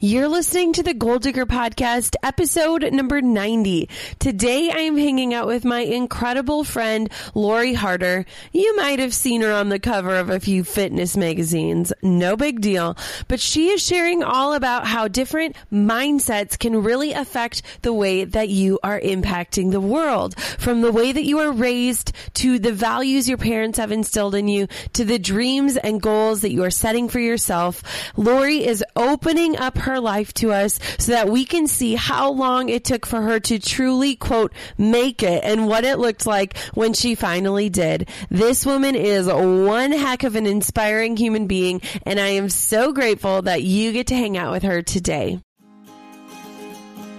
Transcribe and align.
You're 0.00 0.28
listening 0.28 0.74
to 0.74 0.84
the 0.84 0.94
Goal 0.94 1.18
Digger 1.18 1.44
Podcast, 1.44 2.14
episode 2.22 2.88
number 2.92 3.20
90. 3.20 3.88
Today 4.20 4.70
I 4.70 4.82
am 4.82 4.96
hanging 4.96 5.34
out 5.34 5.48
with 5.48 5.64
my 5.64 5.80
incredible 5.80 6.62
friend, 6.62 7.10
Lori 7.34 7.74
Harder. 7.74 8.24
You 8.52 8.76
might 8.76 9.00
have 9.00 9.12
seen 9.12 9.40
her 9.40 9.50
on 9.50 9.70
the 9.70 9.80
cover 9.80 10.14
of 10.14 10.30
a 10.30 10.38
few 10.38 10.62
fitness 10.62 11.16
magazines. 11.16 11.92
No 12.00 12.36
big 12.36 12.60
deal. 12.60 12.96
But 13.26 13.40
she 13.40 13.70
is 13.70 13.84
sharing 13.84 14.22
all 14.22 14.54
about 14.54 14.86
how 14.86 15.08
different 15.08 15.56
mindsets 15.72 16.56
can 16.56 16.84
really 16.84 17.12
affect 17.12 17.62
the 17.82 17.92
way 17.92 18.22
that 18.22 18.50
you 18.50 18.78
are 18.84 19.00
impacting 19.00 19.72
the 19.72 19.80
world. 19.80 20.38
From 20.38 20.80
the 20.80 20.92
way 20.92 21.10
that 21.10 21.24
you 21.24 21.40
are 21.40 21.50
raised 21.50 22.12
to 22.34 22.60
the 22.60 22.72
values 22.72 23.28
your 23.28 23.36
parents 23.36 23.78
have 23.78 23.90
instilled 23.90 24.36
in 24.36 24.46
you 24.46 24.68
to 24.92 25.04
the 25.04 25.18
dreams 25.18 25.76
and 25.76 26.00
goals 26.00 26.42
that 26.42 26.52
you 26.52 26.62
are 26.62 26.70
setting 26.70 27.08
for 27.08 27.18
yourself. 27.18 27.82
Lori 28.16 28.64
is 28.64 28.84
opening 28.94 29.56
up 29.56 29.76
her 29.78 29.87
her 29.88 30.00
life 30.00 30.32
to 30.34 30.52
us 30.52 30.78
so 30.98 31.12
that 31.12 31.28
we 31.28 31.44
can 31.44 31.66
see 31.66 31.94
how 31.96 32.30
long 32.30 32.68
it 32.68 32.84
took 32.84 33.04
for 33.04 33.20
her 33.20 33.40
to 33.40 33.58
truly, 33.58 34.14
quote, 34.14 34.52
make 34.78 35.22
it 35.22 35.42
and 35.42 35.66
what 35.66 35.84
it 35.84 35.98
looked 35.98 36.26
like 36.26 36.56
when 36.74 36.92
she 36.92 37.14
finally 37.14 37.68
did. 37.68 38.08
This 38.30 38.64
woman 38.64 38.94
is 38.94 39.26
one 39.26 39.92
heck 39.92 40.22
of 40.22 40.36
an 40.36 40.46
inspiring 40.46 41.16
human 41.16 41.46
being, 41.46 41.82
and 42.06 42.20
I 42.20 42.28
am 42.28 42.48
so 42.48 42.92
grateful 42.92 43.42
that 43.42 43.62
you 43.62 43.92
get 43.92 44.06
to 44.08 44.14
hang 44.14 44.36
out 44.36 44.52
with 44.52 44.62
her 44.62 44.82
today. 44.82 45.40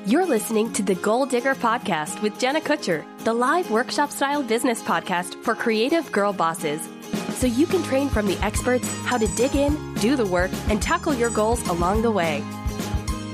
You're 0.05 0.25
listening 0.25 0.73
to 0.73 0.81
the 0.81 0.95
Goal 0.95 1.25
Digger 1.25 1.53
Podcast 1.53 2.21
with 2.21 2.39
Jenna 2.39 2.61
Kutcher, 2.61 3.03
the 3.25 3.33
live 3.33 3.69
workshop 3.69 4.09
style 4.09 4.41
business 4.41 4.81
podcast 4.81 5.35
for 5.43 5.53
creative 5.53 6.11
girl 6.11 6.33
bosses 6.33 6.87
so 7.33 7.47
you 7.47 7.65
can 7.65 7.83
train 7.83 8.09
from 8.09 8.25
the 8.25 8.37
experts 8.43 8.87
how 9.05 9.17
to 9.17 9.27
dig 9.35 9.55
in, 9.55 9.93
do 9.95 10.15
the 10.15 10.25
work, 10.25 10.51
and 10.69 10.81
tackle 10.81 11.13
your 11.13 11.29
goals 11.29 11.61
along 11.67 12.01
the 12.01 12.11
way. 12.11 12.43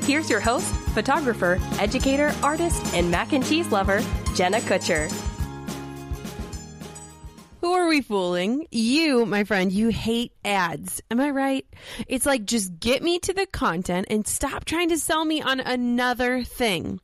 Here's 0.06 0.30
your 0.30 0.40
host, 0.40 0.72
photographer, 0.94 1.58
educator, 1.80 2.32
artist, 2.44 2.94
and 2.94 3.10
mac 3.10 3.34
and 3.34 3.44
cheese 3.44 3.72
lover, 3.72 4.04
Jenna 4.36 4.60
Kutcher. 4.60 5.12
Who 7.62 7.74
are 7.74 7.88
we 7.88 8.04
fooling? 8.04 8.68
You, 8.72 9.26
my 9.26 9.46
friend, 9.46 9.72
you 9.72 9.88
hate 9.90 10.32
ads. 10.46 11.02
Am 11.10 11.20
I 11.20 11.32
right? 11.32 11.66
It's 12.08 12.28
like 12.28 12.46
just 12.46 12.80
get 12.80 13.02
me 13.02 13.18
to 13.18 13.34
the 13.34 13.48
content 13.48 14.06
and 14.12 14.28
stop 14.28 14.66
trying 14.66 14.90
to 14.90 15.00
sell 15.00 15.26
me 15.26 15.42
on 15.42 15.60
another 15.60 16.44
thing 16.44 17.00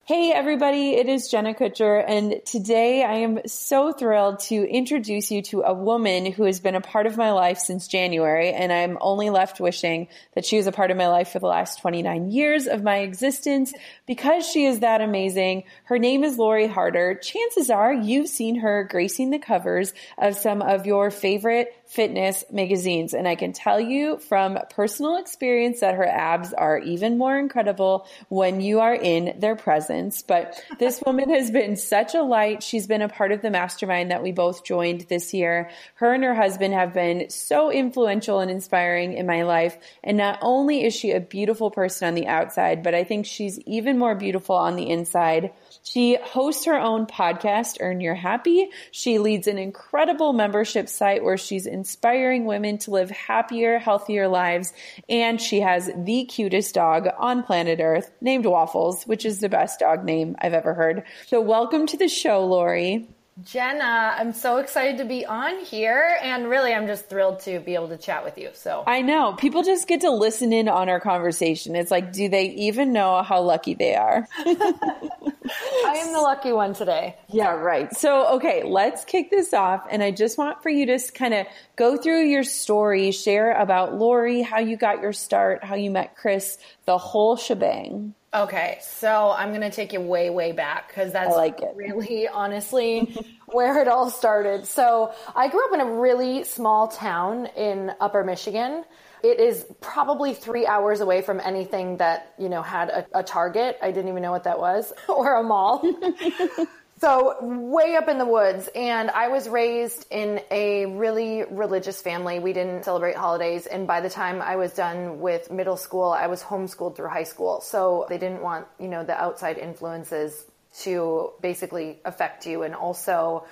Hey 0.08 0.32
everybody, 0.32 0.92
it 0.92 1.10
is 1.10 1.28
Jenna 1.28 1.54
Kutcher 1.54 2.02
and 2.08 2.40
today 2.46 3.04
I 3.04 3.16
am 3.16 3.40
so 3.46 3.92
thrilled 3.92 4.40
to 4.48 4.56
introduce 4.56 5.32
you 5.32 5.42
to 5.42 5.64
a 5.64 5.74
woman 5.74 6.32
who 6.32 6.44
has 6.46 6.62
been 6.62 6.76
a 6.76 6.80
part 6.80 7.08
of 7.08 7.18
my 7.18 7.34
life 7.34 7.58
since 7.58 7.90
January 7.90 8.54
and 8.54 8.72
I'm 8.72 8.98
only 9.02 9.30
left 9.30 9.60
wishing 9.60 10.08
that 10.34 10.46
she 10.46 10.56
was 10.56 10.66
a 10.66 10.72
part 10.72 10.92
of 10.92 10.98
my 10.98 11.10
life 11.10 11.34
for 11.34 11.40
the 11.40 11.48
last 11.48 11.82
29 11.82 12.32
years 12.32 12.68
of 12.68 12.84
my 12.84 13.00
existence 13.00 13.74
because 14.06 14.48
she 14.48 14.66
is 14.66 14.80
that 14.80 15.02
amazing. 15.02 15.66
Her 15.84 16.00
name 16.00 16.24
is 16.24 16.38
Lori 16.38 16.68
Harder. 16.68 17.16
Chances 17.16 17.70
are 17.70 17.94
you've 17.94 18.30
seen 18.30 18.60
her 18.60 18.88
gracing 18.90 19.32
the 19.32 19.40
covers 19.40 19.94
of 20.18 20.38
some 20.38 20.62
of 20.62 20.86
your 20.86 21.12
favorite 21.12 21.76
fitness 21.88 22.44
magazines. 22.52 23.14
And 23.14 23.28
I 23.28 23.36
can 23.36 23.54
tell 23.54 23.80
you 23.80 24.18
from 24.18 24.60
personal 24.70 25.18
experience 25.18 25.80
that 25.80 25.96
her 25.96 26.08
abs 26.08 26.54
are 26.54 26.78
even 26.78 27.18
more 27.18 27.38
incredible 27.40 28.06
when 28.28 28.60
you 28.62 28.82
are 28.82 28.94
in 28.94 29.40
their 29.40 29.56
presence. 29.56 30.22
But 30.22 30.62
this 30.80 31.02
woman 31.06 31.30
has 31.30 31.50
been 31.50 31.78
such 31.78 32.14
a 32.14 32.22
light. 32.22 32.62
She's 32.62 32.88
been 32.88 33.02
a 33.02 33.10
part 33.10 33.32
of 33.32 33.42
the 33.42 33.50
mastermind 33.50 34.12
that 34.12 34.22
we 34.22 34.34
both 34.34 34.66
joined 34.66 35.02
this 35.02 35.34
year. 35.34 35.70
Her 35.96 36.14
and 36.14 36.24
her 36.24 36.36
husband 36.36 36.74
have 36.74 36.94
been 36.94 37.30
so 37.30 37.72
influential 37.72 38.42
and 38.42 38.52
inspiring 38.52 39.14
in 39.14 39.26
my 39.26 39.44
life. 39.44 39.78
And 40.04 40.18
not 40.18 40.40
only 40.42 40.84
is 40.84 40.94
she 40.94 41.12
a 41.12 41.22
beautiful 41.22 41.72
person 41.72 42.10
on 42.10 42.16
the 42.16 42.28
outside, 42.28 42.84
but 42.84 42.96
I 42.96 43.06
think 43.06 43.26
she's 43.26 43.60
even 43.60 43.98
more 43.98 44.16
beautiful 44.16 44.56
on 44.56 44.76
the 44.76 44.90
inside. 44.90 45.52
She 45.84 46.18
hosts 46.22 46.66
her 46.66 46.78
own 46.78 47.06
podcast, 47.06 47.78
Earn 47.80 48.02
Your 48.02 48.16
Happy. 48.16 48.70
She 48.92 49.20
leads 49.20 49.48
an 49.48 49.58
incredible 49.58 50.34
membership 50.34 50.90
site 50.90 51.24
where 51.24 51.38
she's 51.38 51.66
inspiring 51.78 52.46
women 52.46 52.80
to 52.80 52.92
live 52.92 53.12
happier, 53.12 53.78
healthier 53.78 54.28
lives. 54.28 54.74
And 55.08 55.40
she 55.40 55.60
has 55.62 55.92
the 55.96 56.26
cutest 56.26 56.74
dog 56.74 57.08
on 57.20 57.44
planet 57.44 57.80
Earth 57.80 58.12
named 58.20 58.46
Waffles, 58.46 59.04
which 59.04 59.26
is 59.26 59.40
the 59.40 59.48
best 59.48 59.80
dog 59.80 60.04
name 60.04 60.36
I've 60.40 60.54
ever 60.54 60.74
heard. 60.74 61.04
So 61.28 61.40
welcome 61.40 61.86
to 61.88 61.98
the 61.98 62.10
show, 62.10 62.46
Lori. 62.46 63.08
Jenna, 63.44 64.16
I'm 64.18 64.34
so 64.34 64.58
excited 64.58 64.98
to 64.98 65.06
be 65.06 65.26
on 65.26 65.64
here. 65.64 66.18
And 66.22 66.50
really, 66.50 66.74
I'm 66.74 66.88
just 66.88 67.08
thrilled 67.08 67.42
to 67.42 67.60
be 67.60 67.76
able 67.76 67.90
to 67.90 67.98
chat 67.98 68.24
with 68.24 68.38
you. 68.38 68.50
So 68.54 68.84
I 68.88 69.02
know 69.02 69.34
people 69.34 69.64
just 69.64 69.88
get 69.88 70.02
to 70.02 70.12
listen 70.12 70.52
in 70.54 70.68
on 70.68 70.90
our 70.90 71.00
conversation. 71.00 71.76
It's 71.76 71.92
like, 71.92 72.12
do 72.12 72.30
they 72.30 72.46
even 72.46 72.94
know 72.94 73.22
how 73.22 73.42
lucky 73.42 73.76
they 73.76 73.96
are? 73.96 74.28
I 74.40 75.96
am 75.98 76.14
the 76.14 76.20
lucky 76.20 76.52
one 76.52 76.74
today. 76.74 77.16
Yeah, 77.30 77.52
right. 77.52 77.94
So, 77.96 78.36
okay, 78.36 78.64
let's 78.64 79.06
kick 79.06 79.30
this 79.30 79.54
off. 79.54 79.86
And 79.90 80.02
I 80.04 80.12
just 80.12 80.38
want 80.38 80.64
for 80.64 80.70
you 80.70 80.86
to 80.88 81.00
kind 81.12 81.34
of 81.34 81.48
go 81.76 81.96
through 81.96 82.26
your 82.26 82.44
story, 82.44 83.12
share 83.12 83.52
about 83.52 83.94
Lori, 83.94 84.42
how 84.42 84.60
you 84.60 84.78
got 84.78 85.02
your 85.02 85.14
start, 85.14 85.64
how 85.64 85.76
you 85.76 85.92
met 85.92 86.16
Chris, 86.16 86.58
the 86.86 86.98
whole 86.98 87.38
shebang. 87.38 88.14
Okay, 88.38 88.78
so 88.82 89.34
I'm 89.36 89.50
going 89.50 89.62
to 89.62 89.72
take 89.72 89.94
you 89.94 90.00
way, 90.00 90.30
way 90.30 90.52
back 90.52 90.90
because 90.90 91.12
that's 91.12 91.36
like 91.36 91.60
really 91.74 92.28
honestly 92.28 93.18
where 93.48 93.82
it 93.82 93.88
all 93.88 94.12
started. 94.12 94.68
So 94.68 95.12
I 95.36 95.48
grew 95.48 95.66
up 95.66 95.74
in 95.74 95.82
a 95.82 96.00
really 96.00 96.44
small 96.44 96.88
town 96.88 97.48
in 97.58 97.92
upper 98.00 98.24
Michigan. 98.24 98.86
It 99.24 99.40
is 99.40 99.66
probably 99.82 100.36
three 100.36 100.68
hours 100.68 101.02
away 101.02 101.24
from 101.24 101.40
anything 101.40 101.98
that, 101.98 102.36
you 102.38 102.48
know, 102.48 102.62
had 102.62 102.90
a, 102.90 103.08
a 103.16 103.24
Target. 103.24 103.80
I 103.82 103.90
didn't 103.92 104.10
even 104.10 104.22
know 104.22 104.32
what 104.32 104.44
that 104.44 104.60
was 104.60 104.94
or 105.10 105.38
a 105.38 105.44
mall. 105.44 105.82
So, 107.00 107.38
way 107.42 107.96
up 107.96 108.08
in 108.08 108.18
the 108.18 108.26
woods, 108.26 108.70
and 108.74 109.12
I 109.12 109.28
was 109.28 109.48
raised 109.48 110.08
in 110.10 110.42
a 110.50 110.88
really 110.88 111.44
religious 111.44 112.02
family. 112.02 112.40
We 112.40 112.54
didn't 112.54 112.86
celebrate 112.86 113.16
holidays, 113.16 113.68
and 113.68 113.86
by 113.86 114.02
the 114.02 114.10
time 114.10 114.42
I 114.42 114.56
was 114.56 114.74
done 114.74 115.20
with 115.20 115.52
middle 115.52 115.78
school, 115.78 116.10
I 116.10 116.26
was 116.26 116.42
homeschooled 116.42 116.96
through 116.96 117.10
high 117.10 117.26
school. 117.26 117.62
So, 117.62 118.08
they 118.10 118.18
didn't 118.18 118.42
want, 118.42 118.66
you 118.80 118.88
know, 118.88 119.04
the 119.04 119.14
outside 119.14 119.60
influences 119.60 120.44
to 120.80 121.34
basically 121.40 122.00
affect 122.04 122.48
you. 122.48 122.64
And 122.64 122.74
also, 122.74 123.46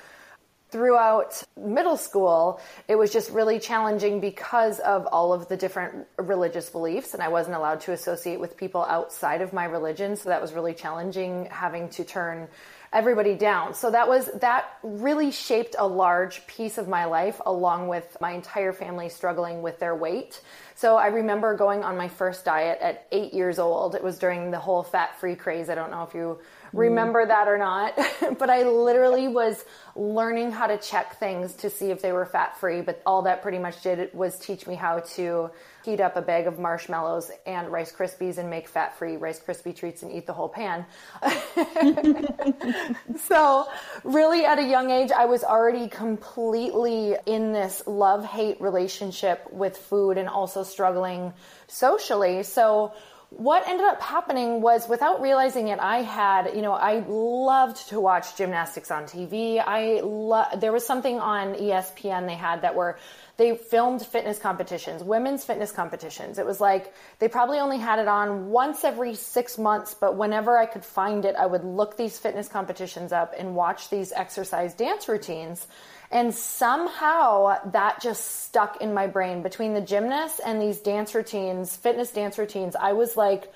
throughout 0.71 1.43
middle 1.55 1.97
school, 1.97 2.59
it 2.87 2.95
was 2.95 3.13
just 3.13 3.29
really 3.29 3.59
challenging 3.59 4.21
because 4.21 4.79
of 4.79 5.05
all 5.05 5.33
of 5.33 5.49
the 5.49 5.55
different 5.55 6.07
religious 6.17 6.71
beliefs, 6.71 7.13
and 7.13 7.21
I 7.21 7.27
wasn't 7.27 7.57
allowed 7.57 7.81
to 7.81 7.91
associate 7.91 8.39
with 8.39 8.57
people 8.57 8.83
outside 8.83 9.41
of 9.41 9.53
my 9.53 9.65
religion. 9.65 10.15
So, 10.15 10.29
that 10.29 10.41
was 10.41 10.53
really 10.53 10.73
challenging 10.73 11.47
having 11.51 11.89
to 11.89 12.03
turn 12.03 12.47
everybody 12.95 13.35
down. 13.35 13.73
So 13.73 13.91
that 13.91 14.07
was 14.07 14.27
that 14.39 14.77
really 14.81 15.29
shaped 15.31 15.75
a 15.77 15.85
large 15.85 16.47
piece 16.47 16.77
of 16.77 16.87
my 16.87 17.05
life 17.05 17.41
along 17.45 17.89
with 17.89 18.17
my 18.21 18.31
entire 18.31 18.71
family 18.71 19.09
struggling 19.09 19.61
with 19.61 19.79
their 19.79 19.93
weight. 19.93 20.41
So 20.75 20.95
I 20.95 21.07
remember 21.07 21.55
going 21.55 21.83
on 21.83 21.97
my 21.97 22.07
first 22.07 22.45
diet 22.45 22.79
at 22.81 23.05
8 23.11 23.33
years 23.33 23.59
old. 23.59 23.95
It 23.95 24.03
was 24.03 24.17
during 24.17 24.49
the 24.49 24.59
whole 24.59 24.81
fat-free 24.81 25.35
craze. 25.35 25.69
I 25.69 25.75
don't 25.75 25.91
know 25.91 26.03
if 26.03 26.13
you 26.13 26.39
mm. 26.39 26.39
remember 26.71 27.25
that 27.25 27.49
or 27.49 27.57
not, 27.57 27.97
but 28.39 28.49
I 28.49 28.63
literally 28.63 29.27
was 29.27 29.65
learning 29.95 30.51
how 30.51 30.67
to 30.67 30.77
check 30.77 31.19
things 31.19 31.53
to 31.55 31.69
see 31.69 31.91
if 31.91 32.01
they 32.01 32.13
were 32.13 32.25
fat-free, 32.25 32.81
but 32.81 33.01
all 33.05 33.23
that 33.23 33.41
pretty 33.41 33.59
much 33.59 33.81
did 33.83 34.13
was 34.13 34.39
teach 34.39 34.67
me 34.67 34.75
how 34.75 34.99
to 35.15 35.51
heat 35.85 36.01
up 36.01 36.17
a 36.17 36.21
bag 36.21 36.47
of 36.47 36.57
marshmallows 36.57 37.31
and 37.45 37.69
Rice 37.69 37.91
Krispies 37.91 38.39
and 38.39 38.49
make 38.49 38.67
fat 38.67 38.97
free 38.97 39.17
Rice 39.17 39.39
Krispie 39.39 39.75
treats 39.75 40.01
and 40.01 40.11
eat 40.11 40.25
the 40.25 40.33
whole 40.33 40.49
pan. 40.49 40.85
so, 43.27 43.67
really, 44.03 44.45
at 44.45 44.57
a 44.57 44.63
young 44.63 44.89
age, 44.89 45.11
I 45.11 45.25
was 45.25 45.43
already 45.43 45.87
completely 45.87 47.15
in 47.25 47.53
this 47.53 47.83
love 47.85 48.25
hate 48.25 48.59
relationship 48.59 49.47
with 49.51 49.77
food 49.77 50.17
and 50.17 50.27
also 50.27 50.63
struggling 50.63 51.33
socially. 51.67 52.43
So, 52.43 52.93
what 53.29 53.67
ended 53.67 53.85
up 53.85 54.01
happening 54.01 54.61
was 54.61 54.87
without 54.87 55.19
realizing 55.21 55.67
it 55.67 55.79
i 55.79 56.01
had 56.01 56.55
you 56.55 56.61
know 56.61 56.71
i 56.71 57.03
loved 57.07 57.89
to 57.89 57.99
watch 57.99 58.37
gymnastics 58.37 58.91
on 58.91 59.03
tv 59.03 59.61
i 59.65 59.99
lo- 60.01 60.45
there 60.57 60.71
was 60.71 60.85
something 60.85 61.19
on 61.19 61.55
espn 61.55 62.27
they 62.27 62.35
had 62.35 62.61
that 62.61 62.75
were 62.75 62.97
they 63.37 63.57
filmed 63.57 64.01
fitness 64.05 64.39
competitions, 64.39 65.03
women's 65.03 65.43
fitness 65.43 65.71
competitions. 65.71 66.39
It 66.39 66.45
was 66.45 66.61
like 66.61 66.93
they 67.19 67.27
probably 67.27 67.59
only 67.59 67.77
had 67.77 67.99
it 67.99 68.07
on 68.07 68.49
once 68.49 68.83
every 68.83 69.15
six 69.15 69.57
months, 69.57 69.93
but 69.93 70.15
whenever 70.15 70.57
I 70.57 70.65
could 70.65 70.85
find 70.85 71.25
it, 71.25 71.35
I 71.35 71.45
would 71.45 71.63
look 71.63 71.97
these 71.97 72.17
fitness 72.17 72.47
competitions 72.47 73.11
up 73.11 73.33
and 73.37 73.55
watch 73.55 73.89
these 73.89 74.11
exercise 74.11 74.73
dance 74.73 75.09
routines. 75.09 75.67
And 76.11 76.33
somehow 76.33 77.57
that 77.71 78.01
just 78.01 78.43
stuck 78.43 78.81
in 78.81 78.93
my 78.93 79.07
brain 79.07 79.41
between 79.41 79.73
the 79.73 79.81
gymnasts 79.81 80.39
and 80.39 80.61
these 80.61 80.79
dance 80.79 81.13
routines, 81.13 81.75
fitness 81.75 82.11
dance 82.11 82.37
routines. 82.37 82.75
I 82.75 82.93
was 82.93 83.17
like, 83.17 83.51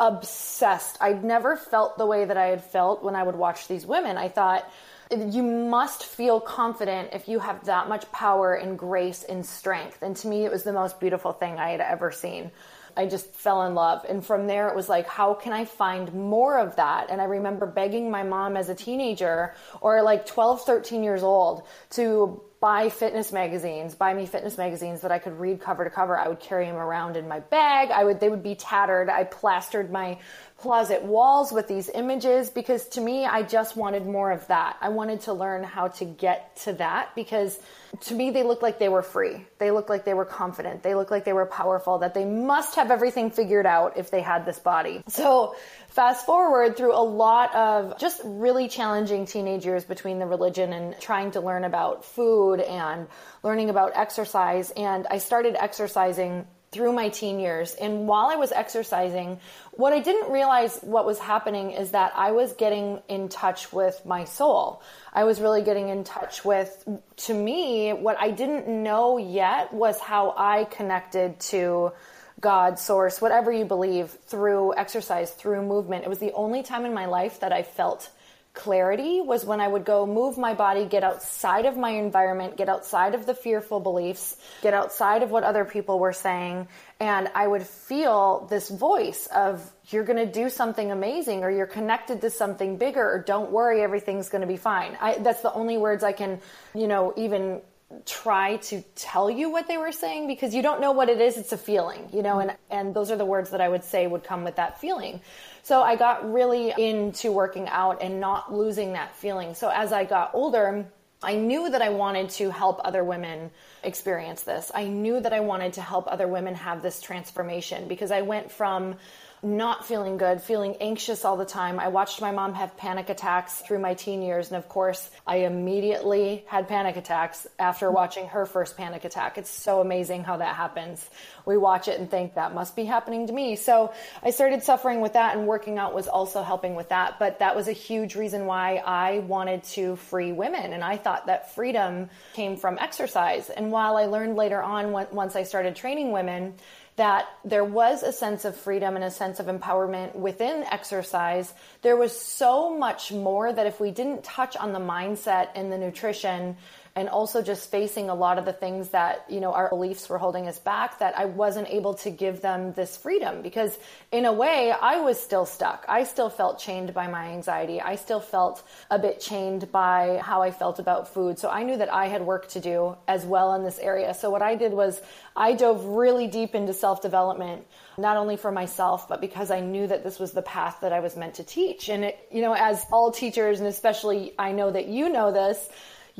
obsessed. 0.00 0.96
I'd 1.00 1.22
never 1.22 1.56
felt 1.56 1.98
the 1.98 2.06
way 2.06 2.24
that 2.24 2.36
I 2.36 2.46
had 2.46 2.64
felt 2.64 3.04
when 3.04 3.14
I 3.14 3.22
would 3.22 3.36
watch 3.36 3.68
these 3.68 3.86
women. 3.86 4.16
I 4.16 4.28
thought, 4.28 4.68
you 5.10 5.42
must 5.42 6.04
feel 6.04 6.40
confident 6.40 7.10
if 7.12 7.28
you 7.28 7.40
have 7.40 7.64
that 7.64 7.88
much 7.88 8.10
power 8.12 8.54
and 8.54 8.78
grace 8.78 9.24
and 9.24 9.44
strength. 9.44 10.02
And 10.02 10.16
to 10.16 10.28
me, 10.28 10.44
it 10.44 10.52
was 10.52 10.62
the 10.62 10.72
most 10.72 11.00
beautiful 11.00 11.32
thing 11.32 11.58
I 11.58 11.70
had 11.70 11.80
ever 11.80 12.12
seen. 12.12 12.50
I 12.96 13.06
just 13.06 13.34
fell 13.34 13.62
in 13.66 13.74
love. 13.74 14.04
And 14.08 14.24
from 14.24 14.46
there, 14.46 14.68
it 14.68 14.76
was 14.76 14.88
like, 14.88 15.06
how 15.06 15.34
can 15.34 15.52
I 15.52 15.64
find 15.64 16.12
more 16.12 16.58
of 16.58 16.76
that? 16.76 17.10
And 17.10 17.20
I 17.20 17.24
remember 17.24 17.66
begging 17.66 18.10
my 18.10 18.22
mom 18.22 18.56
as 18.56 18.68
a 18.68 18.74
teenager 18.74 19.54
or 19.80 20.02
like 20.02 20.26
12, 20.26 20.62
13 20.64 21.02
years 21.02 21.22
old 21.22 21.62
to 21.90 22.42
buy 22.60 22.90
fitness 22.90 23.32
magazines, 23.32 23.94
buy 23.94 24.12
me 24.12 24.26
fitness 24.26 24.58
magazines 24.58 25.00
that 25.00 25.10
I 25.10 25.18
could 25.18 25.40
read 25.40 25.62
cover 25.62 25.82
to 25.82 25.90
cover. 25.90 26.18
I 26.18 26.28
would 26.28 26.40
carry 26.40 26.66
them 26.66 26.76
around 26.76 27.16
in 27.16 27.26
my 27.26 27.40
bag. 27.40 27.90
I 27.90 28.04
would, 28.04 28.20
they 28.20 28.28
would 28.28 28.42
be 28.42 28.54
tattered. 28.54 29.08
I 29.08 29.24
plastered 29.24 29.90
my 29.90 30.18
closet 30.58 31.02
walls 31.02 31.52
with 31.52 31.68
these 31.68 31.88
images 31.88 32.50
because 32.50 32.86
to 32.88 33.00
me, 33.00 33.24
I 33.24 33.42
just 33.42 33.76
wanted 33.76 34.06
more 34.06 34.30
of 34.30 34.46
that. 34.48 34.76
I 34.82 34.90
wanted 34.90 35.22
to 35.22 35.32
learn 35.32 35.64
how 35.64 35.88
to 35.88 36.04
get 36.04 36.54
to 36.64 36.74
that 36.74 37.14
because 37.14 37.58
to 38.02 38.14
me, 38.14 38.30
they 38.30 38.42
looked 38.42 38.62
like 38.62 38.78
they 38.78 38.90
were 38.90 39.02
free. 39.02 39.46
They 39.58 39.70
looked 39.70 39.88
like 39.88 40.04
they 40.04 40.14
were 40.14 40.26
confident. 40.26 40.82
They 40.82 40.94
looked 40.94 41.10
like 41.10 41.24
they 41.24 41.32
were 41.32 41.46
powerful, 41.46 41.98
that 41.98 42.12
they 42.12 42.26
must 42.26 42.74
have 42.76 42.90
everything 42.90 43.30
figured 43.30 43.66
out 43.66 43.96
if 43.96 44.10
they 44.10 44.20
had 44.20 44.44
this 44.44 44.58
body. 44.58 45.02
So 45.08 45.56
fast 45.90 46.24
forward 46.24 46.76
through 46.76 46.94
a 46.94 47.02
lot 47.02 47.54
of 47.54 47.98
just 47.98 48.20
really 48.24 48.68
challenging 48.68 49.26
teenage 49.26 49.64
years 49.64 49.84
between 49.84 50.18
the 50.18 50.26
religion 50.26 50.72
and 50.72 50.98
trying 51.00 51.32
to 51.32 51.40
learn 51.40 51.64
about 51.64 52.04
food 52.04 52.60
and 52.60 53.06
learning 53.42 53.70
about 53.70 53.92
exercise. 53.94 54.70
And 54.70 55.06
I 55.10 55.18
started 55.18 55.56
exercising 55.58 56.46
through 56.72 56.92
my 56.92 57.08
teen 57.08 57.40
years. 57.40 57.74
And 57.74 58.06
while 58.06 58.26
I 58.26 58.36
was 58.36 58.52
exercising, 58.52 59.40
what 59.72 59.92
I 59.92 59.98
didn't 59.98 60.30
realize 60.30 60.78
what 60.82 61.04
was 61.04 61.18
happening 61.18 61.72
is 61.72 61.90
that 61.90 62.12
I 62.14 62.30
was 62.30 62.52
getting 62.52 63.00
in 63.08 63.28
touch 63.28 63.72
with 63.72 64.00
my 64.06 64.24
soul. 64.24 64.80
I 65.12 65.24
was 65.24 65.40
really 65.40 65.62
getting 65.62 65.88
in 65.88 66.04
touch 66.04 66.44
with, 66.44 66.88
to 67.26 67.34
me, 67.34 67.92
what 67.92 68.16
I 68.20 68.30
didn't 68.30 68.68
know 68.68 69.18
yet 69.18 69.74
was 69.74 69.98
how 69.98 70.32
I 70.36 70.64
connected 70.64 71.40
to 71.40 71.92
God, 72.40 72.78
source, 72.78 73.20
whatever 73.20 73.52
you 73.52 73.64
believe, 73.64 74.10
through 74.26 74.74
exercise, 74.76 75.30
through 75.30 75.62
movement. 75.62 76.04
It 76.04 76.08
was 76.08 76.18
the 76.18 76.32
only 76.32 76.62
time 76.62 76.84
in 76.84 76.94
my 76.94 77.06
life 77.06 77.40
that 77.40 77.52
I 77.52 77.62
felt 77.62 78.10
clarity 78.52 79.20
was 79.20 79.44
when 79.44 79.60
I 79.60 79.68
would 79.68 79.84
go 79.84 80.06
move 80.06 80.36
my 80.36 80.54
body, 80.54 80.84
get 80.84 81.04
outside 81.04 81.66
of 81.66 81.76
my 81.76 81.90
environment, 81.90 82.56
get 82.56 82.68
outside 82.68 83.14
of 83.14 83.24
the 83.24 83.34
fearful 83.34 83.78
beliefs, 83.78 84.36
get 84.60 84.74
outside 84.74 85.22
of 85.22 85.30
what 85.30 85.44
other 85.44 85.64
people 85.64 85.98
were 86.00 86.12
saying. 86.12 86.66
And 86.98 87.28
I 87.34 87.46
would 87.46 87.62
feel 87.62 88.46
this 88.50 88.68
voice 88.68 89.28
of, 89.28 89.70
you're 89.90 90.04
going 90.04 90.24
to 90.24 90.30
do 90.30 90.50
something 90.50 90.90
amazing 90.90 91.44
or 91.44 91.50
you're 91.50 91.66
connected 91.66 92.20
to 92.22 92.30
something 92.30 92.76
bigger 92.76 93.02
or 93.02 93.22
don't 93.24 93.50
worry, 93.50 93.82
everything's 93.82 94.28
going 94.28 94.42
to 94.42 94.48
be 94.48 94.56
fine. 94.56 94.96
I, 95.00 95.18
that's 95.18 95.42
the 95.42 95.52
only 95.52 95.78
words 95.78 96.02
I 96.02 96.12
can, 96.12 96.40
you 96.74 96.88
know, 96.88 97.12
even 97.16 97.60
try 98.06 98.56
to 98.56 98.82
tell 98.94 99.28
you 99.28 99.50
what 99.50 99.66
they 99.66 99.76
were 99.76 99.92
saying 99.92 100.26
because 100.26 100.54
you 100.54 100.62
don't 100.62 100.80
know 100.80 100.92
what 100.92 101.08
it 101.08 101.20
is 101.20 101.36
it's 101.36 101.52
a 101.52 101.58
feeling 101.58 102.08
you 102.12 102.22
know 102.22 102.38
and 102.38 102.56
and 102.70 102.94
those 102.94 103.10
are 103.10 103.16
the 103.16 103.24
words 103.24 103.50
that 103.50 103.60
i 103.60 103.68
would 103.68 103.82
say 103.82 104.06
would 104.06 104.22
come 104.22 104.44
with 104.44 104.54
that 104.54 104.80
feeling 104.80 105.20
so 105.62 105.82
I 105.82 105.96
got 105.96 106.32
really 106.32 106.72
into 106.76 107.32
working 107.32 107.68
out 107.68 108.02
and 108.02 108.20
not 108.20 108.52
losing 108.52 108.94
that 108.94 109.14
feeling. 109.16 109.54
So 109.54 109.68
as 109.68 109.92
I 109.92 110.04
got 110.04 110.30
older, 110.34 110.86
I 111.22 111.36
knew 111.36 111.70
that 111.70 111.82
I 111.82 111.90
wanted 111.90 112.30
to 112.30 112.50
help 112.50 112.80
other 112.82 113.04
women 113.04 113.50
experience 113.84 114.42
this. 114.42 114.70
I 114.74 114.84
knew 114.88 115.20
that 115.20 115.32
I 115.32 115.40
wanted 115.40 115.74
to 115.74 115.82
help 115.82 116.10
other 116.10 116.26
women 116.26 116.54
have 116.54 116.82
this 116.82 117.00
transformation 117.00 117.88
because 117.88 118.10
I 118.10 118.22
went 118.22 118.50
from 118.50 118.96
not 119.42 119.86
feeling 119.86 120.18
good, 120.18 120.42
feeling 120.42 120.76
anxious 120.80 121.24
all 121.24 121.36
the 121.36 121.46
time. 121.46 121.80
I 121.80 121.88
watched 121.88 122.20
my 122.20 122.30
mom 122.30 122.52
have 122.54 122.76
panic 122.76 123.08
attacks 123.08 123.60
through 123.60 123.78
my 123.78 123.94
teen 123.94 124.20
years. 124.20 124.48
And 124.48 124.56
of 124.58 124.68
course, 124.68 125.08
I 125.26 125.38
immediately 125.38 126.44
had 126.46 126.68
panic 126.68 126.96
attacks 126.96 127.46
after 127.58 127.90
watching 127.90 128.26
her 128.28 128.44
first 128.44 128.76
panic 128.76 129.04
attack. 129.04 129.38
It's 129.38 129.48
so 129.48 129.80
amazing 129.80 130.24
how 130.24 130.36
that 130.36 130.56
happens. 130.56 131.08
We 131.46 131.56
watch 131.56 131.88
it 131.88 131.98
and 131.98 132.10
think 132.10 132.34
that 132.34 132.54
must 132.54 132.76
be 132.76 132.84
happening 132.84 133.28
to 133.28 133.32
me. 133.32 133.56
So 133.56 133.94
I 134.22 134.30
started 134.30 134.62
suffering 134.62 135.00
with 135.00 135.14
that 135.14 135.36
and 135.36 135.46
working 135.46 135.78
out 135.78 135.94
was 135.94 136.06
also 136.06 136.42
helping 136.42 136.74
with 136.74 136.90
that. 136.90 137.18
But 137.18 137.38
that 137.38 137.56
was 137.56 137.66
a 137.66 137.72
huge 137.72 138.16
reason 138.16 138.44
why 138.44 138.76
I 138.76 139.20
wanted 139.20 139.64
to 139.64 139.96
free 139.96 140.32
women. 140.32 140.74
And 140.74 140.84
I 140.84 140.98
thought 140.98 141.26
that 141.26 141.54
freedom 141.54 142.10
came 142.34 142.56
from 142.56 142.76
exercise. 142.78 143.48
And 143.48 143.72
while 143.72 143.96
I 143.96 144.04
learned 144.04 144.36
later 144.36 144.62
on, 144.62 144.92
once 144.92 145.34
I 145.34 145.44
started 145.44 145.76
training 145.76 146.12
women, 146.12 146.54
that 147.00 147.30
there 147.46 147.64
was 147.64 148.02
a 148.02 148.12
sense 148.12 148.44
of 148.44 148.54
freedom 148.54 148.94
and 148.94 149.02
a 149.02 149.10
sense 149.10 149.40
of 149.40 149.46
empowerment 149.46 150.14
within 150.14 150.64
exercise. 150.64 151.54
There 151.80 151.96
was 151.96 152.14
so 152.14 152.76
much 152.76 153.10
more 153.10 153.50
that 153.50 153.66
if 153.66 153.80
we 153.80 153.90
didn't 153.90 154.22
touch 154.22 154.54
on 154.54 154.74
the 154.74 154.80
mindset 154.80 155.48
and 155.54 155.72
the 155.72 155.78
nutrition 155.78 156.58
and 157.00 157.08
also 157.08 157.40
just 157.40 157.70
facing 157.70 158.10
a 158.10 158.14
lot 158.14 158.36
of 158.36 158.44
the 158.44 158.52
things 158.52 158.90
that 158.90 159.24
you 159.30 159.40
know 159.40 159.54
our 159.54 159.70
beliefs 159.70 160.06
were 160.10 160.18
holding 160.18 160.46
us 160.46 160.58
back 160.58 160.98
that 160.98 161.18
I 161.18 161.24
wasn't 161.24 161.68
able 161.68 161.94
to 162.04 162.10
give 162.10 162.42
them 162.42 162.74
this 162.74 162.94
freedom 162.94 163.40
because 163.40 163.78
in 164.12 164.26
a 164.26 164.32
way 164.34 164.70
I 164.70 165.00
was 165.00 165.18
still 165.18 165.46
stuck. 165.46 165.86
I 165.88 166.04
still 166.04 166.28
felt 166.28 166.58
chained 166.58 166.92
by 166.92 167.06
my 167.08 167.30
anxiety. 167.30 167.80
I 167.80 167.96
still 167.96 168.20
felt 168.20 168.62
a 168.90 168.98
bit 168.98 169.18
chained 169.18 169.72
by 169.72 170.20
how 170.22 170.42
I 170.42 170.50
felt 170.50 170.78
about 170.78 171.08
food. 171.14 171.38
So 171.38 171.48
I 171.48 171.62
knew 171.62 171.78
that 171.78 171.90
I 171.90 172.08
had 172.08 172.20
work 172.20 172.48
to 172.48 172.60
do 172.60 172.96
as 173.08 173.24
well 173.24 173.54
in 173.54 173.64
this 173.64 173.78
area. 173.78 174.12
So 174.12 174.28
what 174.28 174.42
I 174.42 174.54
did 174.54 174.74
was 174.74 175.00
I 175.34 175.54
dove 175.54 175.82
really 175.86 176.26
deep 176.26 176.54
into 176.54 176.74
self-development 176.74 177.66
not 177.96 178.18
only 178.18 178.36
for 178.36 178.52
myself 178.52 179.08
but 179.08 179.22
because 179.22 179.50
I 179.50 179.60
knew 179.60 179.86
that 179.86 180.04
this 180.04 180.18
was 180.18 180.32
the 180.32 180.42
path 180.42 180.76
that 180.82 180.92
I 180.92 181.00
was 181.00 181.16
meant 181.16 181.36
to 181.36 181.44
teach. 181.44 181.88
And 181.88 182.04
it, 182.04 182.28
you 182.30 182.42
know 182.42 182.52
as 182.52 182.84
all 182.92 183.10
teachers 183.10 183.58
and 183.60 183.68
especially 183.68 184.34
I 184.38 184.52
know 184.52 184.70
that 184.70 184.86
you 184.86 185.08
know 185.08 185.32
this 185.32 185.66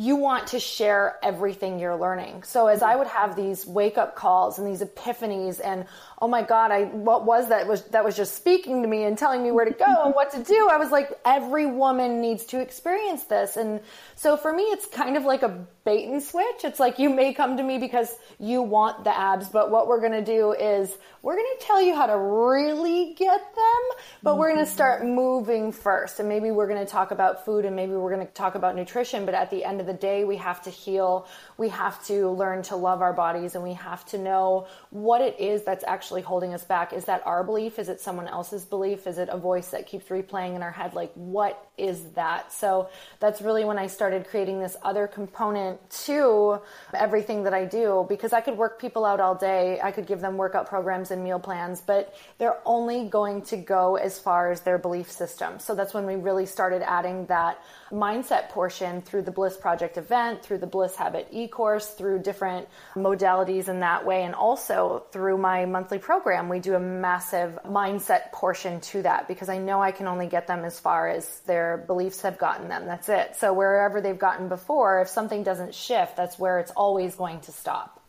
you 0.01 0.17
want 0.17 0.47
to 0.47 0.59
share 0.59 1.19
everything 1.23 1.79
you're 1.79 1.95
learning. 1.95 2.43
So 2.45 2.69
as 2.69 2.81
I 2.81 2.97
would 2.97 3.07
have 3.09 3.37
these 3.37 3.67
wake 3.67 3.99
up 3.99 4.17
calls 4.17 4.59
and 4.59 4.67
these 4.67 4.81
epiphanies 4.81 5.61
and 5.63 5.85
oh 6.23 6.27
my 6.27 6.41
god, 6.41 6.71
I 6.71 6.85
what 6.85 7.27
was 7.27 7.51
that 7.51 7.69
was 7.69 7.83
that 7.89 8.03
was 8.03 8.17
just 8.17 8.35
speaking 8.35 8.81
to 8.81 8.89
me 8.89 9.05
and 9.05 9.19
telling 9.19 9.43
me 9.43 9.51
where 9.51 9.67
to 9.67 9.73
go 9.73 10.05
and 10.07 10.15
what 10.15 10.31
to 10.31 10.43
do. 10.43 10.69
I 10.73 10.79
was 10.79 10.91
like 10.91 11.11
every 11.27 11.67
woman 11.67 12.23
needs 12.23 12.47
to 12.47 12.61
experience 12.63 13.25
this. 13.25 13.59
And 13.59 13.81
so 14.17 14.39
for 14.39 14.51
me 14.55 14.63
it's 14.63 14.87
kind 14.87 15.19
of 15.19 15.27
like 15.27 15.43
a 15.43 15.67
bait 15.85 16.07
and 16.07 16.23
switch. 16.23 16.65
It's 16.65 16.79
like 16.79 16.99
you 16.99 17.11
may 17.11 17.33
come 17.33 17.57
to 17.57 17.63
me 17.63 17.79
because 17.79 18.15
you 18.39 18.63
want 18.63 19.05
the 19.05 19.17
abs, 19.17 19.49
but 19.49 19.71
what 19.71 19.89
we're 19.89 20.01
going 20.01 20.13
to 20.13 20.25
do 20.25 20.53
is 20.53 20.95
we're 21.23 21.37
going 21.37 21.53
to 21.59 21.67
tell 21.67 21.83
you 21.83 21.95
how 21.95 22.07
to 22.07 22.17
really 22.17 23.15
get 23.15 23.41
them, 23.55 23.99
but 24.23 24.39
we're 24.39 24.53
going 24.53 24.65
to 24.65 24.71
start 24.71 25.03
mm-hmm. 25.03 25.15
moving 25.15 25.73
first. 25.73 26.21
And 26.21 26.29
maybe 26.29 26.51
we're 26.51 26.69
going 26.69 26.85
to 26.85 26.91
talk 26.91 27.11
about 27.11 27.45
food 27.45 27.65
and 27.65 27.77
maybe 27.77 27.93
we're 27.93 28.15
going 28.15 28.27
to 28.27 28.33
talk 28.33 28.55
about 28.55 28.77
nutrition, 28.77 29.25
but 29.25 29.35
at 29.35 29.51
the 29.51 29.65
end 29.65 29.81
of 29.81 29.87
the 29.87 29.95
day, 29.95 30.25
we 30.25 30.37
have 30.37 30.63
to 30.63 30.71
heal. 30.71 31.27
We 31.61 31.69
have 31.69 32.03
to 32.07 32.31
learn 32.31 32.63
to 32.63 32.77
love 32.77 33.03
our 33.03 33.13
bodies 33.13 33.55
and 33.55 33.63
we 33.63 33.75
have 33.75 34.03
to 34.07 34.17
know 34.17 34.67
what 34.89 35.21
it 35.21 35.39
is 35.39 35.63
that's 35.63 35.85
actually 35.87 36.23
holding 36.23 36.55
us 36.55 36.65
back. 36.65 36.95
Is 36.95 37.05
that 37.05 37.21
our 37.27 37.45
belief? 37.45 37.79
Is 37.79 37.91
it 37.91 38.01
someone 38.01 38.29
else's 38.29 38.65
belief? 38.65 39.07
Is 39.07 39.19
it 39.19 39.29
a 39.31 39.37
voice 39.37 39.69
that 39.69 39.87
keeps 39.87 40.07
replaying 40.07 40.57
in 40.57 40.63
our 40.63 40.71
head? 40.71 40.95
Like, 40.95 41.13
what 41.13 41.63
is 41.77 42.03
that? 42.13 42.51
So 42.51 42.89
that's 43.19 43.43
really 43.43 43.67
when 43.67 43.77
I 43.77 43.89
started 43.89 44.27
creating 44.27 44.59
this 44.59 44.75
other 44.83 45.07
component 45.07 45.79
to 46.07 46.61
everything 46.95 47.45
that 47.45 47.53
I 47.53 47.67
do 47.67 48.07
because 48.09 48.33
I 48.33 48.41
could 48.41 48.57
work 48.57 48.81
people 48.81 49.05
out 49.05 49.21
all 49.21 49.35
day. 49.35 49.79
I 49.83 49.93
could 49.93 50.07
give 50.07 50.23
them 50.23 50.39
workout 50.39 50.67
programs 50.67 51.11
and 51.11 51.23
meal 51.23 51.39
plans, 51.39 51.83
but 51.83 52.15
they're 52.39 52.57
only 52.65 53.07
going 53.11 53.43
to 53.43 53.59
go 53.59 53.97
as 53.97 54.19
far 54.19 54.51
as 54.51 54.63
their 54.63 54.79
belief 54.79 55.11
system. 55.11 55.59
So 55.59 55.75
that's 55.75 55.93
when 55.93 56.07
we 56.07 56.17
really 56.17 56.47
started 56.47 56.81
adding 56.81 57.27
that 57.27 57.63
mindset 57.93 58.49
portion 58.49 59.03
through 59.03 59.23
the 59.23 59.31
Bliss 59.31 59.59
Project 59.59 59.99
event, 59.99 60.43
through 60.43 60.59
the 60.59 60.67
Bliss 60.67 60.97
Habit 60.97 61.29
e 61.31 61.49
course, 61.51 61.89
through 61.89 62.21
different 62.21 62.69
modalities 62.95 63.69
in 63.69 63.81
that 63.81 64.07
way, 64.07 64.23
and 64.25 64.35
also 64.35 65.05
through 65.13 65.39
my 65.39 65.67
monthly 65.67 65.99
program. 65.99 66.49
We 66.49 66.59
do 66.59 66.75
a 66.75 66.81
massive 66.81 67.59
mindset 67.67 68.33
portion 68.33 68.81
to 68.81 69.03
that 69.03 69.29
because 69.29 69.49
I 69.49 69.59
know 69.59 69.83
I 69.83 69.93
can 69.93 70.07
only 70.07 70.27
get 70.27 70.47
them 70.47 70.65
as 70.65 70.79
far 70.79 71.09
as 71.09 71.41
their 71.41 71.79
beliefs 71.87 72.23
have 72.23 72.39
gotten 72.39 72.69
them. 72.69 72.87
That's 72.87 73.09
it. 73.09 73.37
So 73.37 73.53
wherever 73.53 74.01
they've 74.01 74.19
gotten 74.19 74.49
before, 74.49 75.01
if 75.03 75.09
something 75.09 75.43
doesn't 75.43 75.75
shift, 75.75 76.17
that's 76.17 76.39
where 76.39 76.59
it's 76.59 76.71
always 76.73 77.15
going 77.15 77.41
to 77.41 77.53
stop. 77.53 78.03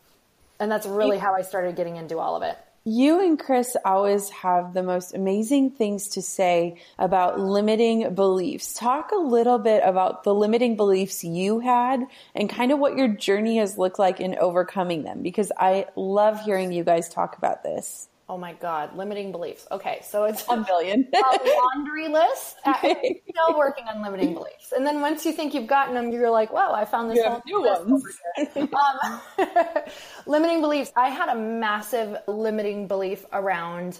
And 0.58 0.70
that's 0.70 0.86
really 0.86 1.18
how 1.18 1.34
I 1.34 1.42
started 1.42 1.76
getting 1.76 1.96
into 1.96 2.18
all 2.18 2.36
of 2.36 2.42
it. 2.42 2.56
You 2.84 3.24
and 3.24 3.38
Chris 3.38 3.76
always 3.84 4.28
have 4.30 4.74
the 4.74 4.82
most 4.82 5.14
amazing 5.14 5.70
things 5.70 6.08
to 6.08 6.22
say 6.22 6.80
about 6.98 7.38
limiting 7.38 8.12
beliefs. 8.12 8.74
Talk 8.74 9.12
a 9.12 9.20
little 9.20 9.58
bit 9.58 9.84
about 9.84 10.24
the 10.24 10.34
limiting 10.34 10.74
beliefs 10.74 11.22
you 11.22 11.60
had 11.60 12.04
and 12.34 12.50
kind 12.50 12.72
of 12.72 12.80
what 12.80 12.96
your 12.96 13.06
journey 13.06 13.58
has 13.58 13.78
looked 13.78 14.00
like 14.00 14.18
in 14.18 14.34
overcoming 14.34 15.04
them 15.04 15.22
because 15.22 15.52
I 15.56 15.86
love 15.94 16.40
hearing 16.40 16.72
you 16.72 16.82
guys 16.82 17.08
talk 17.08 17.38
about 17.38 17.62
this. 17.62 18.08
Oh 18.32 18.38
my 18.38 18.54
God, 18.54 18.96
limiting 18.96 19.30
beliefs. 19.30 19.66
Okay, 19.70 20.00
so 20.08 20.24
it's 20.24 20.42
a 20.48 20.56
billion. 20.56 21.06
a 21.14 21.60
laundry 21.74 22.08
list. 22.08 22.56
still 22.78 23.58
working 23.58 23.84
on 23.88 24.00
limiting 24.00 24.32
beliefs. 24.32 24.72
And 24.74 24.86
then 24.86 25.02
once 25.02 25.26
you 25.26 25.32
think 25.32 25.52
you've 25.52 25.66
gotten 25.66 25.92
them, 25.92 26.10
you're 26.10 26.30
like, 26.30 26.50
wow, 26.50 26.72
I 26.72 26.86
found 26.86 27.10
this 27.10 27.18
you 27.18 27.42
new 27.44 27.60
ones. 27.60 28.02
um, 28.56 29.20
limiting 30.26 30.62
beliefs. 30.62 30.90
I 30.96 31.10
had 31.10 31.28
a 31.28 31.34
massive 31.34 32.16
limiting 32.26 32.88
belief 32.88 33.26
around 33.34 33.98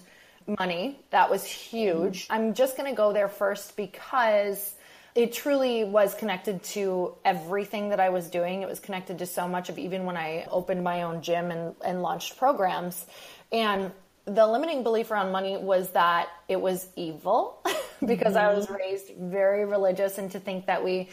money. 0.59 0.99
That 1.11 1.29
was 1.29 1.45
huge. 1.45 2.25
Mm-hmm. 2.25 2.33
I'm 2.33 2.55
just 2.55 2.79
going 2.79 2.91
to 2.91 2.97
go 2.97 3.13
there 3.13 3.29
first 3.29 3.77
because 3.77 4.75
it 5.15 5.35
truly 5.35 5.85
was 5.85 6.15
connected 6.15 6.63
to 6.63 7.17
everything 7.23 7.91
that 7.91 8.01
I 8.01 8.09
was 8.09 8.31
doing. 8.31 8.63
It 8.63 8.69
was 8.69 8.81
connected 8.81 9.19
to 9.19 9.27
so 9.27 9.47
much 9.47 9.69
of 9.69 9.79
even 9.79 10.07
when 10.07 10.17
I 10.17 10.47
opened 10.51 10.83
my 10.83 11.03
own 11.03 11.21
gym 11.21 11.51
and, 11.51 11.75
and 11.85 12.01
launched 12.01 12.39
programs. 12.39 13.05
And 13.53 13.93
the 14.25 14.47
limiting 14.47 14.85
belief 14.85 15.11
around 15.11 15.33
money 15.33 15.57
was 15.57 15.91
that 15.91 16.29
it 16.49 16.61
was 16.61 16.87
evil 16.95 17.61
because 18.07 18.35
mm-hmm. 18.35 18.51
I 18.51 18.55
was 18.55 18.67
mm-hmm. 18.67 18.75
raised 18.75 19.13
very 19.19 19.65
religious 19.65 20.19
and 20.19 20.31
to 20.31 20.39
think 20.39 20.67
that 20.67 20.85
we, 20.85 21.09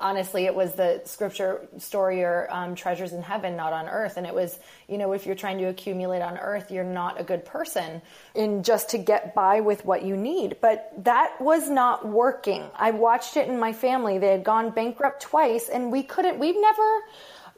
honestly, 0.00 0.46
it 0.46 0.54
was 0.54 0.72
the 0.74 1.02
scripture 1.04 1.68
story 1.76 2.22
or 2.22 2.48
um, 2.50 2.74
treasures 2.74 3.12
in 3.12 3.22
heaven, 3.22 3.56
not 3.56 3.74
on 3.74 3.88
earth. 3.88 4.16
And 4.16 4.26
it 4.26 4.34
was, 4.34 4.58
you 4.88 4.96
know, 4.96 5.12
if 5.12 5.26
you're 5.26 5.34
trying 5.34 5.58
to 5.58 5.64
accumulate 5.64 6.22
on 6.22 6.38
earth, 6.38 6.70
you're 6.70 6.84
not 6.84 7.20
a 7.20 7.24
good 7.24 7.44
person 7.44 8.00
in 8.34 8.62
just 8.62 8.90
to 8.90 8.98
get 8.98 9.34
by 9.34 9.60
with 9.60 9.84
what 9.84 10.02
you 10.02 10.16
need. 10.16 10.56
But 10.62 10.90
that 11.04 11.38
was 11.40 11.68
not 11.68 12.08
working. 12.08 12.64
I 12.74 12.92
watched 12.92 13.36
it 13.36 13.48
in 13.48 13.58
my 13.58 13.74
family. 13.74 14.16
They 14.18 14.30
had 14.30 14.44
gone 14.44 14.70
bankrupt 14.70 15.20
twice 15.20 15.68
and 15.68 15.92
we 15.92 16.02
couldn't, 16.02 16.38
we've 16.38 16.58
never, 16.58 17.00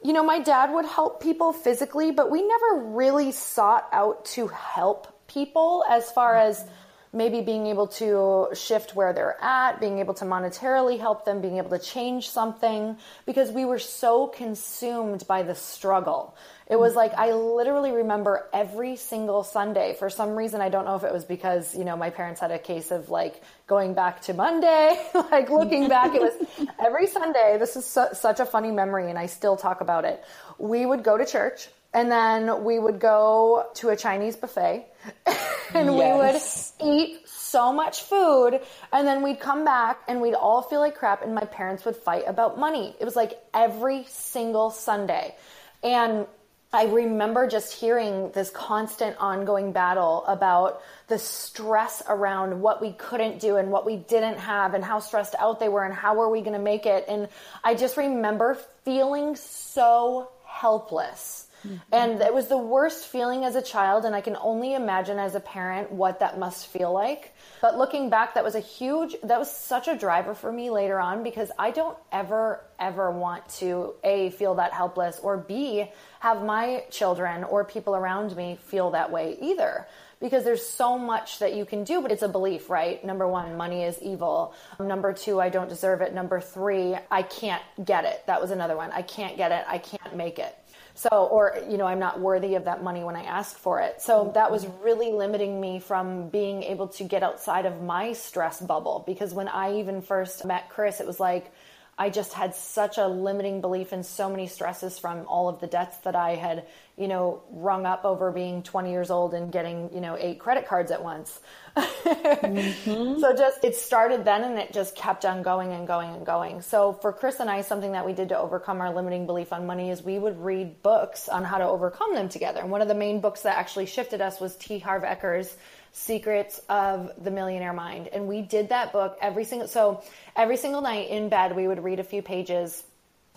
you 0.03 0.13
know, 0.13 0.23
my 0.23 0.39
dad 0.39 0.71
would 0.73 0.85
help 0.85 1.21
people 1.21 1.53
physically, 1.53 2.11
but 2.11 2.29
we 2.29 2.47
never 2.47 2.85
really 2.95 3.31
sought 3.31 3.87
out 3.91 4.25
to 4.25 4.47
help 4.47 5.07
people 5.27 5.83
as 5.89 6.09
far 6.11 6.35
mm-hmm. 6.35 6.49
as 6.49 6.65
maybe 7.13 7.41
being 7.41 7.67
able 7.67 7.87
to 7.87 8.47
shift 8.53 8.95
where 8.95 9.13
they're 9.13 9.41
at, 9.41 9.79
being 9.79 9.99
able 9.99 10.13
to 10.13 10.25
monetarily 10.25 10.99
help 10.99 11.25
them, 11.25 11.41
being 11.41 11.57
able 11.57 11.69
to 11.69 11.79
change 11.79 12.29
something, 12.29 12.97
because 13.25 13.49
we 13.49 13.65
were 13.65 13.79
so 13.79 14.27
consumed 14.27 15.25
by 15.25 15.41
the 15.41 15.55
struggle. 15.55 16.35
It 16.67 16.77
was 16.77 16.91
mm-hmm. 16.91 16.97
like 16.97 17.13
I 17.15 17.31
literally 17.31 17.91
remember 17.91 18.47
every 18.53 18.97
single 18.97 19.43
Sunday. 19.43 19.95
For 19.97 20.09
some 20.09 20.35
reason, 20.35 20.61
I 20.61 20.69
don't 20.69 20.85
know 20.85 20.95
if 20.95 21.03
it 21.03 21.13
was 21.13 21.25
because, 21.25 21.75
you 21.75 21.85
know, 21.85 21.95
my 21.95 22.09
parents 22.09 22.41
had 22.41 22.51
a 22.51 22.59
case 22.59 22.91
of 22.91 23.09
like 23.09 23.41
going 23.67 23.93
back 23.93 24.21
to 24.21 24.33
Monday, 24.33 24.99
like 25.13 25.49
looking 25.49 25.87
back. 25.89 26.15
It 26.15 26.21
was 26.21 26.67
every 26.79 27.07
Sunday. 27.07 27.57
This 27.59 27.75
is 27.75 27.85
su- 27.85 28.13
such 28.13 28.39
a 28.39 28.45
funny 28.45 28.71
memory, 28.71 29.09
and 29.09 29.19
I 29.19 29.27
still 29.27 29.57
talk 29.57 29.81
about 29.81 30.05
it. 30.05 30.23
We 30.57 30.85
would 30.85 31.03
go 31.03 31.17
to 31.17 31.25
church 31.25 31.69
and 31.93 32.11
then 32.11 32.63
we 32.63 32.79
would 32.79 32.99
go 32.99 33.67
to 33.75 33.89
a 33.89 33.95
Chinese 33.95 34.35
buffet 34.35 34.85
and 35.73 35.95
yes. 35.95 36.73
we 36.79 36.87
would 36.87 36.95
eat 36.95 37.27
so 37.27 37.71
much 37.71 38.03
food 38.03 38.59
and 38.91 39.07
then 39.07 39.23
we'd 39.23 39.39
come 39.39 39.63
back 39.63 40.01
and 40.07 40.21
we'd 40.21 40.33
all 40.33 40.61
feel 40.61 40.79
like 40.79 40.95
crap 40.95 41.23
and 41.23 41.33
my 41.33 41.45
parents 41.45 41.85
would 41.85 41.95
fight 41.95 42.23
about 42.27 42.59
money. 42.59 42.95
It 42.99 43.05
was 43.05 43.15
like 43.15 43.39
every 43.53 44.05
single 44.09 44.69
Sunday. 44.69 45.35
And 45.83 46.27
I 46.73 46.85
remember 46.85 47.47
just 47.47 47.73
hearing 47.73 48.31
this 48.31 48.49
constant 48.49 49.15
ongoing 49.19 49.71
battle 49.71 50.25
about 50.25 50.81
the 51.07 51.17
stress 51.17 52.03
around 52.09 52.61
what 52.61 52.81
we 52.81 52.91
couldn't 52.91 53.39
do 53.39 53.55
and 53.55 53.71
what 53.71 53.85
we 53.85 53.95
didn't 53.95 54.37
have 54.37 54.73
and 54.73 54.83
how 54.83 54.99
stressed 54.99 55.33
out 55.39 55.61
they 55.61 55.69
were 55.69 55.85
and 55.85 55.93
how 55.93 56.15
were 56.15 56.29
we 56.29 56.41
going 56.41 56.53
to 56.53 56.59
make 56.59 56.85
it. 56.85 57.05
And 57.07 57.29
I 57.63 57.73
just 57.73 57.95
remember 57.95 58.57
feeling 58.83 59.37
so 59.37 60.29
helpless. 60.45 61.46
Mm-hmm. 61.67 61.75
And 61.91 62.21
it 62.21 62.33
was 62.33 62.47
the 62.47 62.57
worst 62.57 63.05
feeling 63.07 63.43
as 63.43 63.55
a 63.55 63.61
child, 63.61 64.05
and 64.05 64.15
I 64.15 64.21
can 64.21 64.37
only 64.37 64.73
imagine 64.73 65.19
as 65.19 65.35
a 65.35 65.39
parent 65.39 65.91
what 65.91 66.19
that 66.19 66.39
must 66.39 66.67
feel 66.67 66.93
like. 66.93 67.35
But 67.61 67.77
looking 67.77 68.09
back, 68.09 68.35
that 68.35 68.43
was 68.43 68.55
a 68.55 68.59
huge, 68.59 69.15
that 69.23 69.37
was 69.37 69.51
such 69.51 69.87
a 69.87 69.97
driver 69.97 70.33
for 70.33 70.51
me 70.51 70.69
later 70.69 70.99
on 70.99 71.23
because 71.23 71.51
I 71.59 71.71
don't 71.71 71.97
ever, 72.11 72.63
ever 72.79 73.11
want 73.11 73.47
to 73.59 73.93
A, 74.03 74.29
feel 74.31 74.55
that 74.55 74.73
helpless, 74.73 75.19
or 75.19 75.37
B, 75.37 75.89
have 76.19 76.43
my 76.43 76.83
children 76.89 77.43
or 77.43 77.63
people 77.63 77.95
around 77.95 78.35
me 78.35 78.57
feel 78.67 78.91
that 78.91 79.11
way 79.11 79.37
either 79.41 79.85
because 80.19 80.43
there's 80.43 80.65
so 80.65 80.97
much 80.97 81.39
that 81.39 81.55
you 81.55 81.65
can 81.65 81.83
do, 81.83 82.01
but 82.01 82.11
it's 82.11 82.23
a 82.23 82.27
belief, 82.27 82.69
right? 82.69 83.03
Number 83.03 83.27
one, 83.27 83.55
money 83.55 83.83
is 83.83 83.99
evil. 84.01 84.55
Number 84.79 85.13
two, 85.13 85.39
I 85.39 85.49
don't 85.49 85.69
deserve 85.69 86.01
it. 86.01 86.13
Number 86.13 86.41
three, 86.41 86.95
I 87.11 87.21
can't 87.21 87.61
get 87.83 88.05
it. 88.05 88.23
That 88.25 88.41
was 88.41 88.51
another 88.51 88.75
one. 88.75 88.91
I 88.91 89.03
can't 89.03 89.37
get 89.37 89.51
it. 89.51 89.63
I 89.67 89.77
can't 89.77 90.15
make 90.15 90.39
it. 90.39 90.57
So, 90.97 91.09
or, 91.09 91.59
you 91.69 91.77
know, 91.77 91.85
I'm 91.85 91.99
not 91.99 92.19
worthy 92.19 92.55
of 92.55 92.65
that 92.65 92.83
money 92.83 93.03
when 93.03 93.15
I 93.15 93.21
ask 93.21 93.55
for 93.55 93.79
it. 93.81 94.01
So 94.01 94.31
that 94.33 94.51
was 94.51 94.65
really 94.81 95.11
limiting 95.11 95.61
me 95.61 95.79
from 95.79 96.29
being 96.29 96.63
able 96.63 96.87
to 96.87 97.03
get 97.03 97.21
outside 97.21 97.67
of 97.67 97.83
my 97.83 98.13
stress 98.13 98.59
bubble 98.59 99.03
because 99.05 99.31
when 99.31 99.47
I 99.47 99.77
even 99.77 100.01
first 100.01 100.43
met 100.43 100.69
Chris, 100.69 100.99
it 100.99 101.05
was 101.05 101.19
like, 101.19 101.51
I 101.99 102.11
just 102.11 102.33
had 102.33 102.53
such 102.53 102.99
a 102.99 103.07
limiting 103.07 103.59
belief 103.59 103.91
and 103.91 104.05
so 104.05 104.29
many 104.29 104.45
stresses 104.45 104.99
from 104.99 105.25
all 105.27 105.49
of 105.49 105.59
the 105.59 105.65
debts 105.65 105.97
that 105.99 106.15
I 106.15 106.35
had, 106.35 106.67
you 106.95 107.07
know, 107.07 107.41
rung 107.49 107.87
up 107.87 108.05
over 108.05 108.31
being 108.31 108.61
20 108.61 108.91
years 108.91 109.09
old 109.09 109.33
and 109.33 109.51
getting, 109.51 109.91
you 109.91 109.99
know, 109.99 110.15
eight 110.15 110.37
credit 110.37 110.67
cards 110.67 110.91
at 110.91 111.03
once. 111.03 111.39
mm-hmm. 111.75 113.19
So 113.19 113.35
just, 113.35 113.63
it 113.63 113.75
started 113.75 114.25
then 114.25 114.43
and 114.43 114.59
it 114.59 114.73
just 114.73 114.95
kept 114.95 115.25
on 115.25 115.41
going 115.41 115.71
and 115.71 115.87
going 115.87 116.13
and 116.13 116.23
going. 116.23 116.61
So 116.61 116.93
for 116.93 117.11
Chris 117.11 117.39
and 117.39 117.49
I, 117.49 117.61
something 117.61 117.93
that 117.93 118.05
we 118.05 118.13
did 118.13 118.29
to 118.29 118.37
overcome 118.37 118.79
our 118.79 118.93
limiting 118.93 119.25
belief 119.25 119.51
on 119.51 119.65
money 119.65 119.89
is 119.89 120.03
we 120.03 120.19
would 120.19 120.39
read 120.39 120.83
books 120.83 121.27
on 121.27 121.43
how 121.43 121.57
to 121.57 121.65
overcome 121.65 122.13
them 122.13 122.29
together. 122.29 122.59
And 122.59 122.69
one 122.69 122.83
of 122.83 122.87
the 122.87 122.95
main 122.95 123.21
books 123.21 123.41
that 123.41 123.57
actually 123.57 123.87
shifted 123.87 124.21
us 124.21 124.39
was 124.39 124.55
T. 124.57 124.77
Harv 124.77 125.01
Eker's 125.01 125.55
Secrets 125.91 126.59
of 126.69 127.11
the 127.23 127.31
Millionaire 127.31 127.73
Mind. 127.73 128.07
And 128.07 128.27
we 128.27 128.41
did 128.41 128.69
that 128.69 128.91
book 128.91 129.17
every 129.21 129.43
single, 129.43 129.67
so 129.67 130.03
every 130.35 130.57
single 130.57 130.81
night 130.81 131.09
in 131.09 131.29
bed, 131.29 131.55
we 131.55 131.67
would 131.67 131.83
read 131.83 131.99
a 131.99 132.03
few 132.03 132.21
pages, 132.21 132.83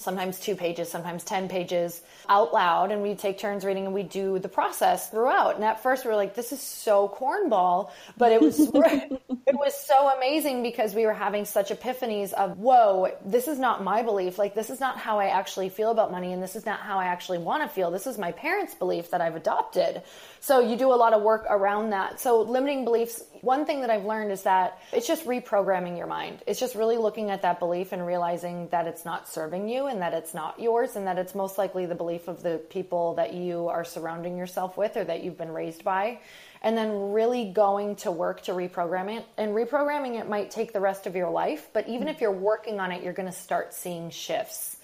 sometimes 0.00 0.40
two 0.40 0.56
pages, 0.56 0.90
sometimes 0.90 1.24
10 1.24 1.48
pages 1.48 2.00
out 2.28 2.52
loud. 2.52 2.90
And 2.90 3.02
we'd 3.02 3.18
take 3.18 3.38
turns 3.38 3.64
reading 3.64 3.84
and 3.84 3.94
we'd 3.94 4.08
do 4.08 4.38
the 4.38 4.48
process 4.48 5.08
throughout. 5.08 5.56
And 5.56 5.64
at 5.64 5.82
first 5.82 6.04
we 6.04 6.10
were 6.10 6.16
like, 6.16 6.34
this 6.34 6.52
is 6.52 6.60
so 6.60 7.08
cornball, 7.08 7.90
but 8.16 8.32
it 8.32 8.40
was, 8.40 8.58
it 8.74 9.54
was 9.54 9.74
so 9.74 10.08
amazing 10.16 10.62
because 10.62 10.94
we 10.94 11.06
were 11.06 11.14
having 11.14 11.44
such 11.44 11.70
epiphanies 11.70 12.32
of, 12.32 12.58
whoa, 12.58 13.08
this 13.24 13.48
is 13.48 13.58
not 13.58 13.82
my 13.84 14.02
belief. 14.02 14.38
Like, 14.38 14.54
this 14.54 14.70
is 14.70 14.80
not 14.80 14.98
how 14.98 15.18
I 15.18 15.26
actually 15.26 15.68
feel 15.68 15.90
about 15.90 16.10
money. 16.10 16.32
And 16.32 16.42
this 16.42 16.56
is 16.56 16.66
not 16.66 16.80
how 16.80 16.98
I 16.98 17.06
actually 17.06 17.38
want 17.38 17.62
to 17.62 17.68
feel. 17.68 17.90
This 17.90 18.06
is 18.06 18.18
my 18.18 18.32
parents' 18.32 18.74
belief 18.74 19.10
that 19.10 19.20
I've 19.20 19.36
adopted. 19.36 20.02
So 20.40 20.60
you 20.60 20.76
do 20.76 20.92
a 20.92 20.96
lot 20.96 21.12
of 21.12 21.22
work 21.22 21.46
around 21.48 21.90
that. 21.90 22.20
So 22.20 22.40
limiting 22.42 22.84
beliefs, 22.84 23.22
one 23.42 23.66
thing 23.66 23.82
that 23.82 23.90
I've 23.90 24.04
learned 24.04 24.32
is 24.32 24.42
that 24.42 24.78
it's 24.92 25.06
just 25.06 25.26
reprogramming 25.26 25.98
your 25.98 26.06
mind. 26.06 26.42
It's 26.46 26.58
just 26.58 26.74
really 26.74 26.96
looking 26.96 27.30
at 27.30 27.42
that 27.42 27.58
belief 27.58 27.92
and 27.92 28.06
realizing 28.06 28.68
that 28.68 28.86
it's 28.86 29.04
not 29.04 29.28
serving 29.28 29.68
you 29.68 29.86
and 29.90 30.00
that 30.00 30.14
it's 30.14 30.32
not 30.32 30.58
yours 30.58 30.96
and 30.96 31.06
that 31.06 31.18
it's 31.18 31.34
most 31.34 31.58
likely 31.58 31.84
the 31.84 31.94
belief 31.94 32.28
of 32.28 32.42
the 32.42 32.58
people 32.70 33.14
that 33.14 33.34
you 33.34 33.68
are 33.68 33.84
surrounding 33.84 34.36
yourself 34.38 34.76
with 34.76 34.96
or 34.96 35.04
that 35.04 35.22
you've 35.22 35.36
been 35.36 35.52
raised 35.52 35.84
by. 35.84 36.20
And 36.62 36.76
then 36.76 37.12
really 37.12 37.50
going 37.50 37.96
to 37.96 38.10
work 38.10 38.42
to 38.42 38.52
reprogram 38.52 39.16
it. 39.16 39.26
And 39.36 39.52
reprogramming 39.52 40.20
it 40.20 40.28
might 40.28 40.50
take 40.50 40.72
the 40.72 40.80
rest 40.80 41.06
of 41.06 41.16
your 41.16 41.30
life, 41.30 41.68
but 41.72 41.88
even 41.88 42.08
if 42.08 42.20
you're 42.20 42.30
working 42.30 42.80
on 42.80 42.92
it, 42.92 43.02
you're 43.02 43.12
going 43.12 43.28
to 43.28 43.34
start 43.34 43.74
seeing 43.74 44.10
shifts. 44.10 44.76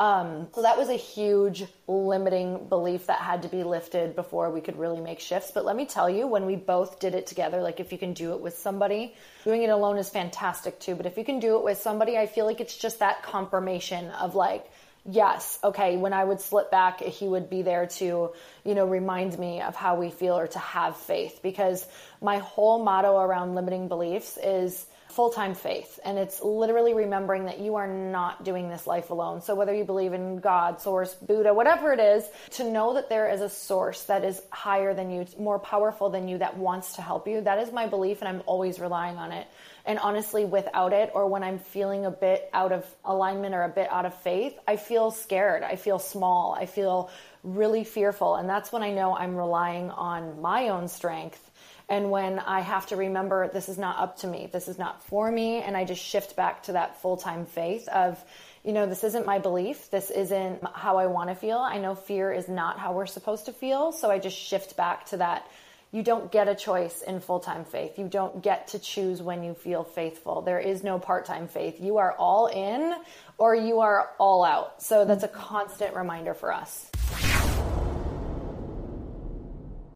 Um, 0.00 0.48
so 0.54 0.62
that 0.62 0.78
was 0.78 0.88
a 0.88 0.94
huge 0.94 1.62
limiting 1.86 2.68
belief 2.70 3.08
that 3.08 3.18
had 3.18 3.42
to 3.42 3.48
be 3.48 3.64
lifted 3.64 4.16
before 4.16 4.50
we 4.50 4.62
could 4.62 4.78
really 4.78 4.98
make 4.98 5.20
shifts. 5.20 5.50
But 5.50 5.66
let 5.66 5.76
me 5.76 5.84
tell 5.84 6.08
you, 6.08 6.26
when 6.26 6.46
we 6.46 6.56
both 6.56 7.00
did 7.00 7.14
it 7.14 7.26
together, 7.26 7.60
like 7.60 7.80
if 7.80 7.92
you 7.92 7.98
can 7.98 8.14
do 8.14 8.32
it 8.32 8.40
with 8.40 8.56
somebody, 8.56 9.14
doing 9.44 9.62
it 9.62 9.68
alone 9.68 9.98
is 9.98 10.08
fantastic 10.08 10.80
too. 10.80 10.94
But 10.94 11.04
if 11.04 11.18
you 11.18 11.24
can 11.24 11.38
do 11.38 11.58
it 11.58 11.64
with 11.64 11.76
somebody, 11.76 12.16
I 12.16 12.26
feel 12.26 12.46
like 12.46 12.62
it's 12.62 12.78
just 12.78 13.00
that 13.00 13.22
confirmation 13.22 14.08
of 14.12 14.34
like, 14.34 14.64
yes, 15.04 15.58
okay, 15.62 15.98
when 15.98 16.14
I 16.14 16.24
would 16.24 16.40
slip 16.40 16.70
back, 16.70 17.00
he 17.00 17.28
would 17.28 17.50
be 17.50 17.60
there 17.60 17.84
to, 17.86 18.32
you 18.64 18.74
know, 18.74 18.86
remind 18.86 19.38
me 19.38 19.60
of 19.60 19.76
how 19.76 19.96
we 19.96 20.08
feel 20.08 20.38
or 20.38 20.46
to 20.46 20.58
have 20.58 20.96
faith. 20.96 21.40
Because 21.42 21.86
my 22.22 22.38
whole 22.38 22.82
motto 22.82 23.18
around 23.18 23.54
limiting 23.54 23.88
beliefs 23.88 24.38
is 24.42 24.86
full 25.10 25.30
time 25.30 25.54
faith. 25.54 25.98
And 26.04 26.18
it's 26.18 26.42
literally 26.42 26.94
remembering 26.94 27.44
that 27.46 27.60
you 27.60 27.76
are 27.76 27.86
not 27.86 28.44
doing 28.44 28.68
this 28.68 28.86
life 28.86 29.10
alone. 29.10 29.42
So, 29.42 29.54
whether 29.54 29.74
you 29.74 29.84
believe 29.84 30.12
in 30.12 30.40
God, 30.40 30.80
Source, 30.80 31.14
Buddha, 31.14 31.52
whatever 31.52 31.92
it 31.92 32.00
is, 32.00 32.24
to 32.52 32.70
know 32.70 32.94
that 32.94 33.08
there 33.08 33.30
is 33.30 33.40
a 33.40 33.48
source 33.48 34.04
that 34.04 34.24
is 34.24 34.40
higher 34.50 34.94
than 34.94 35.10
you, 35.10 35.26
more 35.38 35.58
powerful 35.58 36.10
than 36.10 36.28
you, 36.28 36.38
that 36.38 36.56
wants 36.56 36.94
to 36.96 37.02
help 37.02 37.28
you, 37.28 37.40
that 37.42 37.58
is 37.58 37.72
my 37.72 37.86
belief, 37.86 38.20
and 38.20 38.28
I'm 38.28 38.42
always 38.46 38.78
relying 38.78 39.16
on 39.16 39.32
it. 39.32 39.46
And 39.84 39.98
honestly, 39.98 40.44
without 40.44 40.92
it, 40.92 41.10
or 41.14 41.26
when 41.26 41.42
I'm 41.42 41.58
feeling 41.58 42.04
a 42.04 42.10
bit 42.10 42.48
out 42.52 42.72
of 42.72 42.86
alignment 43.04 43.54
or 43.54 43.62
a 43.62 43.68
bit 43.68 43.90
out 43.90 44.06
of 44.06 44.14
faith, 44.22 44.58
I 44.68 44.76
feel 44.76 45.10
scared. 45.10 45.62
I 45.62 45.76
feel 45.76 45.98
small. 45.98 46.54
I 46.54 46.66
feel 46.66 47.10
really 47.42 47.84
fearful. 47.84 48.34
And 48.34 48.48
that's 48.48 48.70
when 48.70 48.82
I 48.82 48.92
know 48.92 49.16
I'm 49.16 49.36
relying 49.36 49.90
on 49.90 50.40
my 50.40 50.68
own 50.68 50.88
strength 50.88 51.49
and 51.90 52.08
when 52.12 52.38
I 52.38 52.60
have 52.60 52.86
to 52.86 52.96
remember 52.96 53.48
this 53.48 53.68
is 53.68 53.76
not 53.76 53.98
up 53.98 54.18
to 54.18 54.28
me, 54.28 54.48
this 54.50 54.68
is 54.68 54.78
not 54.78 55.02
for 55.06 55.30
me, 55.30 55.60
and 55.60 55.76
I 55.76 55.84
just 55.84 56.00
shift 56.00 56.36
back 56.36 56.62
to 56.64 56.72
that 56.72 57.02
full 57.02 57.16
time 57.16 57.46
faith 57.46 57.88
of, 57.88 58.16
you 58.64 58.72
know, 58.72 58.86
this 58.86 59.02
isn't 59.02 59.26
my 59.26 59.40
belief, 59.40 59.90
this 59.90 60.08
isn't 60.10 60.62
how 60.72 60.98
I 60.98 61.06
want 61.06 61.30
to 61.30 61.34
feel. 61.34 61.58
I 61.58 61.78
know 61.78 61.96
fear 61.96 62.32
is 62.32 62.48
not 62.48 62.78
how 62.78 62.92
we're 62.92 63.06
supposed 63.06 63.46
to 63.46 63.52
feel, 63.52 63.90
so 63.90 64.08
I 64.08 64.20
just 64.20 64.38
shift 64.38 64.76
back 64.76 65.06
to 65.06 65.16
that. 65.16 65.50
You 65.90 66.04
don't 66.04 66.30
get 66.30 66.46
a 66.46 66.54
choice 66.54 67.02
in 67.02 67.18
full 67.18 67.40
time 67.40 67.64
faith. 67.64 67.98
You 67.98 68.06
don't 68.06 68.40
get 68.40 68.68
to 68.68 68.78
choose 68.78 69.20
when 69.20 69.42
you 69.42 69.54
feel 69.54 69.82
faithful. 69.82 70.42
There 70.42 70.60
is 70.60 70.84
no 70.84 71.00
part 71.00 71.24
time 71.24 71.48
faith. 71.48 71.80
You 71.80 71.98
are 71.98 72.12
all 72.12 72.46
in 72.46 72.94
or 73.36 73.56
you 73.56 73.80
are 73.80 74.10
all 74.18 74.44
out. 74.44 74.80
So 74.80 75.04
that's 75.04 75.24
a 75.24 75.28
constant 75.28 75.96
reminder 75.96 76.34
for 76.34 76.52
us. 76.52 76.89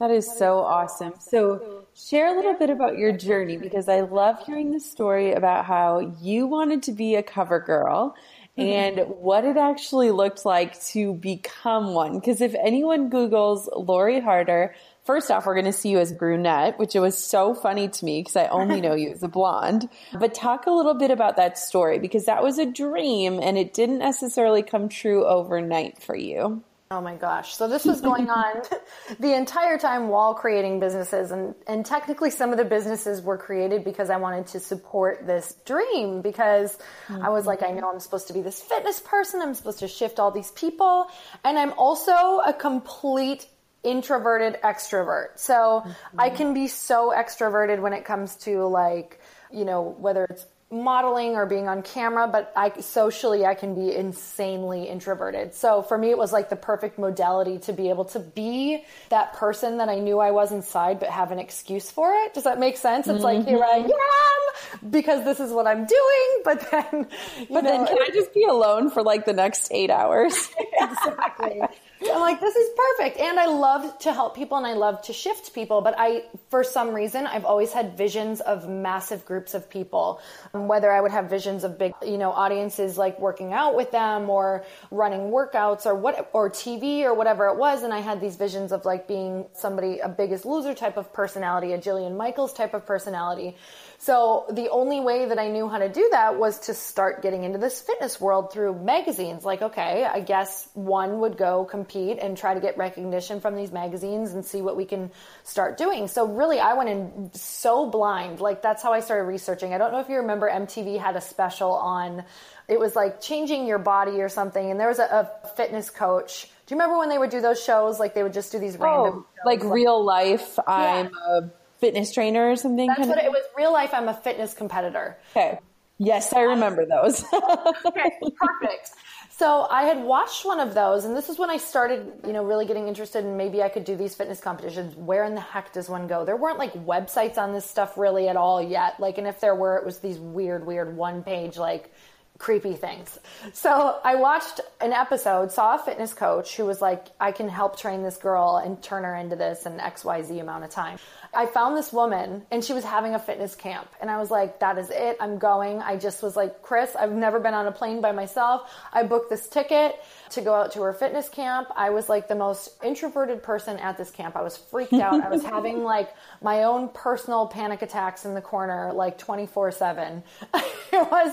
That 0.00 0.10
is 0.10 0.28
so 0.36 0.58
awesome. 0.58 1.12
So, 1.20 1.81
share 2.08 2.32
a 2.32 2.36
little 2.36 2.54
bit 2.54 2.70
about 2.70 2.98
your 2.98 3.12
journey 3.12 3.56
because 3.56 3.88
I 3.88 4.00
love 4.00 4.44
hearing 4.44 4.72
the 4.72 4.80
story 4.80 5.32
about 5.32 5.64
how 5.64 6.16
you 6.20 6.46
wanted 6.46 6.84
to 6.84 6.92
be 6.92 7.14
a 7.14 7.22
cover 7.22 7.60
girl 7.60 8.16
mm-hmm. 8.58 8.68
and 8.68 9.08
what 9.08 9.44
it 9.44 9.56
actually 9.56 10.10
looked 10.10 10.44
like 10.44 10.82
to 10.86 11.14
become 11.14 11.94
one. 11.94 12.18
Because 12.18 12.40
if 12.40 12.54
anyone 12.54 13.10
Googles 13.10 13.68
Lori 13.74 14.20
Harder, 14.20 14.74
first 15.04 15.30
off, 15.30 15.46
we're 15.46 15.54
going 15.54 15.66
to 15.66 15.72
see 15.72 15.90
you 15.90 15.98
as 15.98 16.12
brunette, 16.12 16.78
which 16.78 16.96
it 16.96 17.00
was 17.00 17.16
so 17.16 17.54
funny 17.54 17.88
to 17.88 18.04
me 18.04 18.20
because 18.20 18.36
I 18.36 18.46
only 18.46 18.80
know 18.80 18.94
you 18.94 19.10
as 19.10 19.22
a 19.22 19.28
blonde. 19.28 19.88
But 20.18 20.34
talk 20.34 20.66
a 20.66 20.72
little 20.72 20.94
bit 20.94 21.10
about 21.10 21.36
that 21.36 21.58
story 21.58 21.98
because 21.98 22.26
that 22.26 22.42
was 22.42 22.58
a 22.58 22.66
dream 22.66 23.38
and 23.40 23.56
it 23.56 23.74
didn't 23.74 23.98
necessarily 23.98 24.62
come 24.62 24.88
true 24.88 25.24
overnight 25.26 26.02
for 26.02 26.16
you. 26.16 26.62
Oh 26.92 27.00
my 27.00 27.14
gosh. 27.14 27.56
So 27.56 27.68
this 27.68 27.86
was 27.86 28.02
going 28.02 28.28
on 28.42 28.62
the 29.18 29.34
entire 29.34 29.78
time 29.78 30.08
while 30.08 30.34
creating 30.34 30.78
businesses 30.78 31.30
and, 31.30 31.54
and 31.66 31.86
technically 31.86 32.30
some 32.30 32.50
of 32.50 32.58
the 32.58 32.66
businesses 32.66 33.22
were 33.22 33.38
created 33.38 33.82
because 33.82 34.10
I 34.10 34.18
wanted 34.18 34.48
to 34.48 34.60
support 34.60 35.26
this 35.26 35.56
dream 35.64 36.20
because 36.20 36.76
mm-hmm. 37.08 37.22
I 37.22 37.30
was 37.30 37.46
like, 37.46 37.62
I 37.62 37.70
know 37.70 37.90
I'm 37.90 37.98
supposed 37.98 38.26
to 38.26 38.34
be 38.34 38.42
this 38.42 38.60
fitness 38.60 39.00
person. 39.00 39.40
I'm 39.40 39.54
supposed 39.54 39.78
to 39.78 39.88
shift 39.88 40.20
all 40.20 40.30
these 40.30 40.50
people. 40.50 41.06
And 41.44 41.58
I'm 41.58 41.72
also 41.78 42.12
a 42.44 42.52
complete 42.52 43.46
introverted 43.82 44.60
extrovert. 44.62 45.38
So 45.38 45.54
mm-hmm. 45.86 46.20
I 46.20 46.28
can 46.28 46.52
be 46.52 46.68
so 46.68 47.10
extroverted 47.16 47.80
when 47.80 47.94
it 47.94 48.04
comes 48.04 48.36
to 48.44 48.66
like, 48.66 49.18
you 49.50 49.64
know, 49.64 49.96
whether 49.98 50.24
it's 50.24 50.44
modeling 50.72 51.36
or 51.36 51.44
being 51.44 51.68
on 51.68 51.82
camera, 51.82 52.26
but 52.26 52.50
I 52.56 52.72
socially 52.80 53.44
I 53.44 53.54
can 53.54 53.74
be 53.74 53.94
insanely 53.94 54.84
introverted. 54.84 55.54
So 55.54 55.82
for 55.82 55.98
me 55.98 56.10
it 56.10 56.18
was 56.18 56.32
like 56.32 56.48
the 56.48 56.56
perfect 56.56 56.98
modality 56.98 57.58
to 57.60 57.72
be 57.72 57.90
able 57.90 58.06
to 58.06 58.18
be 58.18 58.84
that 59.10 59.34
person 59.34 59.76
that 59.76 59.90
I 59.90 59.98
knew 59.98 60.18
I 60.18 60.30
was 60.30 60.50
inside 60.50 60.98
but 60.98 61.10
have 61.10 61.30
an 61.30 61.38
excuse 61.38 61.90
for 61.90 62.10
it. 62.24 62.32
Does 62.32 62.44
that 62.44 62.58
make 62.58 62.78
sense? 62.78 63.06
It's 63.06 63.22
mm-hmm. 63.22 63.38
like 63.38 63.46
here 63.46 63.62
I 63.62 63.78
am 63.78 64.90
because 64.90 65.24
this 65.24 65.40
is 65.40 65.52
what 65.52 65.66
I'm 65.66 65.84
doing, 65.84 66.42
but 66.44 66.70
then 66.70 67.06
But 67.50 67.64
know, 67.64 67.70
then 67.70 67.86
can 67.86 67.98
I 67.98 68.08
just 68.12 68.32
be 68.32 68.44
alone 68.44 68.90
for 68.90 69.02
like 69.02 69.26
the 69.26 69.34
next 69.34 69.68
8 69.70 69.90
hours? 69.90 70.48
exactly. 70.80 71.60
I'm 72.10 72.20
like, 72.20 72.40
this 72.40 72.56
is 72.56 72.70
perfect. 72.76 73.18
And 73.18 73.38
I 73.38 73.46
love 73.46 73.98
to 74.00 74.12
help 74.12 74.34
people 74.34 74.56
and 74.58 74.66
I 74.66 74.74
love 74.74 75.02
to 75.02 75.12
shift 75.12 75.54
people. 75.54 75.80
But 75.80 75.94
I, 75.96 76.24
for 76.50 76.64
some 76.64 76.94
reason, 76.94 77.26
I've 77.26 77.44
always 77.44 77.72
had 77.72 77.96
visions 77.96 78.40
of 78.40 78.68
massive 78.68 79.24
groups 79.24 79.54
of 79.54 79.70
people. 79.70 80.20
Um, 80.54 80.68
whether 80.68 80.90
I 80.90 81.00
would 81.00 81.12
have 81.12 81.30
visions 81.30 81.64
of 81.64 81.78
big, 81.78 81.94
you 82.04 82.18
know, 82.18 82.32
audiences 82.32 82.98
like 82.98 83.18
working 83.20 83.52
out 83.52 83.76
with 83.76 83.90
them 83.90 84.28
or 84.28 84.64
running 84.90 85.30
workouts 85.30 85.86
or 85.86 85.94
what, 85.94 86.30
or 86.32 86.50
TV 86.50 87.02
or 87.02 87.14
whatever 87.14 87.46
it 87.46 87.56
was. 87.56 87.82
And 87.82 87.92
I 87.92 88.00
had 88.00 88.20
these 88.20 88.36
visions 88.36 88.72
of 88.72 88.84
like 88.84 89.06
being 89.06 89.46
somebody, 89.52 89.98
a 90.00 90.08
biggest 90.08 90.44
loser 90.44 90.74
type 90.74 90.96
of 90.96 91.12
personality, 91.12 91.72
a 91.72 91.78
Jillian 91.78 92.16
Michaels 92.16 92.52
type 92.52 92.74
of 92.74 92.86
personality. 92.86 93.56
So 93.98 94.46
the 94.50 94.68
only 94.70 94.98
way 94.98 95.26
that 95.26 95.38
I 95.38 95.48
knew 95.48 95.68
how 95.68 95.78
to 95.78 95.88
do 95.88 96.08
that 96.10 96.36
was 96.36 96.58
to 96.66 96.74
start 96.74 97.22
getting 97.22 97.44
into 97.44 97.58
this 97.58 97.80
fitness 97.80 98.20
world 98.20 98.52
through 98.52 98.74
magazines. 98.82 99.44
Like, 99.44 99.62
okay, 99.62 100.04
I 100.04 100.18
guess 100.18 100.68
one 100.74 101.20
would 101.20 101.36
go 101.36 101.64
compete 101.64 101.91
and 101.94 102.36
try 102.36 102.54
to 102.54 102.60
get 102.60 102.76
recognition 102.76 103.40
from 103.40 103.56
these 103.56 103.72
magazines 103.72 104.32
and 104.32 104.44
see 104.44 104.62
what 104.62 104.76
we 104.76 104.84
can 104.84 105.10
start 105.44 105.76
doing. 105.76 106.08
So 106.08 106.26
really, 106.26 106.60
I 106.60 106.74
went 106.74 106.88
in 106.88 107.30
so 107.34 107.88
blind. 107.88 108.40
Like, 108.40 108.62
that's 108.62 108.82
how 108.82 108.92
I 108.92 109.00
started 109.00 109.24
researching. 109.24 109.74
I 109.74 109.78
don't 109.78 109.92
know 109.92 110.00
if 110.00 110.08
you 110.08 110.16
remember 110.16 110.50
MTV 110.50 110.98
had 110.98 111.16
a 111.16 111.20
special 111.20 111.72
on, 111.72 112.24
it 112.68 112.78
was 112.78 112.96
like 112.96 113.20
changing 113.20 113.66
your 113.66 113.78
body 113.78 114.20
or 114.20 114.28
something. 114.28 114.70
And 114.70 114.78
there 114.78 114.88
was 114.88 114.98
a, 114.98 115.04
a 115.04 115.48
fitness 115.56 115.90
coach. 115.90 116.44
Do 116.66 116.74
you 116.74 116.80
remember 116.80 116.98
when 116.98 117.08
they 117.08 117.18
would 117.18 117.30
do 117.30 117.40
those 117.40 117.62
shows? 117.62 118.00
Like 118.00 118.14
they 118.14 118.22
would 118.22 118.32
just 118.32 118.52
do 118.52 118.58
these 118.58 118.76
oh, 118.76 118.84
random, 118.84 119.26
oh, 119.26 119.46
like 119.46 119.62
real 119.62 120.02
life. 120.02 120.58
Yeah. 120.58 120.74
I'm 120.74 121.10
a 121.14 121.50
fitness 121.82 122.12
trainer 122.12 122.48
or 122.48 122.56
something? 122.56 122.86
That's 122.86 123.08
what 123.08 123.18
it, 123.18 123.24
it 123.24 123.30
was. 123.30 123.42
Real 123.56 123.72
life, 123.72 123.90
I'm 123.92 124.08
a 124.08 124.14
fitness 124.14 124.54
competitor. 124.54 125.18
Okay. 125.36 125.58
Yes, 125.98 126.32
I 126.32 126.40
remember 126.42 126.86
those. 126.86 127.24
okay, 127.84 128.10
perfect. 128.38 128.90
So 129.38 129.66
I 129.70 129.84
had 129.84 130.04
watched 130.04 130.44
one 130.44 130.60
of 130.60 130.74
those, 130.74 131.06
and 131.06 131.16
this 131.16 131.30
is 131.30 131.38
when 131.38 131.48
I 131.48 131.56
started, 131.56 132.12
you 132.26 132.34
know, 132.34 132.44
really 132.44 132.66
getting 132.66 132.86
interested 132.86 133.24
in 133.24 133.38
maybe 133.38 133.62
I 133.62 133.70
could 133.70 133.84
do 133.84 133.96
these 133.96 134.14
fitness 134.14 134.40
competitions. 134.40 134.94
Where 134.94 135.24
in 135.24 135.34
the 135.34 135.40
heck 135.40 135.72
does 135.72 135.88
one 135.88 136.06
go? 136.06 136.24
There 136.26 136.36
weren't 136.36 136.58
like 136.58 136.74
websites 136.74 137.38
on 137.38 137.54
this 137.54 137.64
stuff 137.64 137.96
really 137.96 138.28
at 138.28 138.36
all 138.36 138.62
yet. 138.62 139.00
Like, 139.00 139.16
and 139.16 139.26
if 139.26 139.40
there 139.40 139.54
were, 139.54 139.78
it 139.78 139.86
was 139.86 140.00
these 140.00 140.18
weird, 140.18 140.66
weird 140.66 140.94
one 140.96 141.22
page 141.22 141.56
like 141.56 141.90
creepy 142.38 142.74
things. 142.74 143.18
So 143.52 144.00
I 144.04 144.16
watched 144.16 144.60
an 144.80 144.92
episode, 144.92 145.52
saw 145.52 145.76
a 145.76 145.78
fitness 145.78 146.12
coach 146.12 146.56
who 146.56 146.64
was 146.64 146.80
like, 146.80 147.06
I 147.20 147.30
can 147.30 147.48
help 147.48 147.78
train 147.78 148.02
this 148.02 148.16
girl 148.16 148.56
and 148.56 148.82
turn 148.82 149.04
her 149.04 149.14
into 149.14 149.36
this 149.36 149.64
in 149.64 149.78
XYZ 149.78 150.40
amount 150.40 150.64
of 150.64 150.70
time. 150.70 150.98
I 151.34 151.46
found 151.46 151.76
this 151.76 151.92
woman 151.92 152.42
and 152.50 152.62
she 152.64 152.72
was 152.72 152.84
having 152.84 153.14
a 153.14 153.18
fitness 153.18 153.54
camp 153.54 153.88
and 154.00 154.10
I 154.10 154.18
was 154.18 154.30
like, 154.30 154.60
that 154.60 154.76
is 154.76 154.90
it. 154.90 155.16
I'm 155.20 155.38
going. 155.38 155.80
I 155.80 155.96
just 155.96 156.22
was 156.22 156.36
like, 156.36 156.62
Chris, 156.62 156.94
I've 156.96 157.12
never 157.12 157.38
been 157.38 157.54
on 157.54 157.66
a 157.66 157.72
plane 157.72 158.00
by 158.00 158.12
myself. 158.12 158.68
I 158.92 159.04
booked 159.04 159.30
this 159.30 159.48
ticket 159.48 159.94
to 160.30 160.40
go 160.40 160.52
out 160.52 160.72
to 160.72 160.82
her 160.82 160.92
fitness 160.92 161.28
camp. 161.28 161.68
I 161.76 161.90
was 161.90 162.08
like 162.08 162.28
the 162.28 162.34
most 162.34 162.70
introverted 162.82 163.42
person 163.42 163.78
at 163.78 163.96
this 163.96 164.10
camp. 164.10 164.36
I 164.36 164.42
was 164.42 164.56
freaked 164.56 164.92
out. 164.94 165.22
I 165.22 165.28
was 165.28 165.42
having 165.44 165.84
like 165.84 166.12
my 166.42 166.64
own 166.64 166.88
personal 166.88 167.46
panic 167.46 167.82
attacks 167.82 168.24
in 168.24 168.34
the 168.34 168.42
corner, 168.42 168.92
like 168.92 169.16
24 169.16 169.70
seven. 169.70 170.22
It 170.92 171.10
was 171.10 171.32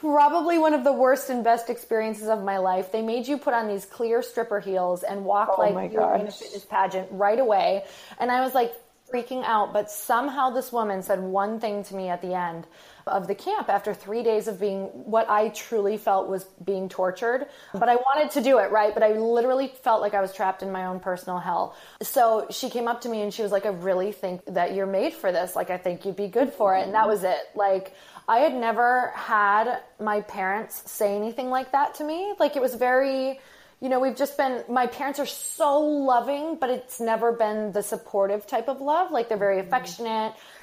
probably 0.00 0.58
one 0.58 0.74
of 0.74 0.84
the 0.84 0.92
worst 0.92 1.30
and 1.30 1.42
best 1.42 1.70
experiences 1.70 2.28
of 2.28 2.42
my 2.42 2.58
life. 2.58 2.92
They 2.92 3.02
made 3.02 3.26
you 3.26 3.38
put 3.38 3.54
on 3.54 3.68
these 3.68 3.84
clear 3.84 4.22
stripper 4.22 4.60
heels 4.60 5.02
and 5.02 5.24
walk 5.24 5.50
oh 5.56 5.60
like 5.60 5.92
you 5.92 6.00
were 6.00 6.14
in 6.16 6.26
a 6.26 6.30
fitness 6.30 6.64
pageant 6.64 7.08
right 7.10 7.38
away. 7.38 7.84
And 8.18 8.30
I 8.30 8.42
was 8.42 8.54
like 8.54 8.74
freaking 9.12 9.44
out, 9.44 9.72
but 9.72 9.90
somehow 9.90 10.50
this 10.50 10.72
woman 10.72 11.02
said 11.02 11.20
one 11.20 11.60
thing 11.60 11.84
to 11.84 11.94
me 11.94 12.08
at 12.08 12.20
the 12.22 12.34
end 12.34 12.66
of 13.06 13.26
the 13.26 13.34
camp 13.34 13.68
after 13.68 13.94
three 13.94 14.22
days 14.22 14.48
of 14.48 14.58
being 14.58 14.84
what 14.86 15.28
I 15.28 15.48
truly 15.48 15.96
felt 15.96 16.28
was 16.28 16.44
being 16.64 16.88
tortured. 16.88 17.46
But 17.72 17.88
I 17.88 17.96
wanted 17.96 18.30
to 18.32 18.42
do 18.42 18.58
it, 18.58 18.70
right? 18.70 18.94
But 18.94 19.02
I 19.02 19.12
literally 19.12 19.68
felt 19.82 20.00
like 20.00 20.14
I 20.14 20.20
was 20.20 20.32
trapped 20.32 20.62
in 20.62 20.72
my 20.72 20.86
own 20.86 21.00
personal 21.00 21.38
hell. 21.38 21.76
So 22.02 22.46
she 22.50 22.70
came 22.70 22.88
up 22.88 23.02
to 23.02 23.08
me 23.08 23.22
and 23.22 23.32
she 23.32 23.42
was 23.42 23.52
like, 23.52 23.66
I 23.66 23.70
really 23.70 24.12
think 24.12 24.42
that 24.46 24.74
you're 24.74 24.86
made 24.86 25.12
for 25.12 25.32
this. 25.32 25.54
Like, 25.54 25.70
I 25.70 25.78
think 25.78 26.04
you'd 26.04 26.16
be 26.16 26.28
good 26.28 26.52
for 26.52 26.76
it. 26.76 26.84
And 26.84 26.94
that 26.94 27.08
was 27.08 27.24
it. 27.24 27.38
Like, 27.54 27.94
I 28.26 28.38
had 28.38 28.54
never 28.54 29.12
had 29.14 29.80
my 30.00 30.22
parents 30.22 30.90
say 30.90 31.14
anything 31.16 31.50
like 31.50 31.72
that 31.72 31.96
to 31.96 32.04
me. 32.04 32.34
Like 32.38 32.56
it 32.56 32.62
was 32.62 32.74
very, 32.74 33.38
you 33.80 33.88
know, 33.90 34.00
we've 34.00 34.16
just 34.16 34.38
been, 34.38 34.64
my 34.68 34.86
parents 34.86 35.18
are 35.18 35.26
so 35.26 35.80
loving, 35.80 36.56
but 36.58 36.70
it's 36.70 37.00
never 37.00 37.32
been 37.32 37.72
the 37.72 37.82
supportive 37.82 38.46
type 38.46 38.68
of 38.68 38.80
love. 38.80 39.10
Like 39.10 39.28
they're 39.28 39.36
very 39.36 39.60
mm-hmm. 39.60 39.70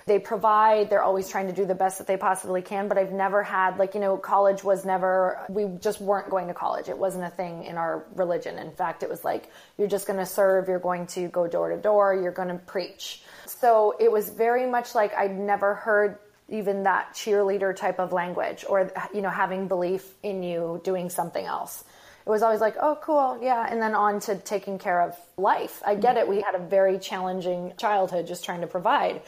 They 0.05 0.19
provide. 0.19 0.89
They're 0.89 1.03
always 1.03 1.29
trying 1.29 1.47
to 1.47 1.53
do 1.53 1.65
the 1.65 1.75
best 1.75 1.97
that 1.97 2.07
they 2.07 2.17
possibly 2.17 2.61
can. 2.61 2.87
But 2.87 2.97
I've 2.97 3.11
never 3.11 3.43
had, 3.43 3.77
like, 3.77 3.93
you 3.93 3.99
know, 3.99 4.17
college 4.17 4.63
was 4.63 4.85
never, 4.85 5.39
we 5.49 5.67
just 5.79 6.01
weren't 6.01 6.29
going 6.29 6.47
to 6.47 6.53
college. 6.53 6.89
It 6.89 6.97
wasn't 6.97 7.25
a 7.25 7.29
thing 7.29 7.65
in 7.65 7.77
our 7.77 8.05
religion. 8.15 8.57
In 8.57 8.71
fact, 8.71 9.03
it 9.03 9.09
was 9.09 9.23
like, 9.23 9.49
you're 9.77 9.87
just 9.87 10.07
going 10.07 10.19
to 10.19 10.25
serve. 10.25 10.67
You're 10.67 10.79
going 10.79 11.07
to 11.07 11.27
go 11.27 11.47
door 11.47 11.69
to 11.69 11.77
door. 11.77 12.13
You're 12.15 12.31
going 12.31 12.49
to 12.49 12.55
preach. 12.55 13.23
So 13.45 13.95
it 13.99 14.11
was 14.11 14.29
very 14.29 14.69
much 14.69 14.95
like 14.95 15.13
I'd 15.13 15.37
never 15.37 15.75
heard 15.75 16.17
even 16.51 16.83
that 16.83 17.13
cheerleader 17.13 17.75
type 17.75 17.99
of 17.99 18.11
language 18.11 18.65
or 18.67 18.91
you 19.13 19.21
know 19.21 19.29
having 19.29 19.67
belief 19.67 20.13
in 20.21 20.43
you 20.43 20.81
doing 20.83 21.09
something 21.09 21.45
else 21.45 21.83
it 22.25 22.29
was 22.29 22.43
always 22.43 22.59
like 22.59 22.75
oh 22.81 22.97
cool 23.01 23.39
yeah 23.41 23.65
and 23.69 23.81
then 23.81 23.95
on 23.95 24.19
to 24.19 24.35
taking 24.35 24.77
care 24.77 25.01
of 25.01 25.17
life 25.37 25.81
i 25.85 25.95
get 25.95 26.17
it 26.17 26.27
we 26.27 26.41
had 26.41 26.53
a 26.53 26.59
very 26.59 26.99
challenging 26.99 27.73
childhood 27.77 28.27
just 28.27 28.43
trying 28.43 28.61
to 28.61 28.67
provide 28.67 29.21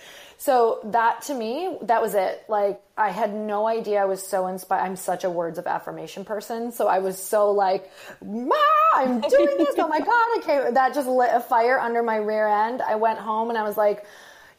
so 0.43 0.81
that 0.83 1.21
to 1.21 1.33
me 1.33 1.77
that 1.83 2.01
was 2.01 2.15
it 2.15 2.43
like 2.49 2.81
i 2.97 3.09
had 3.09 3.33
no 3.33 3.65
idea 3.65 4.01
i 4.01 4.05
was 4.05 4.21
so 4.21 4.47
inspired 4.47 4.81
i'm 4.81 4.97
such 4.97 5.23
a 5.23 5.29
words 5.29 5.57
of 5.57 5.65
affirmation 5.67 6.25
person 6.25 6.69
so 6.69 6.85
i 6.85 6.99
was 6.99 7.17
so 7.17 7.51
like 7.51 7.89
ma 8.21 8.55
i'm 8.93 9.21
doing 9.21 9.57
this 9.57 9.75
oh 9.77 9.87
my 9.87 9.99
god 10.11 10.37
okay 10.39 10.69
that 10.73 10.93
just 10.93 11.07
lit 11.07 11.29
a 11.33 11.39
fire 11.39 11.79
under 11.79 12.03
my 12.03 12.17
rear 12.17 12.45
end 12.45 12.81
i 12.81 12.95
went 12.95 13.19
home 13.19 13.47
and 13.47 13.57
i 13.57 13.63
was 13.63 13.77
like 13.77 14.05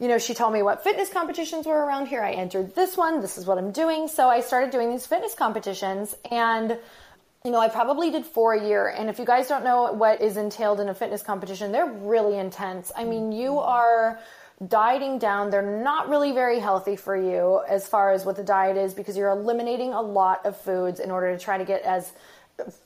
you 0.01 0.09
know, 0.09 0.19
she 0.19 0.35
told 0.35 0.53
me 0.53 0.61
what 0.61 0.83
fitness 0.83 1.09
competitions 1.09 1.67
were 1.67 1.87
around 1.87 2.07
here. 2.07 2.21
I 2.21 2.33
entered 2.33 2.75
this 2.75 2.97
one. 2.97 3.21
This 3.21 3.39
is 3.39 3.47
what 3.47 3.59
I'm 3.59 3.71
doing. 3.71 4.09
So 4.09 4.29
I 4.29 4.41
started 4.41 4.71
doing 4.71 4.91
these 4.91 5.07
fitness 5.07 5.35
competitions 5.35 6.17
and 6.33 6.77
you 7.45 7.51
know, 7.51 7.61
I 7.61 7.69
probably 7.69 8.11
did 8.11 8.25
four 8.25 8.55
a 8.55 8.67
year. 8.67 8.89
And 8.89 9.11
if 9.11 9.19
you 9.19 9.27
guys 9.27 9.49
don't 9.49 9.65
know 9.65 9.93
what 9.93 10.23
is 10.23 10.39
entailed 10.39 10.81
in 10.81 10.89
a 10.89 10.95
fitness 10.95 11.23
competition, 11.23 11.73
they're 11.73 11.87
really 11.87 12.39
intense. 12.39 12.91
I 12.97 13.05
mean, 13.05 13.33
you 13.33 13.51
mm-hmm. 13.51 13.69
are 13.69 14.19
dieting 14.69 15.19
down. 15.19 15.51
They're 15.51 15.83
not 15.83 16.09
really 16.09 16.33
very 16.33 16.59
healthy 16.59 16.97
for 16.97 17.17
you 17.17 17.63
as 17.69 17.89
far 17.89 18.13
as 18.13 18.25
what 18.25 18.37
the 18.37 18.45
diet 18.45 18.77
is 18.77 18.95
because 18.95 19.17
you're 19.17 19.31
eliminating 19.31 19.93
a 19.93 20.01
lot 20.01 20.45
of 20.47 20.57
foods 20.57 21.01
in 21.01 21.11
order 21.11 21.37
to 21.37 21.43
try 21.43 21.59
to 21.59 21.65
get 21.65 21.83
as 21.83 22.13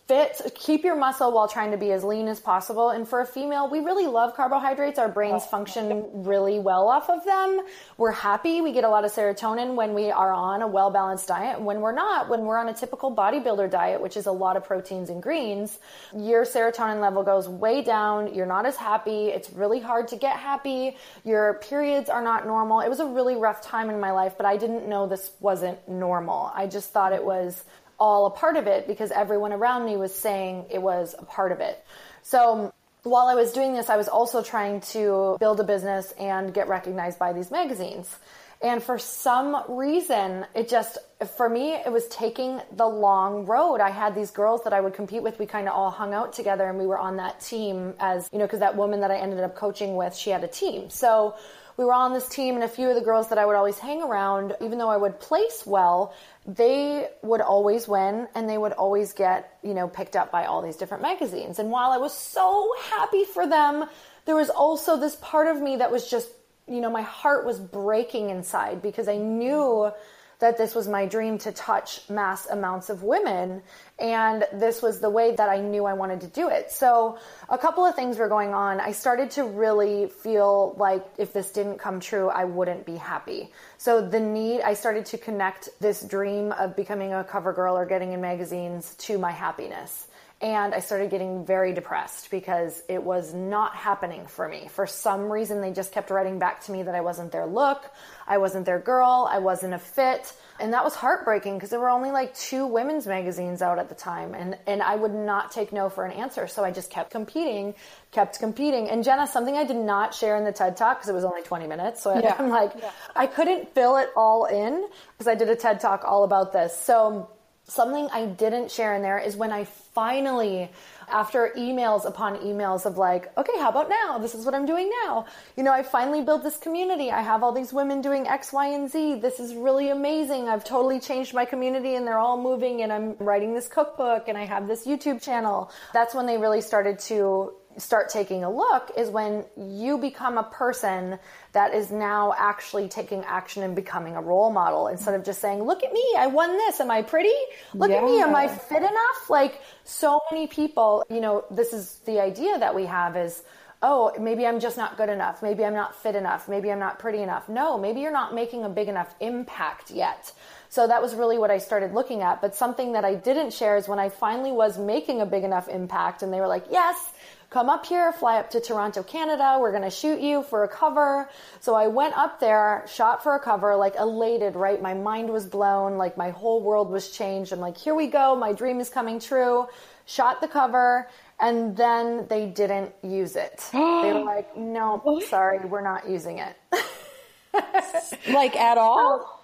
fit. 0.07 0.41
Keep 0.55 0.85
your 0.85 0.97
muscle 0.97 1.31
while 1.33 1.47
trying 1.47 1.73
to 1.73 1.77
be 1.77 1.93
as 1.93 2.03
lean 2.03 2.29
as 2.29 2.41
possible. 2.41 2.89
And 2.91 3.07
for 3.07 3.21
a 3.21 3.27
female 3.27 3.69
we 3.71 3.81
really 3.81 4.07
love 4.07 4.35
carbohydrates. 4.35 4.99
Our 4.99 5.09
brains 5.09 5.43
oh, 5.45 5.49
function 5.51 6.25
really 6.25 6.59
well 6.59 6.89
off 6.89 7.11
of 7.11 7.25
them. 7.25 7.61
We're 7.99 8.13
happy. 8.13 8.63
We 8.63 8.73
get 8.73 8.85
a 8.85 8.89
lot 8.89 9.05
of 9.05 9.13
serotonin 9.13 9.75
when 9.75 9.93
we 9.93 10.11
are 10.11 10.33
on 10.33 10.63
a 10.63 10.67
well 10.67 10.91
balanced 10.91 11.29
diet. 11.29 11.61
When 11.61 11.81
we're 11.81 11.93
not 11.93 12.29
when 12.29 12.41
we're 12.41 12.57
on 12.57 12.69
a 12.69 12.75
typical 12.75 13.15
bodybuilder 13.15 13.71
diet 13.71 14.01
which 14.01 14.17
is 14.17 14.27
a 14.27 14.33
lot 14.33 14.57
of 14.57 14.65
proteins 14.65 15.11
and 15.11 15.23
greens 15.23 15.79
your 16.17 16.45
serotonin 16.45 17.01
level 17.01 17.23
goes 17.23 17.49
way 17.49 17.83
down. 17.83 18.35
You're 18.35 18.47
not 18.47 18.65
as 18.65 18.77
happy. 18.77 19.27
It's 19.27 19.51
really 19.51 19.81
hard 19.81 20.09
to 20.09 20.17
get 20.17 20.37
happy. 20.37 20.97
Your 21.25 21.55
periods 21.55 22.09
are 22.09 22.23
not 22.23 22.47
normal. 22.47 22.81
It 22.81 22.89
was 22.89 23.01
a 23.01 23.07
really 23.07 23.37
rough 23.37 23.61
time 23.61 23.91
in 23.91 24.01
my 24.01 24.13
life 24.13 24.35
but 24.37 24.47
i 24.47 24.57
didn't 24.57 24.89
know 24.89 25.07
this 25.07 25.31
wasn't 25.41 25.87
normal. 25.89 26.51
I 26.55 26.67
just 26.67 26.91
thought 26.91 27.13
it 27.13 27.25
was 27.25 27.65
all 27.99 28.27
a 28.27 28.31
part 28.31 28.57
of 28.57 28.67
it 28.67 28.87
because 28.87 29.11
everyone 29.11 29.53
around 29.53 29.85
me 29.85 29.97
was 29.97 30.15
saying 30.15 30.67
it 30.71 30.81
was 30.81 31.15
a 31.19 31.25
part 31.25 31.53
of 31.53 31.61
it. 31.61 31.85
So 32.23 32.73
while 33.03 33.27
I 33.27 33.35
was 33.35 33.53
doing 33.53 33.75
this, 33.75 33.91
I 33.91 33.97
was 33.97 34.09
also 34.09 34.43
trying 34.43 34.81
to 34.93 35.37
build 35.41 35.61
a 35.61 35.65
business 35.65 36.13
and 36.19 36.53
get 36.53 36.69
recognized 36.69 37.19
by 37.19 37.33
these 37.33 37.51
magazines. 37.51 38.15
And 38.61 38.83
for 38.83 38.99
some 38.99 39.63
reason, 39.69 40.45
it 40.53 40.69
just, 40.69 40.99
for 41.37 41.49
me, 41.49 41.75
it 41.75 41.93
was 41.93 42.09
taking 42.09 42.61
the 42.73 42.87
long 42.87 43.47
road. 43.47 43.81
I 43.81 43.91
had 43.91 44.17
these 44.17 44.33
girls 44.33 44.65
that 44.65 44.73
I 44.73 44.81
would 44.81 44.95
compete 44.95 45.23
with. 45.23 45.39
We 45.39 45.47
kind 45.47 45.69
of 45.69 45.75
all 45.75 45.91
hung 45.91 46.13
out 46.13 46.33
together 46.33 46.69
and 46.69 46.77
we 46.77 46.85
were 46.85 46.99
on 46.99 47.19
that 47.19 47.41
team 47.41 47.95
as, 48.01 48.29
you 48.33 48.39
know, 48.39 48.47
because 48.47 48.59
that 48.61 48.77
woman 48.77 49.01
that 49.03 49.13
I 49.13 49.17
ended 49.19 49.39
up 49.41 49.55
coaching 49.55 49.95
with, 49.95 50.17
she 50.17 50.31
had 50.31 50.43
a 50.43 50.49
team. 50.49 50.91
So 50.91 51.37
we 51.79 51.85
were 51.85 51.95
on 51.95 52.13
this 52.13 52.29
team 52.29 52.57
and 52.57 52.65
a 52.65 52.69
few 52.69 52.89
of 52.89 52.97
the 52.97 53.01
girls 53.01 53.29
that 53.29 53.39
I 53.39 53.47
would 53.47 53.55
always 53.55 53.79
hang 53.79 54.03
around, 54.03 54.57
even 54.61 54.79
though 54.79 54.91
I 54.91 54.97
would 54.97 55.21
place 55.21 55.63
well, 55.65 56.13
they 56.45 57.09
would 57.23 57.41
always 57.41 57.87
win 57.87 58.27
and 58.35 58.49
they 58.49 58.59
would 58.59 58.73
always 58.73 59.13
get, 59.13 59.57
you 59.63 59.75
know, 59.75 59.87
picked 59.87 60.17
up 60.17 60.33
by 60.33 60.47
all 60.47 60.61
these 60.61 60.75
different 60.75 61.05
magazines. 61.05 61.61
And 61.61 61.71
while 61.71 61.93
I 61.93 61.99
was 61.99 62.13
so 62.13 62.75
happy 62.91 63.25
for 63.25 63.47
them, 63.47 63.85
there 64.25 64.35
was 64.35 64.51
also 64.51 64.97
this 64.97 65.15
part 65.23 65.47
of 65.47 65.63
me 65.63 65.77
that 65.77 65.93
was 65.93 66.11
just, 66.11 66.29
you 66.67 66.81
know, 66.81 66.91
my 66.91 67.03
heart 67.03 67.47
was 67.47 67.61
breaking 67.61 68.31
inside 68.31 68.83
because 68.83 69.07
I 69.07 69.17
knew 69.17 69.93
that 70.39 70.57
this 70.57 70.75
was 70.75 70.87
my 70.87 71.07
dream 71.07 71.39
to 71.39 71.53
touch 71.53 72.09
mass 72.09 72.47
amounts 72.47 72.91
of 72.91 73.03
women. 73.03 73.63
And 73.99 74.45
this 74.53 74.81
was 74.81 75.01
the 75.01 75.11
way 75.11 75.35
that 75.35 75.49
I 75.49 75.61
knew 75.61 75.85
I 75.85 75.95
wanted 75.95 76.21
to 76.23 76.27
do 76.29 76.49
it. 76.49 76.71
So 76.71 77.19
a 77.49 77.59
couple 77.59 77.85
of 77.85 77.95
things 77.95 78.19
were 78.19 78.29
going 78.29 78.55
on. 78.55 78.81
I 78.81 78.93
started 78.93 79.33
to 79.33 79.45
really 79.45 80.09
feel 80.09 80.75
like 80.79 81.05
if 81.19 81.33
this 81.33 81.51
didn't 81.51 81.79
come 81.79 82.01
true, 82.01 82.29
I 82.29 82.45
wouldn't 82.45 82.87
be 82.87 82.97
happy. 82.97 83.53
So 83.79 84.01
the 84.01 84.21
need, 84.21 84.61
I 84.61 84.75
started 84.75 85.07
to 85.07 85.19
connect 85.19 85.69
this 85.81 86.03
dream 86.03 86.53
of 86.53 86.77
becoming 86.77 87.13
a 87.13 87.25
cover 87.25 87.53
girl 87.53 87.77
or 87.77 87.87
getting 87.87 88.13
in 88.13 88.21
magazines 88.21 88.95
to 88.99 89.19
my 89.19 89.33
happiness. 89.33 90.08
And 90.41 90.73
I 90.73 90.79
started 90.79 91.11
getting 91.11 91.45
very 91.45 91.73
depressed 91.73 92.31
because 92.31 92.81
it 92.89 93.03
was 93.03 93.35
not 93.35 93.75
happening 93.75 94.25
for 94.29 94.49
me. 94.49 94.69
For 94.71 94.87
some 94.87 95.33
reason, 95.33 95.61
they 95.61 95.73
just 95.73 95.91
kept 95.91 96.11
writing 96.11 96.39
back 96.39 96.63
to 96.67 96.73
me 96.73 96.85
that 96.85 96.95
I 96.95 97.01
wasn't 97.01 97.33
their 97.33 97.47
look, 97.47 97.91
I 98.25 98.39
wasn't 98.39 98.65
their 98.65 98.79
girl, 98.79 99.29
I 99.29 99.41
wasn't 99.41 99.75
a 99.75 99.79
fit. 99.79 100.33
And 100.61 100.75
that 100.75 100.85
was 100.85 100.95
heartbreaking 100.95 101.55
because 101.55 101.71
there 101.71 101.81
were 101.81 101.91
only 101.91 102.13
like 102.13 102.37
two 102.37 102.67
women's 102.67 103.07
magazines 103.07 103.63
out 103.63 103.81
at 103.81 103.89
the 103.89 103.97
time. 103.97 104.35
And, 104.35 104.57
and 104.67 104.81
I 104.81 104.95
would 104.95 105.15
not 105.15 105.51
take 105.51 105.73
no 105.73 105.89
for 105.89 106.05
an 106.05 106.13
answer. 106.13 106.47
So 106.47 106.65
I 106.65 106.71
just 106.71 106.91
kept 106.91 107.11
competing, 107.11 107.75
kept 108.13 108.39
competing. 108.39 108.89
And 108.89 109.03
Jenna, 109.03 109.27
something 109.27 109.57
I 109.57 109.65
did 109.65 109.77
not 109.77 110.15
share 110.15 110.37
in 110.37 110.45
the 110.45 110.53
TED 110.53 110.77
Talk 110.77 110.99
because 110.99 111.09
it 111.09 111.15
was 111.15 111.25
only 111.25 111.43
20 111.43 111.67
minutes. 111.67 112.03
So 112.03 112.17
yeah. 112.17 112.37
I'm 112.39 112.49
like, 112.49 112.73
yeah. 112.79 112.91
I 113.17 113.27
couldn't 113.27 113.75
fill 113.75 113.97
it 113.97 114.11
all 114.17 114.45
in 114.45 114.89
because 115.13 115.27
I 115.27 115.35
did 115.35 115.49
a 115.49 115.57
TED 115.57 115.81
Talk 115.81 116.05
all 116.05 116.23
about 116.23 116.53
this. 116.53 116.77
So 116.77 117.29
something 117.69 118.09
I 118.13 118.27
didn't 118.27 118.71
share 118.71 118.95
in 118.95 119.03
there 119.03 119.19
is 119.19 119.37
when 119.37 119.53
I 119.53 119.65
finally 119.99 120.71
after 121.11 121.53
emails 121.57 122.07
upon 122.07 122.37
emails 122.37 122.87
of 122.87 122.97
like, 122.99 123.37
okay, 123.37 123.59
how 123.59 123.69
about 123.69 123.89
now? 123.89 124.17
This 124.19 124.33
is 124.37 124.45
what 124.45 124.55
I'm 124.55 124.65
doing 124.65 124.89
now. 125.03 125.27
You 125.57 125.65
know, 125.65 125.73
I 125.73 125.83
finally 125.83 126.23
built 126.23 126.45
this 126.45 126.57
community. 126.57 127.11
I 127.11 127.21
have 127.21 127.43
all 127.43 127.51
these 127.51 127.73
women 127.73 128.01
doing 128.01 128.29
X, 128.29 128.53
Y, 128.53 128.69
and 128.69 128.89
Z. 128.89 129.17
This 129.17 129.41
is 129.41 129.57
really 129.57 129.91
amazing. 129.91 130.49
I've 130.49 130.63
totally 130.63 131.01
changed 131.01 131.35
my 131.35 131.45
community 131.45 131.97
and 131.97 132.07
they're 132.07 132.23
all 132.27 132.41
moving 132.41 132.83
and 132.83 132.93
I'm 132.93 133.17
writing 133.19 133.55
this 133.55 133.67
cookbook 133.67 134.29
and 134.29 134.39
I 134.39 134.45
have 134.45 134.69
this 134.69 134.87
YouTube 134.87 135.21
channel. 135.21 135.73
That's 135.93 136.15
when 136.15 136.27
they 136.27 136.39
really 136.39 136.61
started 136.61 137.01
to 137.11 137.55
start 137.79 138.09
taking 138.09 138.45
a 138.45 138.51
look 138.51 138.91
is 138.97 139.09
when 139.09 139.45
you 139.57 139.99
become 139.99 140.37
a 140.37 140.43
person 140.43 141.19
that 141.53 141.75
is 141.75 141.91
now 141.91 142.35
actually 142.37 142.89
taking 142.89 143.25
action 143.25 143.63
and 143.63 143.75
becoming 143.75 144.17
a 144.17 144.21
role 144.21 144.51
model 144.51 144.89
instead 144.89 145.15
of 145.15 145.25
just 145.25 145.41
saying, 145.41 145.63
look 145.63 145.83
at 145.83 145.93
me, 145.93 146.05
I 146.17 146.27
won 146.27 146.57
this. 146.57 146.81
Am 146.81 146.91
I 146.91 147.03
pretty? 147.03 147.35
Look 147.75 147.91
yeah. 147.91 147.99
at 147.99 148.05
me. 148.05 148.21
Am 148.21 148.35
I 148.35 148.49
fit 148.49 148.83
enough? 148.83 149.31
Like 149.31 149.61
so 149.85 150.21
many 150.31 150.47
people, 150.47 151.05
you 151.09 151.21
know, 151.21 151.45
this 151.51 151.73
is 151.73 151.97
the 152.05 152.21
idea 152.21 152.59
that 152.59 152.75
we 152.75 152.87
have 152.87 153.17
is, 153.17 153.43
oh, 153.83 154.13
maybe 154.19 154.45
I'm 154.45 154.59
just 154.59 154.77
not 154.77 154.97
good 154.97 155.09
enough. 155.09 155.43
Maybe 155.43 155.65
I'm 155.65 155.75
not 155.75 155.95
fit 155.95 156.17
enough. 156.17 156.49
Maybe 156.49 156.73
I'm 156.73 156.81
not 156.81 156.99
pretty 156.99 157.23
enough. 157.23 157.49
No, 157.49 157.79
maybe 157.79 158.01
you're 158.01 158.13
not 158.13 158.35
making 158.35 158.65
a 158.65 158.69
big 158.69 158.89
enough 158.89 159.15
impact 159.21 159.91
yet. 159.91 160.33
So 160.69 160.87
that 160.87 161.01
was 161.01 161.15
really 161.15 161.39
what 161.39 161.51
I 161.51 161.59
started 161.59 161.95
looking 161.95 162.23
at. 162.23 162.41
But 162.41 162.55
something 162.55 162.93
that 162.93 163.05
I 163.05 163.15
didn't 163.15 163.53
share 163.53 163.77
is 163.77 163.89
when 163.89 163.99
I 163.99 164.09
finally 164.09 164.53
was 164.53 164.79
making 164.79 165.21
a 165.21 165.27
big 165.27 165.45
enough 165.45 165.69
impact 165.69 166.23
and 166.23 166.33
they 166.33 166.41
were 166.41 166.49
like, 166.49 166.65
yes, 166.71 167.13
come 167.51 167.69
up 167.69 167.87
here, 167.87 168.13
fly 168.13 168.39
up 168.39 168.51
to 168.51 168.61
Toronto, 168.61 169.03
Canada. 169.03 169.57
We're 169.61 169.71
going 169.71 169.83
to 169.83 169.91
shoot 169.91 170.21
you 170.21 170.43
for 170.43 170.65
a 170.65 170.69
cover. 170.69 171.31
So 171.61 171.75
I 171.75 171.87
went 171.87 172.17
up 172.17 172.41
there, 172.41 172.85
shot 172.87 173.23
for 173.23 173.35
a 173.35 173.41
cover, 173.41 173.75
like 173.75 173.97
elated, 173.97 174.55
right? 174.55 174.81
My 174.81 174.95
mind 174.95 175.31
was 175.31 175.47
blown. 175.47 175.97
Like 175.97 176.17
my 176.17 176.31
whole 176.31 176.63
world 176.63 176.91
was 176.91 177.11
changed. 177.11 177.53
I'm 177.53 177.61
like, 177.61 177.77
here 177.77 177.95
we 177.95 178.07
go. 178.07 178.37
My 178.37 178.53
dream 178.53 178.81
is 178.81 178.89
coming 178.89 179.19
true. 179.19 179.67
Shot 180.05 180.41
the 180.41 180.49
cover. 180.49 181.09
And 181.41 181.77
then 181.77 182.27
they 182.29 182.47
didn't 182.47 182.93
use 183.03 183.37
it. 183.37 183.69
they 183.73 184.13
were 184.13 184.25
like, 184.25 184.57
no, 184.57 185.23
sorry, 185.27 185.61
we're 185.61 185.83
not 185.83 186.09
using 186.09 186.39
it. 186.39 186.57
like 188.29 188.57
at 188.57 188.77
all? 188.77 189.38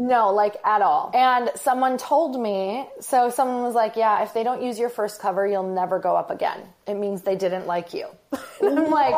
No, 0.00 0.32
like 0.32 0.56
at 0.64 0.80
all. 0.80 1.10
And 1.12 1.50
someone 1.56 1.98
told 1.98 2.40
me, 2.40 2.88
so 3.00 3.28
someone 3.28 3.62
was 3.62 3.74
like, 3.74 3.96
yeah, 3.96 4.22
if 4.22 4.32
they 4.32 4.42
don't 4.42 4.62
use 4.62 4.78
your 4.78 4.88
first 4.88 5.20
cover, 5.20 5.46
you'll 5.46 5.74
never 5.74 5.98
go 5.98 6.16
up 6.16 6.30
again. 6.30 6.62
It 6.86 6.94
means 6.94 7.20
they 7.20 7.36
didn't 7.36 7.66
like 7.66 7.92
you. 7.92 8.06
and 8.62 8.78
I'm 8.78 8.90
like, 8.90 9.12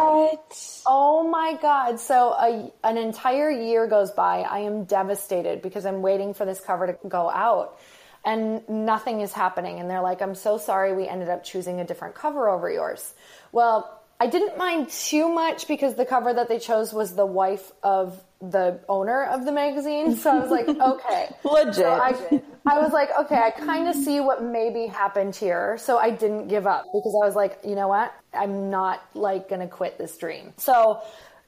oh 0.85 1.29
my 1.31 1.57
God. 1.63 2.01
So 2.01 2.33
a, 2.33 2.73
an 2.83 2.99
entire 2.99 3.49
year 3.49 3.87
goes 3.87 4.11
by. 4.11 4.41
I 4.41 4.59
am 4.61 4.83
devastated 4.83 5.63
because 5.63 5.87
I'm 5.87 6.03
waiting 6.03 6.35
for 6.35 6.45
this 6.45 6.61
cover 6.61 6.89
to 6.89 7.09
go 7.09 7.31
out 7.31 7.79
and 8.25 8.69
nothing 8.69 9.21
is 9.21 9.33
happening. 9.33 9.79
And 9.79 9.89
they're 9.89 10.03
like, 10.03 10.21
I'm 10.21 10.35
so 10.35 10.59
sorry 10.59 10.95
we 10.95 11.07
ended 11.07 11.29
up 11.29 11.45
choosing 11.45 11.79
a 11.79 11.85
different 11.85 12.17
cover 12.17 12.49
over 12.49 12.69
yours. 12.69 13.15
Well, 13.53 14.03
I 14.19 14.27
didn't 14.27 14.59
mind 14.59 14.89
too 14.89 15.29
much 15.29 15.69
because 15.69 15.95
the 15.95 16.05
cover 16.05 16.35
that 16.35 16.49
they 16.49 16.59
chose 16.59 16.93
was 16.93 17.15
the 17.15 17.27
wife 17.27 17.71
of 17.85 18.21
the 18.43 18.81
owner 18.89 19.25
of 19.25 19.45
the 19.45 19.53
magazine. 19.53 20.17
So 20.17 20.31
I 20.31 20.39
was 20.41 20.51
like, 20.51 20.69
okay. 20.69 21.29
Legit. 21.45 21.77
So 21.77 21.91
I, 21.91 22.43
I 22.67 22.81
was 22.81 22.93
like, 22.93 23.11
okay, 23.21 23.37
I 23.37 23.51
kind 23.51 23.89
of 23.89 23.95
see 23.95 24.21
what 24.21 24.43
maybe 24.43 24.87
happened 24.87 25.37
here. 25.37 25.79
So 25.79 25.97
I 25.97 26.11
didn't 26.11 26.49
give 26.49 26.67
up 26.67 26.85
because 26.93 27.15
I 27.23 27.25
was 27.25 27.37
like, 27.37 27.61
you 27.65 27.77
know 27.77 27.89
what? 27.89 28.13
I'm 28.35 28.71
not 28.71 29.03
like 29.15 29.49
going 29.49 29.61
to 29.61 29.69
quit 29.69 29.97
this 29.97 30.17
dream. 30.17 30.53
So 30.57 31.03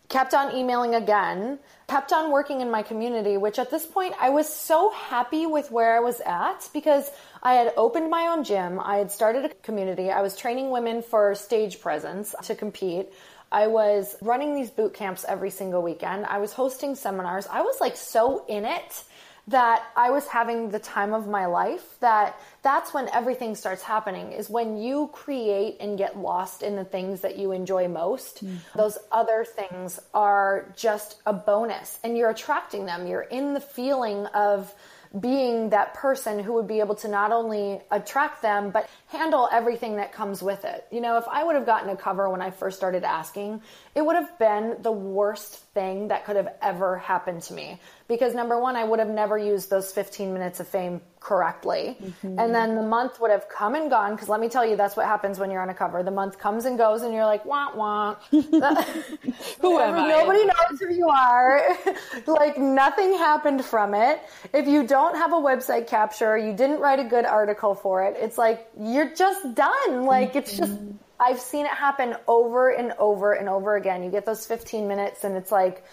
kept 0.09 0.35
on 0.35 0.54
emailing 0.54 0.94
again, 0.94 1.59
kept 1.88 2.12
on 2.12 2.30
working 2.30 2.61
in 2.61 2.70
my 2.70 2.83
community, 2.83 3.37
which 3.37 3.59
at 3.59 3.70
this 3.70 3.87
point 3.87 4.14
I 4.20 4.30
was 4.30 4.48
so 4.48 4.90
happy 4.90 5.46
with 5.46 5.70
where 5.70 5.96
I 5.96 6.00
was 6.00 6.20
at 6.24 6.68
because 6.72 7.11
I 7.42 7.54
had 7.54 7.72
opened 7.76 8.11
my 8.11 8.28
own 8.28 8.44
gym. 8.44 8.78
I 8.78 8.98
had 8.98 9.11
started 9.11 9.44
a 9.44 9.48
community. 9.48 10.11
I 10.11 10.22
was 10.22 10.37
training 10.37 10.70
women 10.70 11.02
for 11.02 11.35
stage 11.35 11.80
presence 11.80 12.35
to 12.44 12.54
compete. 12.54 13.09
I 13.54 13.68
was 13.68 14.16
running 14.20 14.56
these 14.56 14.70
boot 14.70 14.94
camps 14.94 15.24
every 15.28 15.50
single 15.50 15.80
weekend. 15.80 16.26
I 16.26 16.38
was 16.38 16.52
hosting 16.52 16.96
seminars. 16.96 17.46
I 17.46 17.62
was 17.62 17.80
like 17.80 17.96
so 17.96 18.44
in 18.48 18.64
it 18.64 19.04
that 19.46 19.84
I 19.94 20.10
was 20.10 20.26
having 20.26 20.70
the 20.70 20.80
time 20.80 21.12
of 21.12 21.28
my 21.28 21.46
life 21.46 22.00
that 22.00 22.40
that's 22.62 22.92
when 22.92 23.08
everything 23.10 23.54
starts 23.54 23.82
happening 23.82 24.32
is 24.32 24.50
when 24.50 24.78
you 24.78 25.08
create 25.12 25.76
and 25.78 25.96
get 25.96 26.18
lost 26.18 26.64
in 26.64 26.74
the 26.74 26.84
things 26.84 27.20
that 27.20 27.38
you 27.38 27.52
enjoy 27.52 27.86
most. 27.86 28.44
Mm-hmm. 28.44 28.56
Those 28.76 28.98
other 29.12 29.44
things 29.44 30.00
are 30.14 30.72
just 30.76 31.20
a 31.24 31.32
bonus 31.32 32.00
and 32.02 32.18
you're 32.18 32.30
attracting 32.30 32.86
them. 32.86 33.06
You're 33.06 33.22
in 33.22 33.54
the 33.54 33.60
feeling 33.60 34.26
of 34.26 34.74
being 35.20 35.70
that 35.70 35.94
person 35.94 36.40
who 36.40 36.54
would 36.54 36.66
be 36.66 36.80
able 36.80 36.96
to 36.96 37.08
not 37.08 37.30
only 37.30 37.80
attract 37.90 38.42
them, 38.42 38.70
but 38.70 38.88
handle 39.14 39.48
everything 39.50 39.96
that 39.96 40.12
comes 40.12 40.42
with 40.42 40.64
it. 40.64 40.87
You 40.90 41.00
know, 41.00 41.16
if 41.16 41.24
I 41.29 41.44
would 41.44 41.55
have 41.55 41.66
gotten 41.66 41.88
a 41.88 41.96
cover 41.96 42.29
when 42.29 42.42
I 42.42 42.50
first 42.50 42.77
started 42.77 43.05
asking, 43.05 43.62
it 43.94 44.05
would 44.05 44.16
have 44.16 44.38
been 44.38 44.77
the 44.81 44.92
worst 44.92 45.57
thing 45.74 46.09
that 46.09 46.24
could 46.24 46.37
have 46.37 46.48
ever 46.61 46.98
happened 46.98 47.42
to 47.42 47.55
me. 47.55 47.81
Because 48.07 48.35
number 48.35 48.59
one, 48.61 48.77
I 48.77 48.85
would 48.85 48.98
have 48.98 49.09
never 49.09 49.38
used 49.38 49.70
those 49.70 49.90
15 49.92 50.33
minutes 50.33 50.61
of 50.61 50.68
fame 50.68 51.00
correctly. 51.20 51.96
Mm-hmm. 52.03 52.38
And 52.38 52.55
then 52.55 52.77
the 52.77 52.83
month 52.83 53.18
would 53.20 53.31
have 53.31 53.48
come 53.48 53.74
and 53.74 53.88
gone. 53.88 54.14
Because 54.14 54.29
let 54.29 54.40
me 54.40 54.48
tell 54.48 54.64
you, 54.64 54.77
that's 54.77 54.94
what 54.94 55.07
happens 55.07 55.38
when 55.38 55.50
you're 55.50 55.62
on 55.62 55.70
a 55.70 55.74
cover. 55.74 56.03
The 56.03 56.11
month 56.11 56.38
comes 56.38 56.66
and 56.66 56.77
goes, 56.77 57.03
and 57.03 57.14
you're 57.14 57.24
like, 57.24 57.46
wah, 57.46 57.74
wah. 57.74 58.16
who 58.31 59.81
am 59.81 59.94
I? 59.94 60.09
Nobody 60.09 60.44
knows 60.44 60.81
who 60.81 60.94
you 60.94 61.09
are. 61.09 61.62
like 62.27 62.59
nothing 62.59 63.14
happened 63.14 63.64
from 63.64 63.94
it. 63.94 64.20
If 64.53 64.68
you 64.68 64.87
don't 64.87 65.16
have 65.16 65.33
a 65.33 65.37
website 65.37 65.87
capture, 65.87 66.37
you 66.37 66.53
didn't 66.53 66.81
write 66.81 67.00
a 67.00 67.05
good 67.05 67.24
article 67.24 67.74
for 67.74 68.05
it, 68.05 68.16
it's 68.18 68.38
like 68.38 68.68
you're 68.79 69.03
just 69.12 69.54
done. 69.54 70.04
Like 70.04 70.36
it's 70.36 70.56
just 70.56 70.72
mm-hmm. 70.72 70.96
I've 71.20 71.40
seen 71.40 71.66
it 71.66 71.72
happen 71.72 72.16
over 72.26 72.70
and 72.70 72.92
over 72.98 73.32
and 73.32 73.48
over 73.48 73.76
again. 73.76 74.02
You 74.02 74.10
get 74.10 74.26
those 74.26 74.46
15 74.46 74.86
minutes 74.88 75.24
and 75.24 75.36
it's 75.36 75.52
like, 75.52 75.84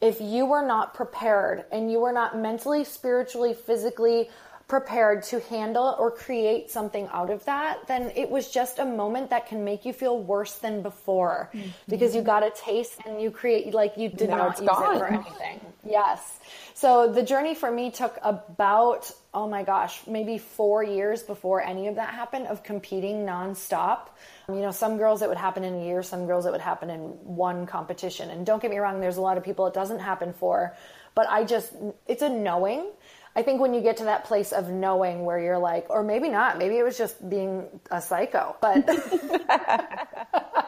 if 0.00 0.20
you 0.20 0.44
were 0.44 0.64
not 0.64 0.94
prepared 0.94 1.64
and 1.72 1.90
you 1.90 2.00
were 2.00 2.12
not 2.12 2.38
mentally, 2.38 2.84
spiritually, 2.84 3.54
physically 3.54 4.30
prepared 4.68 5.22
to 5.22 5.38
handle 5.40 5.94
or 5.96 6.10
create 6.10 6.70
something 6.70 7.08
out 7.12 7.30
of 7.30 7.44
that, 7.44 7.86
then 7.86 8.10
it 8.16 8.28
was 8.28 8.50
just 8.50 8.80
a 8.80 8.84
moment 8.84 9.30
that 9.30 9.46
can 9.46 9.64
make 9.64 9.84
you 9.84 9.92
feel 9.92 10.18
worse 10.18 10.56
than 10.56 10.82
before 10.82 11.50
mm-hmm. 11.54 11.68
because 11.88 12.16
you 12.16 12.22
got 12.22 12.42
a 12.42 12.50
taste 12.50 12.98
and 13.06 13.22
you 13.22 13.30
create, 13.30 13.72
like 13.72 13.96
you 13.96 14.08
did 14.08 14.28
now 14.28 14.38
not 14.38 14.58
use 14.60 14.68
gone. 14.68 14.96
it 14.96 14.98
for 14.98 15.06
anything. 15.06 15.60
Yes. 15.88 16.40
So 16.74 17.12
the 17.12 17.22
journey 17.22 17.54
for 17.54 17.70
me 17.70 17.92
took 17.92 18.18
about, 18.22 19.10
oh 19.32 19.48
my 19.48 19.62
gosh, 19.62 20.04
maybe 20.08 20.36
four 20.36 20.82
years 20.82 21.22
before 21.22 21.62
any 21.62 21.86
of 21.86 21.94
that 21.94 22.08
happened 22.08 22.48
of 22.48 22.64
competing 22.64 23.24
nonstop. 23.24 24.08
You 24.48 24.56
know, 24.56 24.72
some 24.72 24.98
girls 24.98 25.22
it 25.22 25.28
would 25.28 25.38
happen 25.38 25.62
in 25.62 25.74
a 25.74 25.84
year, 25.84 26.02
some 26.02 26.26
girls 26.26 26.44
it 26.44 26.50
would 26.50 26.60
happen 26.60 26.90
in 26.90 27.00
one 27.00 27.66
competition. 27.66 28.30
And 28.30 28.44
don't 28.44 28.60
get 28.60 28.72
me 28.72 28.78
wrong, 28.78 29.00
there's 29.00 29.16
a 29.16 29.20
lot 29.20 29.38
of 29.38 29.44
people 29.44 29.68
it 29.68 29.74
doesn't 29.74 30.00
happen 30.00 30.32
for, 30.32 30.76
but 31.14 31.28
I 31.30 31.44
just, 31.44 31.72
it's 32.08 32.22
a 32.22 32.28
knowing. 32.28 32.88
I 33.36 33.42
think 33.42 33.60
when 33.60 33.74
you 33.74 33.82
get 33.82 33.98
to 33.98 34.04
that 34.04 34.24
place 34.24 34.50
of 34.50 34.70
knowing 34.70 35.26
where 35.26 35.38
you're 35.38 35.58
like, 35.58 35.90
or 35.90 36.02
maybe 36.02 36.30
not, 36.30 36.56
maybe 36.56 36.78
it 36.78 36.82
was 36.82 36.96
just 36.96 37.28
being 37.28 37.66
a 37.90 38.00
psycho, 38.00 38.56
but 38.62 38.76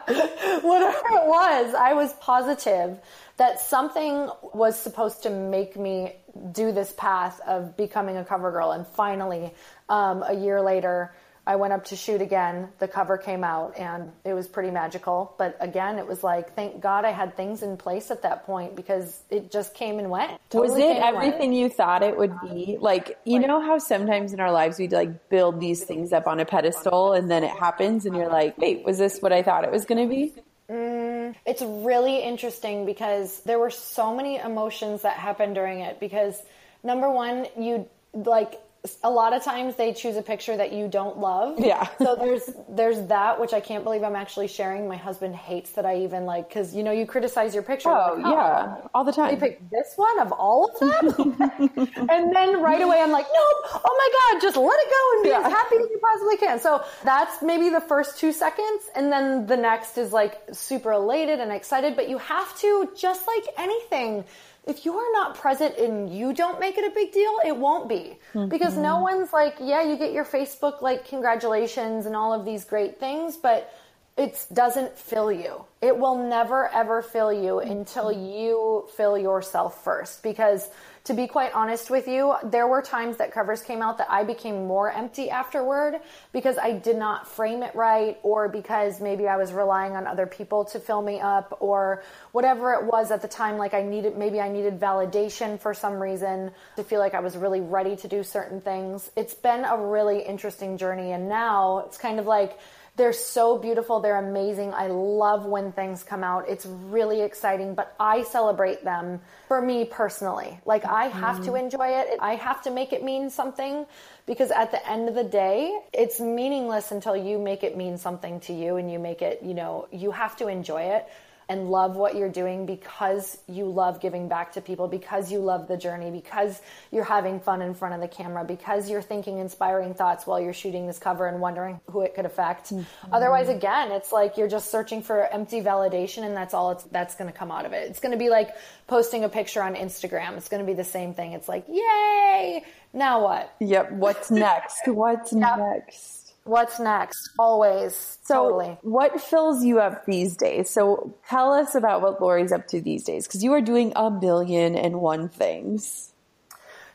whatever 0.08 1.02
it 1.08 1.26
was, 1.26 1.74
I 1.74 1.94
was 1.94 2.12
positive 2.20 2.98
that 3.38 3.58
something 3.58 4.28
was 4.52 4.78
supposed 4.78 5.22
to 5.22 5.30
make 5.30 5.78
me 5.78 6.16
do 6.52 6.70
this 6.70 6.92
path 6.92 7.40
of 7.46 7.74
becoming 7.74 8.18
a 8.18 8.24
cover 8.24 8.50
girl. 8.50 8.72
And 8.72 8.86
finally, 8.86 9.54
um, 9.88 10.22
a 10.22 10.34
year 10.34 10.60
later, 10.60 11.14
I 11.48 11.56
went 11.56 11.72
up 11.72 11.86
to 11.86 11.96
shoot 11.96 12.20
again. 12.20 12.68
The 12.78 12.86
cover 12.86 13.16
came 13.16 13.42
out 13.42 13.78
and 13.78 14.12
it 14.22 14.34
was 14.34 14.46
pretty 14.46 14.70
magical. 14.70 15.34
But 15.38 15.56
again, 15.60 15.98
it 15.98 16.06
was 16.06 16.22
like, 16.22 16.54
thank 16.54 16.82
God 16.82 17.06
I 17.06 17.10
had 17.10 17.38
things 17.38 17.62
in 17.62 17.78
place 17.78 18.10
at 18.10 18.20
that 18.20 18.44
point 18.44 18.76
because 18.76 19.18
it 19.30 19.50
just 19.50 19.72
came 19.72 19.98
and 19.98 20.10
went. 20.10 20.38
Totally 20.50 20.82
was 20.82 20.96
it 20.96 21.02
everything 21.02 21.54
you 21.54 21.70
thought 21.70 22.02
it 22.02 22.18
would 22.18 22.38
be? 22.42 22.76
Like, 22.78 23.18
you 23.24 23.38
know 23.38 23.62
how 23.62 23.78
sometimes 23.78 24.34
in 24.34 24.40
our 24.40 24.52
lives 24.52 24.78
we 24.78 24.88
like 24.88 25.30
build 25.30 25.58
these 25.58 25.82
things 25.82 26.12
up 26.12 26.26
on 26.26 26.38
a 26.38 26.44
pedestal 26.44 27.14
and 27.14 27.30
then 27.30 27.44
it 27.44 27.50
happens 27.50 28.04
and 28.04 28.14
you're 28.14 28.28
like, 28.28 28.58
wait, 28.58 28.84
was 28.84 28.98
this 28.98 29.20
what 29.20 29.32
I 29.32 29.42
thought 29.42 29.64
it 29.64 29.70
was 29.70 29.86
going 29.86 30.06
to 30.06 30.14
be? 30.14 30.34
Mm, 30.70 31.34
it's 31.46 31.62
really 31.62 32.22
interesting 32.22 32.84
because 32.84 33.40
there 33.44 33.58
were 33.58 33.70
so 33.70 34.14
many 34.14 34.36
emotions 34.36 35.00
that 35.00 35.16
happened 35.16 35.54
during 35.54 35.80
it 35.80 35.98
because 35.98 36.38
number 36.84 37.10
one, 37.10 37.46
you 37.58 37.88
like 38.12 38.60
a 39.02 39.10
lot 39.10 39.32
of 39.32 39.42
times 39.42 39.74
they 39.76 39.92
choose 39.92 40.16
a 40.16 40.22
picture 40.22 40.56
that 40.56 40.72
you 40.72 40.88
don't 40.88 41.18
love. 41.18 41.58
Yeah. 41.58 41.88
so 41.98 42.14
there's 42.16 42.50
there's 42.68 43.06
that 43.08 43.40
which 43.40 43.52
I 43.52 43.60
can't 43.60 43.84
believe 43.84 44.02
I'm 44.02 44.16
actually 44.16 44.48
sharing. 44.48 44.88
My 44.88 44.96
husband 44.96 45.34
hates 45.34 45.72
that 45.72 45.84
I 45.84 45.98
even 45.98 46.24
like 46.24 46.48
because 46.48 46.74
you 46.74 46.82
know 46.82 46.92
you 46.92 47.06
criticize 47.06 47.54
your 47.54 47.62
picture. 47.62 47.88
Oh, 47.90 48.14
like, 48.14 48.32
yeah, 48.32 48.76
oh, 48.78 48.90
all 48.94 49.04
the 49.04 49.12
time. 49.12 49.32
You 49.32 49.36
pick 49.36 49.68
this 49.70 49.94
one 49.96 50.18
of 50.20 50.32
all 50.32 50.70
of 50.70 50.78
them, 50.78 51.36
and 52.08 52.34
then 52.34 52.60
right 52.62 52.80
away 52.80 53.00
I'm 53.00 53.10
like, 53.10 53.26
nope. 53.26 53.82
Oh 53.84 53.96
my 53.98 54.34
god, 54.34 54.42
just 54.42 54.56
let 54.56 54.78
it 54.78 54.90
go 54.90 55.14
and 55.14 55.22
be 55.24 55.28
Yeah. 55.30 55.46
as 55.46 55.52
happy 55.52 55.76
as 55.76 55.90
you 55.90 56.00
possibly 56.00 56.36
can. 56.36 56.58
So 56.60 56.84
that's 57.04 57.42
maybe 57.42 57.70
the 57.70 57.80
first 57.80 58.18
two 58.18 58.32
seconds, 58.32 58.84
and 58.94 59.10
then 59.10 59.46
the 59.46 59.56
next 59.56 59.98
is 59.98 60.12
like 60.12 60.40
super 60.52 60.92
elated 60.92 61.40
and 61.40 61.50
excited. 61.52 61.96
But 61.96 62.08
you 62.08 62.18
have 62.18 62.56
to 62.60 62.90
just 62.96 63.26
like 63.26 63.44
anything 63.56 64.24
if 64.68 64.84
you 64.84 64.94
are 64.94 65.12
not 65.12 65.34
present 65.34 65.76
and 65.78 66.14
you 66.14 66.32
don't 66.34 66.60
make 66.60 66.76
it 66.76 66.84
a 66.84 66.94
big 66.94 67.10
deal, 67.12 67.38
it 67.44 67.56
won't 67.56 67.88
be. 67.88 68.18
Mm-hmm. 68.34 68.48
Because 68.48 68.76
no 68.76 69.00
one's 69.00 69.32
like, 69.32 69.56
yeah, 69.60 69.82
you 69.82 69.96
get 69.96 70.12
your 70.12 70.24
Facebook 70.24 70.82
like 70.82 71.08
congratulations 71.08 72.06
and 72.06 72.14
all 72.14 72.32
of 72.32 72.44
these 72.44 72.64
great 72.64 73.00
things, 73.00 73.36
but 73.36 73.72
it 74.18 74.44
doesn't 74.52 74.96
fill 74.98 75.32
you. 75.32 75.64
It 75.80 75.96
will 75.96 76.18
never 76.18 76.68
ever 76.68 77.02
fill 77.02 77.32
you 77.32 77.54
mm-hmm. 77.54 77.70
until 77.70 78.12
you 78.12 78.88
fill 78.96 79.16
yourself 79.16 79.82
first. 79.82 80.22
Because 80.22 80.68
to 81.08 81.14
be 81.14 81.26
quite 81.26 81.54
honest 81.54 81.88
with 81.88 82.06
you, 82.06 82.34
there 82.44 82.68
were 82.68 82.82
times 82.82 83.16
that 83.16 83.32
covers 83.32 83.62
came 83.62 83.80
out 83.80 83.96
that 83.96 84.08
I 84.10 84.24
became 84.24 84.66
more 84.66 84.92
empty 84.92 85.30
afterward 85.30 85.94
because 86.34 86.58
I 86.58 86.72
did 86.72 86.98
not 86.98 87.26
frame 87.26 87.62
it 87.62 87.74
right 87.74 88.18
or 88.22 88.46
because 88.50 89.00
maybe 89.00 89.26
I 89.26 89.38
was 89.38 89.50
relying 89.54 89.96
on 89.96 90.06
other 90.06 90.26
people 90.26 90.66
to 90.66 90.78
fill 90.78 91.00
me 91.00 91.18
up 91.18 91.56
or 91.60 92.02
whatever 92.32 92.74
it 92.74 92.84
was 92.84 93.10
at 93.10 93.22
the 93.22 93.28
time. 93.28 93.56
Like 93.56 93.72
I 93.72 93.82
needed, 93.82 94.18
maybe 94.18 94.38
I 94.38 94.50
needed 94.50 94.78
validation 94.78 95.58
for 95.58 95.72
some 95.72 95.94
reason 95.94 96.50
to 96.76 96.84
feel 96.84 97.00
like 97.00 97.14
I 97.14 97.20
was 97.20 97.38
really 97.38 97.62
ready 97.62 97.96
to 97.96 98.06
do 98.06 98.22
certain 98.22 98.60
things. 98.60 99.10
It's 99.16 99.32
been 99.32 99.64
a 99.64 99.78
really 99.78 100.20
interesting 100.20 100.76
journey. 100.76 101.12
And 101.12 101.26
now 101.26 101.84
it's 101.86 101.96
kind 101.96 102.20
of 102.20 102.26
like, 102.26 102.58
they're 102.98 103.12
so 103.12 103.56
beautiful. 103.56 104.00
They're 104.00 104.18
amazing. 104.18 104.74
I 104.74 104.88
love 104.88 105.46
when 105.46 105.72
things 105.72 106.02
come 106.02 106.22
out. 106.22 106.48
It's 106.48 106.66
really 106.66 107.22
exciting, 107.22 107.74
but 107.74 107.94
I 107.98 108.24
celebrate 108.24 108.84
them 108.84 109.20
for 109.46 109.62
me 109.62 109.84
personally. 109.84 110.60
Like 110.66 110.84
I 110.84 111.04
have 111.06 111.36
to 111.44 111.52
mm-hmm. 111.52 111.64
enjoy 111.64 111.88
it. 111.88 112.18
I 112.20 112.34
have 112.34 112.60
to 112.64 112.70
make 112.70 112.92
it 112.92 113.02
mean 113.04 113.30
something 113.30 113.86
because 114.26 114.50
at 114.50 114.72
the 114.72 114.86
end 114.86 115.08
of 115.08 115.14
the 115.14 115.24
day, 115.24 115.78
it's 115.94 116.20
meaningless 116.20 116.90
until 116.90 117.16
you 117.16 117.38
make 117.38 117.62
it 117.62 117.76
mean 117.76 117.96
something 117.96 118.40
to 118.40 118.52
you 118.52 118.76
and 118.76 118.92
you 118.92 118.98
make 118.98 119.22
it, 119.22 119.42
you 119.42 119.54
know, 119.54 119.88
you 119.92 120.10
have 120.10 120.36
to 120.38 120.48
enjoy 120.48 120.82
it 120.82 121.06
and 121.48 121.70
love 121.70 121.96
what 121.96 122.14
you're 122.14 122.28
doing 122.28 122.66
because 122.66 123.38
you 123.48 123.64
love 123.64 124.00
giving 124.00 124.28
back 124.28 124.52
to 124.52 124.60
people, 124.60 124.86
because 124.86 125.32
you 125.32 125.38
love 125.38 125.66
the 125.66 125.76
journey, 125.76 126.10
because 126.10 126.60
you're 126.92 127.04
having 127.04 127.40
fun 127.40 127.62
in 127.62 127.74
front 127.74 127.94
of 127.94 128.00
the 128.00 128.08
camera, 128.08 128.44
because 128.44 128.90
you're 128.90 129.00
thinking 129.02 129.38
inspiring 129.38 129.94
thoughts 129.94 130.26
while 130.26 130.40
you're 130.40 130.52
shooting 130.52 130.86
this 130.86 130.98
cover 130.98 131.26
and 131.26 131.40
wondering 131.40 131.80
who 131.90 132.02
it 132.02 132.14
could 132.14 132.26
affect. 132.26 132.70
Mm-hmm. 132.70 133.14
Otherwise, 133.14 133.48
again, 133.48 133.92
it's 133.92 134.12
like 134.12 134.36
you're 134.36 134.48
just 134.48 134.70
searching 134.70 135.02
for 135.02 135.26
empty 135.26 135.62
validation 135.62 136.24
and 136.24 136.36
that's 136.36 136.52
all 136.52 136.72
it's, 136.72 136.84
that's 136.84 137.14
going 137.14 137.30
to 137.30 137.36
come 137.36 137.50
out 137.50 137.64
of 137.64 137.72
it. 137.72 137.88
It's 137.88 138.00
going 138.00 138.12
to 138.12 138.18
be 138.18 138.28
like 138.28 138.54
posting 138.86 139.24
a 139.24 139.28
picture 139.28 139.62
on 139.62 139.74
Instagram. 139.74 140.36
It's 140.36 140.48
going 140.48 140.62
to 140.62 140.66
be 140.66 140.74
the 140.74 140.84
same 140.84 141.14
thing. 141.14 141.32
It's 141.32 141.48
like, 141.48 141.64
yay! 141.68 142.64
Now 142.92 143.22
what? 143.22 143.54
Yep. 143.60 143.92
What's 143.92 144.30
next? 144.30 144.80
What's 144.86 145.32
next? 145.32 146.17
What's 146.48 146.80
next? 146.80 147.30
Always. 147.38 148.18
So, 148.24 148.34
totally. 148.34 148.78
what 148.80 149.20
fills 149.20 149.62
you 149.62 149.80
up 149.80 150.06
these 150.06 150.34
days? 150.34 150.70
So, 150.70 151.14
tell 151.28 151.52
us 151.52 151.74
about 151.74 152.00
what 152.00 152.22
Lori's 152.22 152.52
up 152.52 152.66
to 152.68 152.80
these 152.80 153.04
days 153.04 153.26
because 153.26 153.44
you 153.44 153.52
are 153.52 153.60
doing 153.60 153.92
a 153.94 154.10
million 154.10 154.74
and 154.74 155.00
one 155.00 155.28
things. 155.28 156.12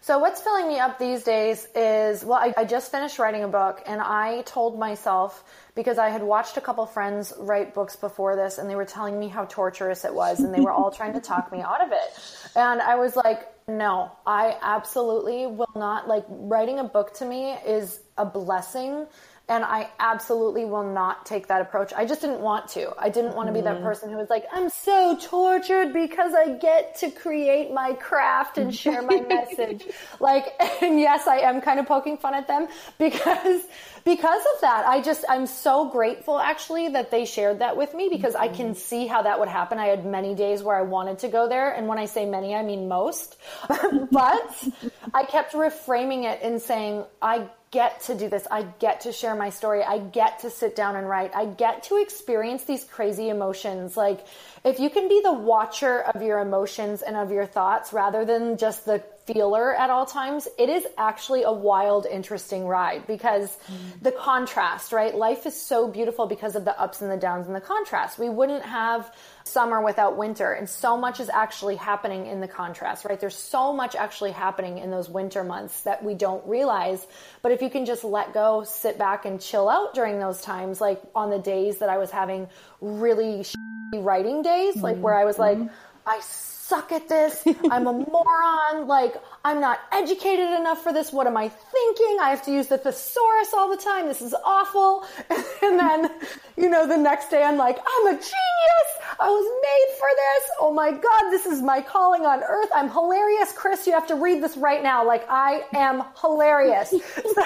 So 0.04 0.18
what's 0.18 0.42
filling 0.42 0.68
me 0.68 0.80
up 0.80 1.00
these 1.00 1.24
days 1.24 1.66
is, 1.74 2.26
well, 2.26 2.38
I, 2.38 2.54
I 2.58 2.66
just 2.66 2.92
finished 2.92 3.20
writing 3.20 3.46
a 3.46 3.48
book 3.48 3.82
and 3.86 4.02
I 4.02 4.42
told 4.42 4.78
myself, 4.78 5.46
because 5.76 5.98
I 5.98 6.10
had 6.10 6.22
watched 6.22 6.58
a 6.58 6.62
couple 6.62 6.86
friends 6.86 7.32
write 7.40 7.74
books 7.74 7.96
before 7.96 8.36
this 8.36 8.58
and 8.58 8.70
they 8.70 8.76
were 8.76 8.84
telling 8.84 9.18
me 9.18 9.30
how 9.30 9.46
torturous 9.46 10.04
it 10.04 10.14
was 10.14 10.42
and 10.42 10.54
they 10.54 10.60
were 10.60 10.74
all 10.74 10.92
trying 10.92 11.14
to 11.14 11.22
talk 11.22 11.54
me 11.54 11.62
out 11.62 11.82
of 11.82 11.94
it. 11.94 12.52
And 12.54 12.82
I 12.82 12.96
was 12.96 13.16
like, 13.16 13.48
no, 13.66 14.12
I 14.28 14.58
absolutely 14.62 15.48
will 15.48 15.72
not, 15.74 16.06
like, 16.06 16.26
writing 16.28 16.80
a 16.80 16.84
book 16.84 17.14
to 17.20 17.26
me 17.26 17.54
is 17.66 18.02
a 18.18 18.26
blessing 18.26 19.08
and 19.50 19.64
I 19.66 19.90
absolutely 20.00 20.64
will 20.64 20.90
not 20.90 21.26
take 21.26 21.48
that 21.48 21.60
approach. 21.60 21.92
I 21.94 22.06
just 22.06 22.22
didn't 22.22 22.40
want 22.40 22.70
to. 22.70 22.94
I 22.98 23.10
didn't 23.10 23.36
want 23.36 23.48
to 23.48 23.54
be 23.54 23.60
that 23.62 23.76
mm-hmm. 23.76 23.84
person 23.84 24.10
who 24.10 24.16
was 24.16 24.30
like, 24.30 24.46
I'm 24.54 24.70
so 24.70 25.18
tortured 25.20 25.92
because 25.92 26.34
I 26.34 26.54
get 26.58 26.96
to 27.00 27.12
create 27.12 27.74
my 27.74 27.94
craft 27.94 28.58
and 28.58 28.74
share 28.74 29.02
my 29.02 29.20
message. 29.28 29.86
Like, 30.22 30.46
and 30.82 30.98
yes, 30.98 31.28
I 31.28 31.40
am 31.40 31.60
kind 31.60 31.80
of 31.80 31.86
poking 31.88 32.18
fun 32.18 32.34
at 32.34 32.48
them 32.48 32.70
because, 32.98 33.64
because 34.04 34.42
of 34.56 34.62
that. 34.62 34.86
I 34.86 35.02
just, 35.02 35.24
I'm 35.30 35.46
so 35.46 35.90
grateful 35.90 36.40
actually 36.40 36.90
that 36.90 37.12
they 37.12 37.26
shared 37.26 37.60
that 37.60 37.78
with 37.78 37.94
me 37.94 38.10
because 38.10 38.36
I 38.36 38.48
can 38.48 38.68
mm-hmm. 38.68 38.76
see 38.76 39.08
how 39.08 39.22
that 39.22 39.40
would 39.40 39.48
happen. 39.48 39.80
I 39.80 39.88
had 39.88 40.06
many 40.06 40.36
days 40.36 40.62
where 40.62 40.76
I 40.76 40.82
wanted 40.82 41.20
to 41.20 41.30
go 41.30 41.48
there. 41.48 41.72
And 41.72 41.88
when 41.88 41.98
I 41.98 42.06
say 42.06 42.26
many, 42.26 42.54
I 42.54 42.64
mean 42.64 42.88
most, 42.88 43.38
but 44.12 44.68
I 45.14 45.24
kept 45.24 45.54
reframing 45.54 46.24
it 46.32 46.40
and 46.42 46.62
saying, 46.62 47.06
I 47.22 47.48
get 47.74 48.02
to 48.02 48.16
do 48.16 48.30
this. 48.30 48.48
I 48.52 48.62
get 48.78 49.02
to 49.02 49.12
share 49.12 49.36
my 49.36 49.50
story. 49.50 49.84
I 49.84 49.98
get 49.98 50.40
to 50.40 50.52
sit 50.52 50.76
down 50.76 50.96
and 50.96 51.10
write. 51.10 51.36
I 51.36 51.46
get 51.46 51.84
to 51.84 51.98
experience 51.98 52.66
these 52.66 52.84
crazy 52.84 53.30
emotions. 53.30 53.98
Like, 53.98 54.24
if 54.64 54.80
you 54.80 54.92
can 54.92 55.10
be 55.10 55.22
the 55.24 55.34
watcher 55.34 56.02
of 56.02 56.22
your 56.22 56.40
emotions 56.40 57.02
and 57.02 57.18
of 57.18 57.32
your 57.32 57.48
thoughts 57.48 57.92
rather 57.92 58.26
than 58.26 58.58
just 58.58 58.86
the 58.86 59.04
feeler 59.26 59.74
at 59.76 59.90
all 59.90 60.06
times, 60.06 60.48
it 60.58 60.70
is 60.70 60.86
actually 60.98 61.44
a 61.44 61.52
wild, 61.52 62.06
interesting 62.06 62.68
ride 62.68 63.08
because 63.08 63.58
the 64.02 64.12
contrast, 64.12 64.92
right? 64.92 65.16
Life 65.16 65.46
is 65.46 65.60
so 65.60 65.88
beautiful 65.88 66.26
because 66.26 66.56
of 66.56 66.66
the 66.66 66.80
ups 66.80 67.02
and 67.02 67.10
the 67.10 67.18
downs 67.18 67.48
and 67.48 67.56
the 67.56 67.62
contrast. 67.62 68.20
We 68.20 68.30
wouldn't 68.30 68.64
have 68.64 69.14
summer 69.46 69.82
without 69.82 70.18
winter 70.18 70.52
and 70.52 70.70
so 70.70 70.98
much 70.98 71.20
is 71.20 71.30
actually 71.30 71.76
happening 71.76 72.28
in 72.28 72.42
the 72.42 72.48
contrast, 72.48 73.06
right? 73.06 73.20
There's 73.20 73.38
so 73.38 73.74
much 73.74 73.96
actually 73.96 74.32
happening 74.32 74.78
in 74.78 74.92
those 74.92 75.10
winter 75.10 75.44
months 75.44 75.82
that 75.82 76.04
we 76.04 76.16
don't 76.16 76.46
realize. 76.48 77.06
But 77.42 77.52
if 77.52 77.62
you 77.62 77.70
can 77.70 77.86
just 77.86 78.04
let 78.04 78.34
go, 78.34 78.64
sit 78.64 78.98
back 78.98 79.26
and 79.26 79.40
chill 79.40 79.70
out 79.70 79.94
during 79.94 80.20
those 80.20 80.42
times, 80.42 80.82
like 80.82 81.02
on 81.16 81.30
the 81.30 81.40
days 81.40 81.80
that 81.80 81.90
I 81.90 81.98
was 81.98 82.12
having 82.12 82.48
really 82.82 83.46
writing 83.94 84.42
days, 84.42 84.78
like 84.78 84.98
where 84.98 85.14
I 85.14 85.24
was 85.24 85.38
like, 85.38 85.58
mm-hmm. 85.58 85.74
I 86.06 86.20
suck 86.68 86.92
at 86.92 87.10
this. 87.10 87.44
I'm 87.70 87.88
a 87.88 87.94
moron. 88.12 88.88
Like, 88.88 89.16
I'm 89.44 89.60
not 89.60 89.80
educated 89.92 90.50
enough 90.60 90.82
for 90.82 90.94
this. 90.94 91.12
What 91.12 91.28
am 91.28 91.38
I 91.38 91.50
thinking? 91.50 92.18
I 92.22 92.30
have 92.30 92.44
to 92.46 92.52
use 92.52 92.68
the 92.68 92.78
thesaurus 92.78 93.54
all 93.54 93.70
the 93.70 93.82
time. 93.82 94.08
This 94.08 94.22
is 94.22 94.34
awful. 94.46 95.06
And 95.64 95.80
then, 95.80 96.12
you 96.58 96.70
know, 96.70 96.86
the 96.86 96.98
next 96.98 97.30
day 97.30 97.42
I'm 97.42 97.58
like, 97.58 97.78
I'm 97.80 98.08
a 98.08 98.12
genius. 98.12 98.90
I 99.20 99.30
was 99.30 99.48
made 99.64 99.98
for 99.98 100.08
this. 100.24 100.52
Oh 100.60 100.74
my 100.74 100.92
God, 100.92 101.32
this 101.32 101.46
is 101.46 101.62
my 101.62 101.82
calling 101.82 102.26
on 102.26 102.44
earth. 102.44 102.70
I'm 102.76 102.90
hilarious. 102.90 103.54
Chris, 103.54 103.88
you 103.88 103.94
have 103.94 104.08
to 104.08 104.16
read 104.16 104.44
this 104.44 104.58
right 104.58 104.84
now. 104.84 105.06
Like, 105.08 105.26
I 105.30 105.64
am 105.74 106.04
hilarious. 106.22 106.94
So, 107.34 107.44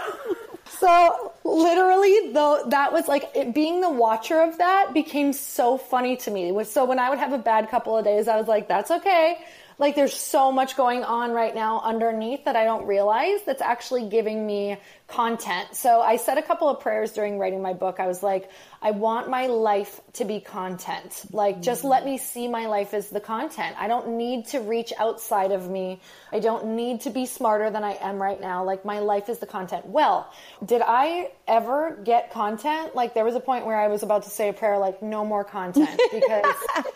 so 0.70 1.34
literally 1.44 2.32
though 2.34 2.64
that 2.68 2.92
was 2.92 3.08
like 3.08 3.30
it, 3.36 3.54
being 3.54 3.82
the 3.82 3.90
watcher 3.90 4.42
of 4.42 4.58
that 4.58 4.94
became 4.94 5.34
so 5.34 5.78
funny 5.78 6.18
to 6.18 6.32
me. 6.32 6.64
So 6.64 6.86
when 6.86 7.00
I 7.00 7.10
would 7.10 7.20
have 7.20 7.34
a 7.34 7.38
bad 7.38 7.70
couple 7.70 7.98
of 7.98 8.06
days, 8.06 8.28
I 8.28 8.38
was 8.38 8.48
like, 8.48 8.68
that's 8.68 8.92
okay. 8.92 9.38
Like 9.80 9.96
there's 9.96 10.16
so 10.16 10.52
much 10.52 10.76
going 10.76 11.04
on 11.04 11.32
right 11.32 11.54
now 11.54 11.82
underneath 11.82 12.46
that 12.46 12.56
I 12.56 12.64
don't 12.64 12.88
realize 12.88 13.40
that's 13.46 13.62
actually 13.62 14.10
giving 14.10 14.46
me 14.46 14.78
content. 15.08 15.70
So 15.74 16.02
I 16.02 16.18
said 16.18 16.38
a 16.38 16.42
couple 16.42 16.68
of 16.70 16.82
prayers 16.82 17.14
during 17.14 17.40
writing 17.40 17.62
my 17.62 17.74
book. 17.74 18.00
I 18.00 18.08
was 18.08 18.22
like, 18.22 18.50
I 18.82 18.92
want 18.92 19.30
my 19.30 19.48
life 19.48 20.00
to 20.14 20.26
be 20.26 20.40
content. 20.40 21.24
Like 21.32 21.62
just 21.62 21.84
let 21.84 22.06
me 22.06 22.18
see 22.18 22.48
my 22.48 22.68
life 22.68 22.94
as 22.94 23.10
the 23.10 23.20
content. 23.22 23.76
I 23.80 23.88
don't 23.88 24.18
need 24.18 24.48
to 24.48 24.60
reach 24.60 24.92
outside 24.98 25.52
of 25.52 25.70
me. 25.70 26.02
I 26.32 26.40
don't 26.40 26.76
need 26.76 27.02
to 27.02 27.10
be 27.10 27.26
smarter 27.26 27.70
than 27.72 27.84
I 27.84 27.94
am 28.02 28.22
right 28.22 28.40
now. 28.40 28.64
Like 28.66 28.84
my 28.86 29.00
life 29.00 29.30
is 29.30 29.40
the 29.40 29.46
content. 29.48 29.86
Well, 29.88 30.32
did 30.66 30.82
I 30.86 31.32
ever 31.48 31.98
get 32.04 32.32
content? 32.32 32.94
Like 32.96 33.14
there 33.14 33.24
was 33.26 33.36
a 33.36 33.40
point 33.40 33.66
where 33.66 33.80
I 33.80 33.88
was 33.88 34.04
about 34.04 34.24
to 34.24 34.30
say 34.30 34.50
a 34.50 34.54
prayer 34.54 34.78
like 34.78 35.02
no 35.02 35.24
more 35.26 35.44
content 35.46 35.90
because 36.12 36.46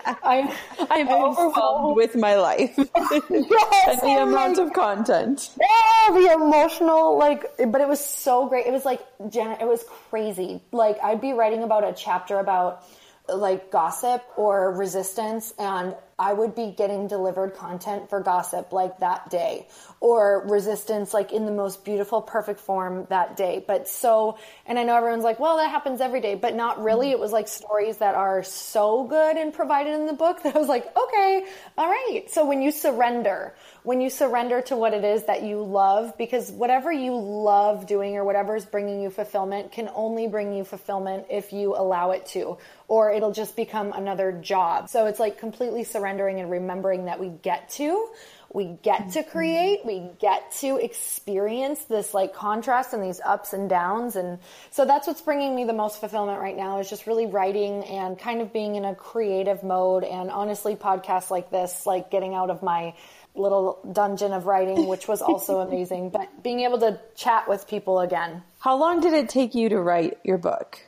I 0.05 0.15
I'm 0.23 0.87
I'm 0.91 1.09
overwhelmed 1.09 1.53
so- 1.55 1.93
with 1.95 2.15
my 2.15 2.35
life 2.35 2.77
Yes, 3.29 3.87
and 3.87 4.01
the 4.01 4.19
oh 4.19 4.23
amount 4.27 4.57
my 4.57 4.63
of 4.63 4.73
content. 4.73 5.49
Oh, 5.61 6.19
the 6.21 6.33
emotional, 6.33 7.17
like, 7.17 7.45
but 7.67 7.81
it 7.81 7.87
was 7.87 8.00
so 8.05 8.47
great. 8.47 8.65
It 8.65 8.71
was 8.71 8.85
like, 8.85 9.05
it 9.19 9.67
was 9.67 9.83
crazy. 10.09 10.61
Like, 10.71 10.97
I'd 11.03 11.21
be 11.21 11.33
writing 11.33 11.63
about 11.63 11.83
a 11.83 11.93
chapter 11.93 12.39
about 12.39 12.83
like 13.29 13.71
gossip 13.71 14.23
or 14.35 14.71
resistance 14.73 15.53
and 15.57 15.95
I 16.21 16.33
would 16.33 16.53
be 16.53 16.69
getting 16.77 17.07
delivered 17.07 17.55
content 17.55 18.11
for 18.11 18.19
gossip 18.19 18.71
like 18.71 18.99
that 18.99 19.31
day 19.31 19.67
or 19.99 20.45
resistance 20.47 21.15
like 21.15 21.31
in 21.31 21.45
the 21.45 21.51
most 21.51 21.83
beautiful, 21.83 22.21
perfect 22.21 22.59
form 22.59 23.07
that 23.09 23.35
day. 23.35 23.63
But 23.65 23.87
so, 23.87 24.37
and 24.67 24.77
I 24.77 24.83
know 24.83 24.95
everyone's 24.95 25.23
like, 25.23 25.39
well, 25.39 25.57
that 25.57 25.71
happens 25.71 25.99
every 25.99 26.21
day, 26.21 26.35
but 26.35 26.53
not 26.53 26.83
really. 26.83 27.09
It 27.09 27.19
was 27.19 27.31
like 27.31 27.47
stories 27.47 27.97
that 27.97 28.13
are 28.13 28.43
so 28.43 29.03
good 29.05 29.35
and 29.35 29.51
provided 29.51 29.95
in 29.95 30.05
the 30.05 30.13
book 30.13 30.43
that 30.43 30.55
I 30.55 30.59
was 30.59 30.67
like, 30.67 30.85
okay, 30.95 31.45
all 31.75 31.89
right. 31.89 32.25
So 32.29 32.45
when 32.45 32.61
you 32.61 32.71
surrender, 32.71 33.55
when 33.81 33.99
you 33.99 34.11
surrender 34.11 34.61
to 34.63 34.75
what 34.75 34.93
it 34.93 35.03
is 35.03 35.23
that 35.23 35.41
you 35.41 35.63
love, 35.63 36.19
because 36.19 36.51
whatever 36.51 36.91
you 36.91 37.17
love 37.17 37.87
doing 37.87 38.15
or 38.15 38.23
whatever 38.23 38.55
is 38.55 38.65
bringing 38.65 39.01
you 39.01 39.09
fulfillment 39.09 39.71
can 39.71 39.89
only 39.95 40.27
bring 40.27 40.53
you 40.53 40.63
fulfillment 40.63 41.25
if 41.31 41.51
you 41.51 41.75
allow 41.75 42.11
it 42.11 42.27
to, 42.27 42.59
or 42.91 43.09
it'll 43.09 43.31
just 43.31 43.55
become 43.55 43.93
another 43.93 44.33
job. 44.33 44.89
So 44.89 45.05
it's 45.05 45.19
like 45.19 45.37
completely 45.39 45.85
surrendering 45.85 46.41
and 46.41 46.51
remembering 46.51 47.05
that 47.05 47.21
we 47.21 47.29
get 47.29 47.69
to 47.71 48.09
we 48.53 48.77
get 48.83 49.11
to 49.11 49.19
mm-hmm. 49.19 49.29
create, 49.29 49.85
we 49.85 50.09
get 50.19 50.51
to 50.59 50.77
experience 50.77 51.85
this 51.85 52.13
like 52.13 52.33
contrast 52.33 52.93
and 52.93 53.01
these 53.01 53.21
ups 53.23 53.53
and 53.53 53.69
downs. 53.69 54.15
And 54.15 54.39
so 54.71 54.85
that's 54.85 55.07
what's 55.07 55.21
bringing 55.21 55.55
me 55.55 55.63
the 55.63 55.73
most 55.73 55.99
fulfillment 55.99 56.39
right 56.41 56.55
now 56.55 56.79
is 56.79 56.89
just 56.89 57.07
really 57.07 57.25
writing 57.25 57.83
and 57.85 58.19
kind 58.19 58.41
of 58.41 58.51
being 58.51 58.75
in 58.75 58.85
a 58.85 58.93
creative 58.93 59.63
mode. 59.63 60.03
And 60.03 60.29
honestly, 60.29 60.75
podcasts 60.75 61.31
like 61.31 61.49
this, 61.49 61.85
like 61.85 62.11
getting 62.11 62.33
out 62.33 62.49
of 62.49 62.61
my 62.61 62.93
little 63.35 63.79
dungeon 63.93 64.33
of 64.33 64.45
writing, 64.45 64.87
which 64.87 65.07
was 65.07 65.21
also 65.21 65.59
amazing, 65.67 66.09
but 66.09 66.43
being 66.43 66.61
able 66.61 66.79
to 66.79 66.99
chat 67.15 67.47
with 67.47 67.67
people 67.67 68.01
again. 68.01 68.43
How 68.59 68.75
long 68.75 68.99
did 68.99 69.13
it 69.13 69.29
take 69.29 69.55
you 69.55 69.69
to 69.69 69.79
write 69.79 70.19
your 70.23 70.37
book? 70.37 70.81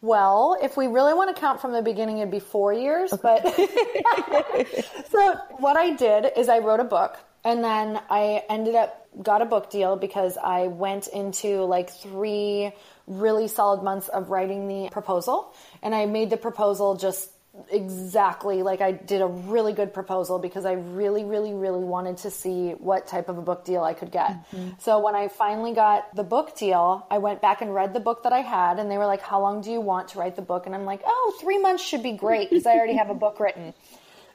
Well, 0.00 0.58
if 0.62 0.76
we 0.76 0.86
really 0.86 1.14
want 1.14 1.34
to 1.34 1.40
count 1.40 1.60
from 1.60 1.72
the 1.72 1.82
beginning, 1.82 2.18
it'd 2.18 2.30
be 2.30 2.40
four 2.40 2.72
years. 2.72 3.12
Okay. 3.12 3.40
But 3.42 4.66
so 5.10 5.36
what 5.58 5.76
I 5.76 5.94
did 5.94 6.32
is 6.36 6.48
I 6.48 6.58
wrote 6.58 6.80
a 6.80 6.84
book 6.84 7.18
and 7.44 7.62
then 7.64 8.00
I 8.10 8.42
ended 8.48 8.74
up 8.74 9.06
got 9.22 9.40
a 9.40 9.46
book 9.46 9.70
deal 9.70 9.96
because 9.96 10.36
I 10.36 10.66
went 10.66 11.06
into 11.08 11.62
like 11.62 11.90
three 11.90 12.72
really 13.06 13.48
solid 13.48 13.82
months 13.82 14.08
of 14.08 14.30
writing 14.30 14.68
the 14.68 14.90
proposal 14.90 15.54
and 15.82 15.94
I 15.94 16.06
made 16.06 16.28
the 16.28 16.36
proposal 16.36 16.96
just 16.96 17.30
exactly 17.70 18.62
like 18.62 18.80
I 18.80 18.92
did 18.92 19.20
a 19.20 19.26
really 19.26 19.72
good 19.72 19.92
proposal 19.92 20.38
because 20.38 20.64
I 20.64 20.72
really, 20.72 21.24
really, 21.24 21.54
really 21.54 21.82
wanted 21.84 22.18
to 22.18 22.30
see 22.30 22.70
what 22.72 23.06
type 23.06 23.28
of 23.28 23.38
a 23.38 23.42
book 23.42 23.64
deal 23.64 23.82
I 23.82 23.94
could 23.94 24.10
get. 24.10 24.30
Mm-hmm. 24.30 24.70
So 24.78 24.98
when 24.98 25.14
I 25.14 25.28
finally 25.28 25.72
got 25.72 26.14
the 26.14 26.22
book 26.22 26.56
deal, 26.56 27.06
I 27.10 27.18
went 27.18 27.40
back 27.40 27.62
and 27.62 27.74
read 27.74 27.94
the 27.94 28.00
book 28.00 28.22
that 28.24 28.32
I 28.32 28.40
had 28.40 28.78
and 28.78 28.90
they 28.90 28.98
were 28.98 29.06
like, 29.06 29.22
how 29.22 29.40
long 29.40 29.60
do 29.60 29.70
you 29.70 29.80
want 29.80 30.08
to 30.08 30.18
write 30.18 30.36
the 30.36 30.42
book? 30.42 30.66
And 30.66 30.74
I'm 30.74 30.84
like, 30.84 31.02
oh, 31.04 31.36
three 31.40 31.58
months 31.58 31.84
should 31.84 32.02
be 32.02 32.12
great 32.12 32.50
because 32.50 32.66
I 32.66 32.74
already 32.74 32.96
have 32.96 33.10
a 33.10 33.14
book 33.14 33.40
written. 33.40 33.74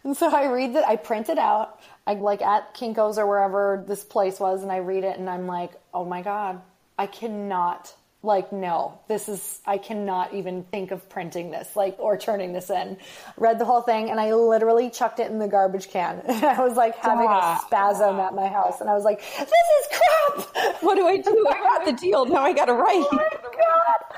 And 0.04 0.18
so 0.18 0.32
I 0.32 0.52
read 0.52 0.76
it, 0.76 0.84
I 0.84 0.96
print 0.96 1.30
it 1.30 1.38
out, 1.38 1.80
I 2.08 2.16
like 2.16 2.42
at 2.42 2.74
Kinko's 2.74 3.20
or 3.20 3.28
wherever 3.28 3.84
this 3.88 4.04
place 4.04 4.40
was 4.40 4.64
and 4.64 4.72
I 4.72 4.78
read 4.78 5.04
it 5.04 5.20
and 5.20 5.30
I'm 5.30 5.46
like, 5.46 5.74
oh 5.94 6.06
my 6.06 6.24
God, 6.24 6.60
I 6.98 7.06
cannot 7.06 7.94
like 8.24 8.54
no 8.54 9.00
this 9.08 9.28
is 9.28 9.62
i 9.66 9.78
cannot 9.78 10.32
even 10.32 10.64
think 10.66 10.92
of 10.92 11.10
printing 11.10 11.50
this 11.50 11.76
like 11.76 11.96
or 11.98 12.18
turning 12.18 12.54
this 12.54 12.70
in. 12.70 12.98
Read 13.38 13.58
the 13.58 13.66
whole 13.66 13.82
thing 13.82 14.12
and 14.12 14.20
i 14.20 14.34
literally 14.34 14.90
chucked 14.92 15.20
it 15.20 15.32
in 15.32 15.40
the 15.40 15.48
garbage 15.48 15.90
can. 15.90 16.22
I 16.28 16.60
was 16.60 16.78
like 16.78 16.96
having 16.98 17.28
a 17.28 17.60
spasm 17.66 18.20
at 18.20 18.36
my 18.36 18.48
house 18.48 18.80
and 18.80 18.90
i 18.90 18.94
was 18.94 19.04
like 19.04 19.20
this 19.22 19.50
is 19.50 19.88
crap! 19.90 20.82
What 20.82 20.96
do 20.96 21.08
i 21.08 21.18
do? 21.18 21.48
I 21.50 21.60
got 21.60 21.86
the 21.86 21.94
deal. 21.94 22.26
Now 22.26 22.44
i 22.44 22.54
gotta 22.54 22.74
write. 22.74 23.06
Oh 23.12 23.42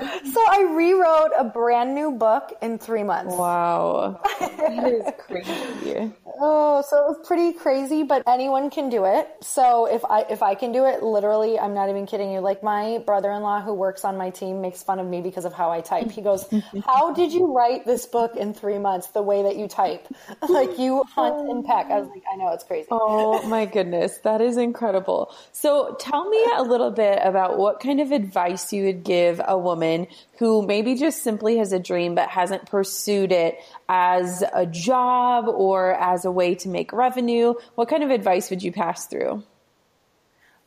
so 0.00 0.40
i 0.48 0.62
rewrote 0.74 1.30
a 1.38 1.44
brand 1.44 1.94
new 1.94 2.10
book 2.12 2.52
in 2.60 2.78
three 2.78 3.02
months. 3.02 3.34
Wow. 3.34 4.20
That 4.64 4.92
is 4.92 5.12
crazy. 5.18 6.12
Oh 6.40 6.82
so 6.88 6.96
it 6.98 7.08
was 7.08 7.26
pretty 7.26 7.52
crazy 7.52 8.02
but 8.02 8.22
anyone 8.26 8.70
can 8.70 8.90
do 8.90 9.04
it. 9.04 9.28
So 9.40 9.86
if 9.86 10.04
i 10.06 10.26
if 10.28 10.42
i 10.42 10.54
can 10.54 10.72
do 10.72 10.84
it 10.84 11.02
literally 11.02 11.58
i'm 11.58 11.74
not 11.74 11.88
even 11.88 12.06
kidding 12.06 12.32
you. 12.32 12.40
Like 12.40 12.62
my 12.62 12.98
brother-in-law 13.06 13.62
who 13.62 13.74
works 13.74 13.93
works 13.94 14.04
on 14.04 14.16
my 14.16 14.30
team 14.30 14.60
makes 14.60 14.82
fun 14.82 14.98
of 14.98 15.06
me 15.06 15.20
because 15.20 15.44
of 15.44 15.52
how 15.52 15.70
I 15.70 15.80
type. 15.80 16.10
He 16.10 16.20
goes, 16.20 16.44
How 16.84 17.14
did 17.14 17.32
you 17.32 17.54
write 17.54 17.86
this 17.86 18.06
book 18.06 18.34
in 18.34 18.52
three 18.52 18.78
months 18.78 19.06
the 19.08 19.22
way 19.22 19.44
that 19.44 19.56
you 19.56 19.68
type? 19.68 20.08
like 20.48 20.80
you 20.80 21.04
hunt 21.04 21.48
and 21.48 21.64
peck. 21.64 21.86
I 21.92 22.00
was 22.00 22.08
like, 22.08 22.24
I 22.32 22.34
know 22.34 22.52
it's 22.52 22.64
crazy. 22.64 22.88
Oh 22.90 23.46
my 23.46 23.66
goodness. 23.66 24.18
That 24.24 24.40
is 24.40 24.56
incredible. 24.56 25.32
So 25.52 25.94
tell 26.00 26.28
me 26.28 26.44
a 26.56 26.62
little 26.64 26.90
bit 26.90 27.20
about 27.22 27.56
what 27.56 27.78
kind 27.78 28.00
of 28.00 28.10
advice 28.10 28.72
you 28.72 28.86
would 28.86 29.04
give 29.04 29.40
a 29.46 29.56
woman 29.56 30.08
who 30.40 30.66
maybe 30.66 30.96
just 30.96 31.22
simply 31.22 31.58
has 31.58 31.72
a 31.72 31.78
dream 31.78 32.16
but 32.16 32.28
hasn't 32.28 32.66
pursued 32.66 33.30
it 33.30 33.58
as 33.88 34.42
a 34.52 34.66
job 34.66 35.46
or 35.46 35.94
as 35.94 36.24
a 36.24 36.32
way 36.32 36.56
to 36.56 36.68
make 36.68 36.92
revenue. 36.92 37.54
What 37.76 37.88
kind 37.88 38.02
of 38.02 38.10
advice 38.10 38.50
would 38.50 38.64
you 38.64 38.72
pass 38.72 39.06
through? 39.06 39.44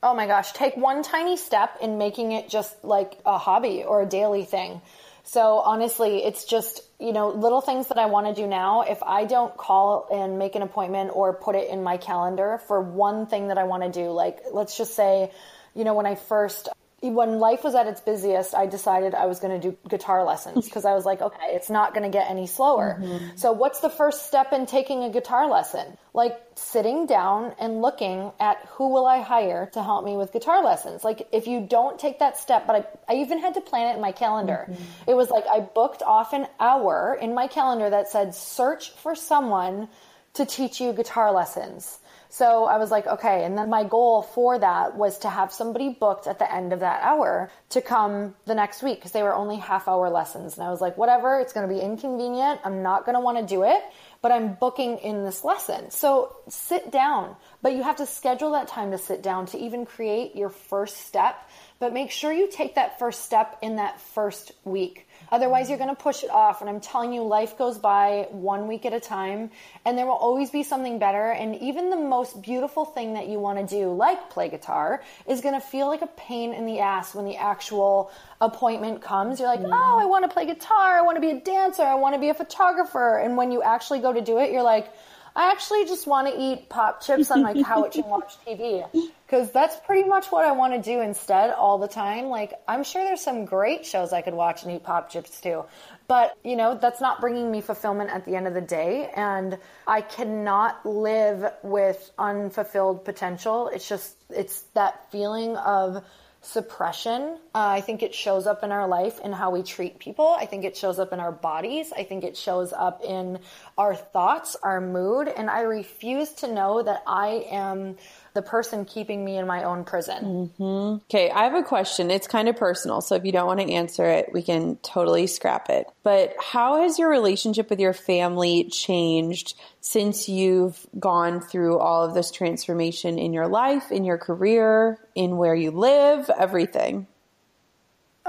Oh 0.03 0.13
my 0.13 0.27
gosh, 0.27 0.51
take 0.51 0.77
one 0.77 1.01
tiny 1.01 1.37
step 1.37 1.77
in 1.81 1.97
making 1.97 2.31
it 2.31 2.49
just 2.49 2.83
like 2.83 3.17
a 3.25 3.37
hobby 3.37 3.83
or 3.83 4.03
a 4.03 4.05
daily 4.05 4.45
thing. 4.45 4.81
So 5.23 5.57
honestly, 5.59 6.23
it's 6.23 6.45
just, 6.45 6.81
you 6.99 7.11
know, 7.11 7.29
little 7.29 7.61
things 7.61 7.87
that 7.87 7.97
I 7.97 8.05
want 8.05 8.27
to 8.27 8.33
do 8.33 8.47
now. 8.47 8.83
If 8.83 9.01
I 9.03 9.25
don't 9.25 9.57
call 9.57 10.07
and 10.11 10.39
make 10.39 10.55
an 10.55 10.61
appointment 10.61 11.11
or 11.13 11.33
put 11.33 11.55
it 11.55 11.69
in 11.69 11.83
my 11.83 11.97
calendar 11.97 12.61
for 12.67 12.79
one 12.79 13.25
thing 13.25 13.47
that 13.49 13.57
I 13.57 13.63
want 13.63 13.83
to 13.83 13.89
do, 13.89 14.11
like 14.11 14.39
let's 14.53 14.77
just 14.77 14.95
say, 14.95 15.31
you 15.75 15.83
know, 15.83 15.95
when 15.95 16.05
I 16.05 16.15
first 16.15 16.69
when 17.01 17.37
life 17.37 17.63
was 17.63 17.75
at 17.75 17.85
its 17.85 18.01
busiest, 18.01 18.55
I 18.55 18.65
decided 18.65 19.13
I 19.13 19.27
was 19.27 19.39
going 19.39 19.61
to 19.61 19.69
do 19.69 19.77
guitar 19.87 20.23
lessons 20.23 20.65
because 20.65 20.83
I 20.83 20.95
was 20.95 21.05
like, 21.05 21.21
okay, 21.21 21.49
it's 21.49 21.69
not 21.69 21.93
going 21.93 22.03
to 22.03 22.09
get 22.09 22.27
any 22.27 22.47
slower. 22.47 22.97
Mm-hmm. 22.99 23.35
So 23.35 23.51
what's 23.51 23.81
the 23.81 23.89
first 23.89 24.25
step 24.25 24.51
in 24.51 24.65
taking 24.65 25.03
a 25.03 25.11
guitar 25.11 25.47
lesson? 25.47 25.95
Like 26.15 26.39
sitting 26.55 27.05
down 27.05 27.53
and 27.59 27.83
looking 27.83 28.31
at 28.39 28.57
who 28.71 28.89
will 28.89 29.05
I 29.05 29.21
hire 29.21 29.69
to 29.73 29.83
help 29.83 30.05
me 30.05 30.17
with 30.17 30.33
guitar 30.33 30.63
lessons. 30.63 31.03
Like 31.03 31.27
if 31.31 31.45
you 31.45 31.61
don't 31.61 31.99
take 31.99 32.17
that 32.17 32.35
step, 32.35 32.65
but 32.65 32.75
I, 33.07 33.13
I 33.13 33.17
even 33.17 33.39
had 33.39 33.53
to 33.53 33.61
plan 33.61 33.91
it 33.91 33.95
in 33.95 34.01
my 34.01 34.11
calendar. 34.11 34.65
Mm-hmm. 34.67 35.11
It 35.11 35.13
was 35.15 35.29
like 35.29 35.45
I 35.45 35.59
booked 35.59 36.01
off 36.01 36.33
an 36.33 36.47
hour 36.59 37.15
in 37.21 37.35
my 37.35 37.45
calendar 37.45 37.91
that 37.91 38.09
said 38.09 38.33
search 38.33 38.89
for 38.89 39.13
someone 39.13 39.87
to 40.33 40.47
teach 40.47 40.81
you 40.81 40.93
guitar 40.93 41.31
lessons. 41.31 41.99
So 42.29 42.65
I 42.65 42.77
was 42.77 42.91
like, 42.91 43.07
okay. 43.07 43.45
And 43.45 43.57
then 43.57 43.69
my 43.69 43.83
goal 43.83 44.21
for 44.21 44.59
that 44.59 44.95
was 44.95 45.19
to 45.19 45.29
have 45.29 45.51
somebody 45.53 45.89
booked 45.89 46.27
at 46.27 46.39
the 46.39 46.53
end 46.53 46.73
of 46.73 46.81
that 46.81 47.01
hour 47.03 47.49
to 47.69 47.81
come 47.81 48.35
the 48.45 48.55
next 48.55 48.83
week 48.83 48.99
because 48.99 49.11
they 49.11 49.23
were 49.23 49.33
only 49.33 49.57
half 49.57 49.87
hour 49.87 50.09
lessons. 50.09 50.57
And 50.57 50.67
I 50.67 50.69
was 50.69 50.81
like, 50.81 50.97
whatever, 50.97 51.39
it's 51.39 51.53
going 51.53 51.67
to 51.67 51.73
be 51.73 51.79
inconvenient. 51.79 52.61
I'm 52.63 52.83
not 52.83 53.05
going 53.05 53.15
to 53.15 53.21
want 53.21 53.37
to 53.37 53.45
do 53.45 53.63
it, 53.63 53.81
but 54.21 54.31
I'm 54.31 54.55
booking 54.55 54.97
in 54.99 55.23
this 55.23 55.43
lesson. 55.43 55.91
So 55.91 56.35
sit 56.49 56.91
down, 56.91 57.35
but 57.61 57.73
you 57.73 57.83
have 57.83 57.97
to 57.97 58.05
schedule 58.05 58.51
that 58.51 58.67
time 58.67 58.91
to 58.91 58.97
sit 58.97 59.23
down 59.23 59.45
to 59.47 59.57
even 59.57 59.85
create 59.85 60.35
your 60.35 60.49
first 60.49 60.97
step. 60.97 61.35
But 61.79 61.93
make 61.93 62.11
sure 62.11 62.31
you 62.31 62.49
take 62.51 62.75
that 62.75 62.99
first 62.99 63.23
step 63.23 63.57
in 63.61 63.77
that 63.77 64.01
first 64.01 64.51
week 64.63 65.06
Otherwise, 65.31 65.69
you're 65.69 65.77
going 65.77 65.95
to 65.95 66.01
push 66.01 66.23
it 66.23 66.29
off. 66.29 66.61
And 66.61 66.69
I'm 66.69 66.79
telling 66.79 67.13
you, 67.13 67.23
life 67.23 67.57
goes 67.57 67.77
by 67.77 68.27
one 68.31 68.67
week 68.67 68.85
at 68.85 68.93
a 68.93 68.99
time, 68.99 69.51
and 69.85 69.97
there 69.97 70.05
will 70.05 70.13
always 70.13 70.49
be 70.49 70.63
something 70.63 70.99
better. 70.99 71.31
And 71.31 71.55
even 71.57 71.89
the 71.89 71.97
most 71.97 72.41
beautiful 72.41 72.85
thing 72.85 73.13
that 73.13 73.27
you 73.27 73.39
want 73.39 73.59
to 73.59 73.75
do, 73.75 73.93
like 73.93 74.29
play 74.29 74.49
guitar, 74.49 75.03
is 75.27 75.41
going 75.41 75.55
to 75.55 75.61
feel 75.61 75.87
like 75.87 76.01
a 76.01 76.07
pain 76.07 76.53
in 76.53 76.65
the 76.65 76.79
ass 76.79 77.13
when 77.13 77.25
the 77.25 77.37
actual 77.37 78.11
appointment 78.39 79.01
comes. 79.01 79.39
You're 79.39 79.49
like, 79.49 79.61
mm. 79.61 79.71
oh, 79.71 79.99
I 79.99 80.05
want 80.05 80.23
to 80.23 80.29
play 80.29 80.45
guitar. 80.45 80.97
I 80.97 81.01
want 81.01 81.17
to 81.17 81.21
be 81.21 81.31
a 81.31 81.39
dancer. 81.39 81.83
I 81.83 81.95
want 81.95 82.15
to 82.15 82.19
be 82.19 82.29
a 82.29 82.33
photographer. 82.33 83.17
And 83.17 83.37
when 83.37 83.51
you 83.51 83.61
actually 83.61 83.99
go 83.99 84.13
to 84.13 84.21
do 84.21 84.39
it, 84.39 84.51
you're 84.51 84.63
like, 84.63 84.91
I 85.35 85.51
actually 85.51 85.85
just 85.85 86.07
want 86.07 86.27
to 86.27 86.39
eat 86.39 86.67
pop 86.67 87.03
chips 87.03 87.29
on 87.29 87.43
my 87.43 87.53
couch 87.63 87.95
and 87.95 88.05
watch 88.05 88.33
TV 88.45 88.83
because 89.27 89.51
that's 89.51 89.75
pretty 89.85 90.07
much 90.07 90.27
what 90.27 90.45
I 90.45 90.53
want 90.53 90.73
to 90.73 90.81
do 90.81 91.01
instead 91.01 91.51
all 91.51 91.77
the 91.77 91.87
time. 91.87 92.27
Like, 92.27 92.53
I'm 92.65 92.85
sure 92.85 93.03
there's 93.03 93.21
some 93.21 93.43
great 93.43 93.85
shows 93.85 94.13
I 94.13 94.21
could 94.21 94.33
watch 94.33 94.63
and 94.63 94.71
eat 94.71 94.83
pop 94.83 95.09
chips 95.09 95.41
too, 95.41 95.65
but 96.07 96.37
you 96.45 96.55
know, 96.55 96.75
that's 96.75 97.01
not 97.01 97.19
bringing 97.19 97.51
me 97.51 97.59
fulfillment 97.59 98.09
at 98.09 98.23
the 98.23 98.35
end 98.35 98.47
of 98.47 98.53
the 98.53 98.61
day. 98.61 99.11
And 99.13 99.57
I 99.85 99.99
cannot 100.01 100.85
live 100.85 101.51
with 101.61 102.09
unfulfilled 102.17 103.03
potential. 103.03 103.67
It's 103.67 103.87
just, 103.87 104.15
it's 104.29 104.61
that 104.73 105.11
feeling 105.11 105.57
of 105.57 106.05
suppression. 106.41 107.37
Uh, 107.57 107.69
I 107.69 107.81
think 107.81 108.03
it 108.03 108.13
shows 108.13 108.45
up 108.45 108.63
in 108.63 108.71
our 108.71 108.87
life 108.87 109.19
in 109.19 109.33
how 109.33 109.49
we 109.49 109.63
treat 109.63 109.97
people. 109.97 110.27
I 110.27 110.45
think 110.45 110.63
it 110.63 110.77
shows 110.77 110.99
up 110.99 111.11
in 111.11 111.19
our 111.19 111.31
bodies. 111.31 111.91
I 111.91 112.03
think 112.03 112.23
it 112.23 112.37
shows 112.37 112.71
up 112.71 113.03
in 113.03 113.39
our 113.79 113.95
thoughts, 113.95 114.55
our 114.61 114.79
mood. 114.79 115.27
And 115.27 115.49
I 115.49 115.61
refuse 115.61 116.33
to 116.33 116.53
know 116.53 116.83
that 116.83 117.01
I 117.07 117.47
am 117.49 117.95
the 118.35 118.43
person 118.43 118.85
keeping 118.85 119.25
me 119.25 119.37
in 119.39 119.47
my 119.47 119.63
own 119.63 119.85
prison. 119.85 120.51
Mm-hmm. 120.59 121.03
Okay, 121.05 121.31
I 121.31 121.45
have 121.45 121.55
a 121.55 121.63
question. 121.63 122.11
It's 122.11 122.27
kind 122.27 122.47
of 122.47 122.57
personal, 122.57 123.01
so 123.01 123.15
if 123.15 123.25
you 123.25 123.31
don't 123.31 123.47
want 123.47 123.59
to 123.61 123.71
answer 123.71 124.05
it, 124.05 124.29
we 124.31 124.43
can 124.43 124.75
totally 124.83 125.25
scrap 125.25 125.71
it. 125.71 125.87
But 126.03 126.35
how 126.39 126.83
has 126.83 126.99
your 126.99 127.09
relationship 127.09 127.71
with 127.71 127.79
your 127.79 127.93
family 127.93 128.65
changed 128.65 129.55
since 129.81 130.29
you've 130.29 130.85
gone 130.99 131.41
through 131.41 131.79
all 131.79 132.03
of 132.03 132.13
this 132.13 132.29
transformation 132.29 133.17
in 133.17 133.33
your 133.33 133.47
life, 133.47 133.91
in 133.91 134.03
your 134.03 134.19
career, 134.19 134.99
in 135.15 135.37
where 135.37 135.55
you 135.55 135.71
live, 135.71 136.29
everything? 136.29 137.07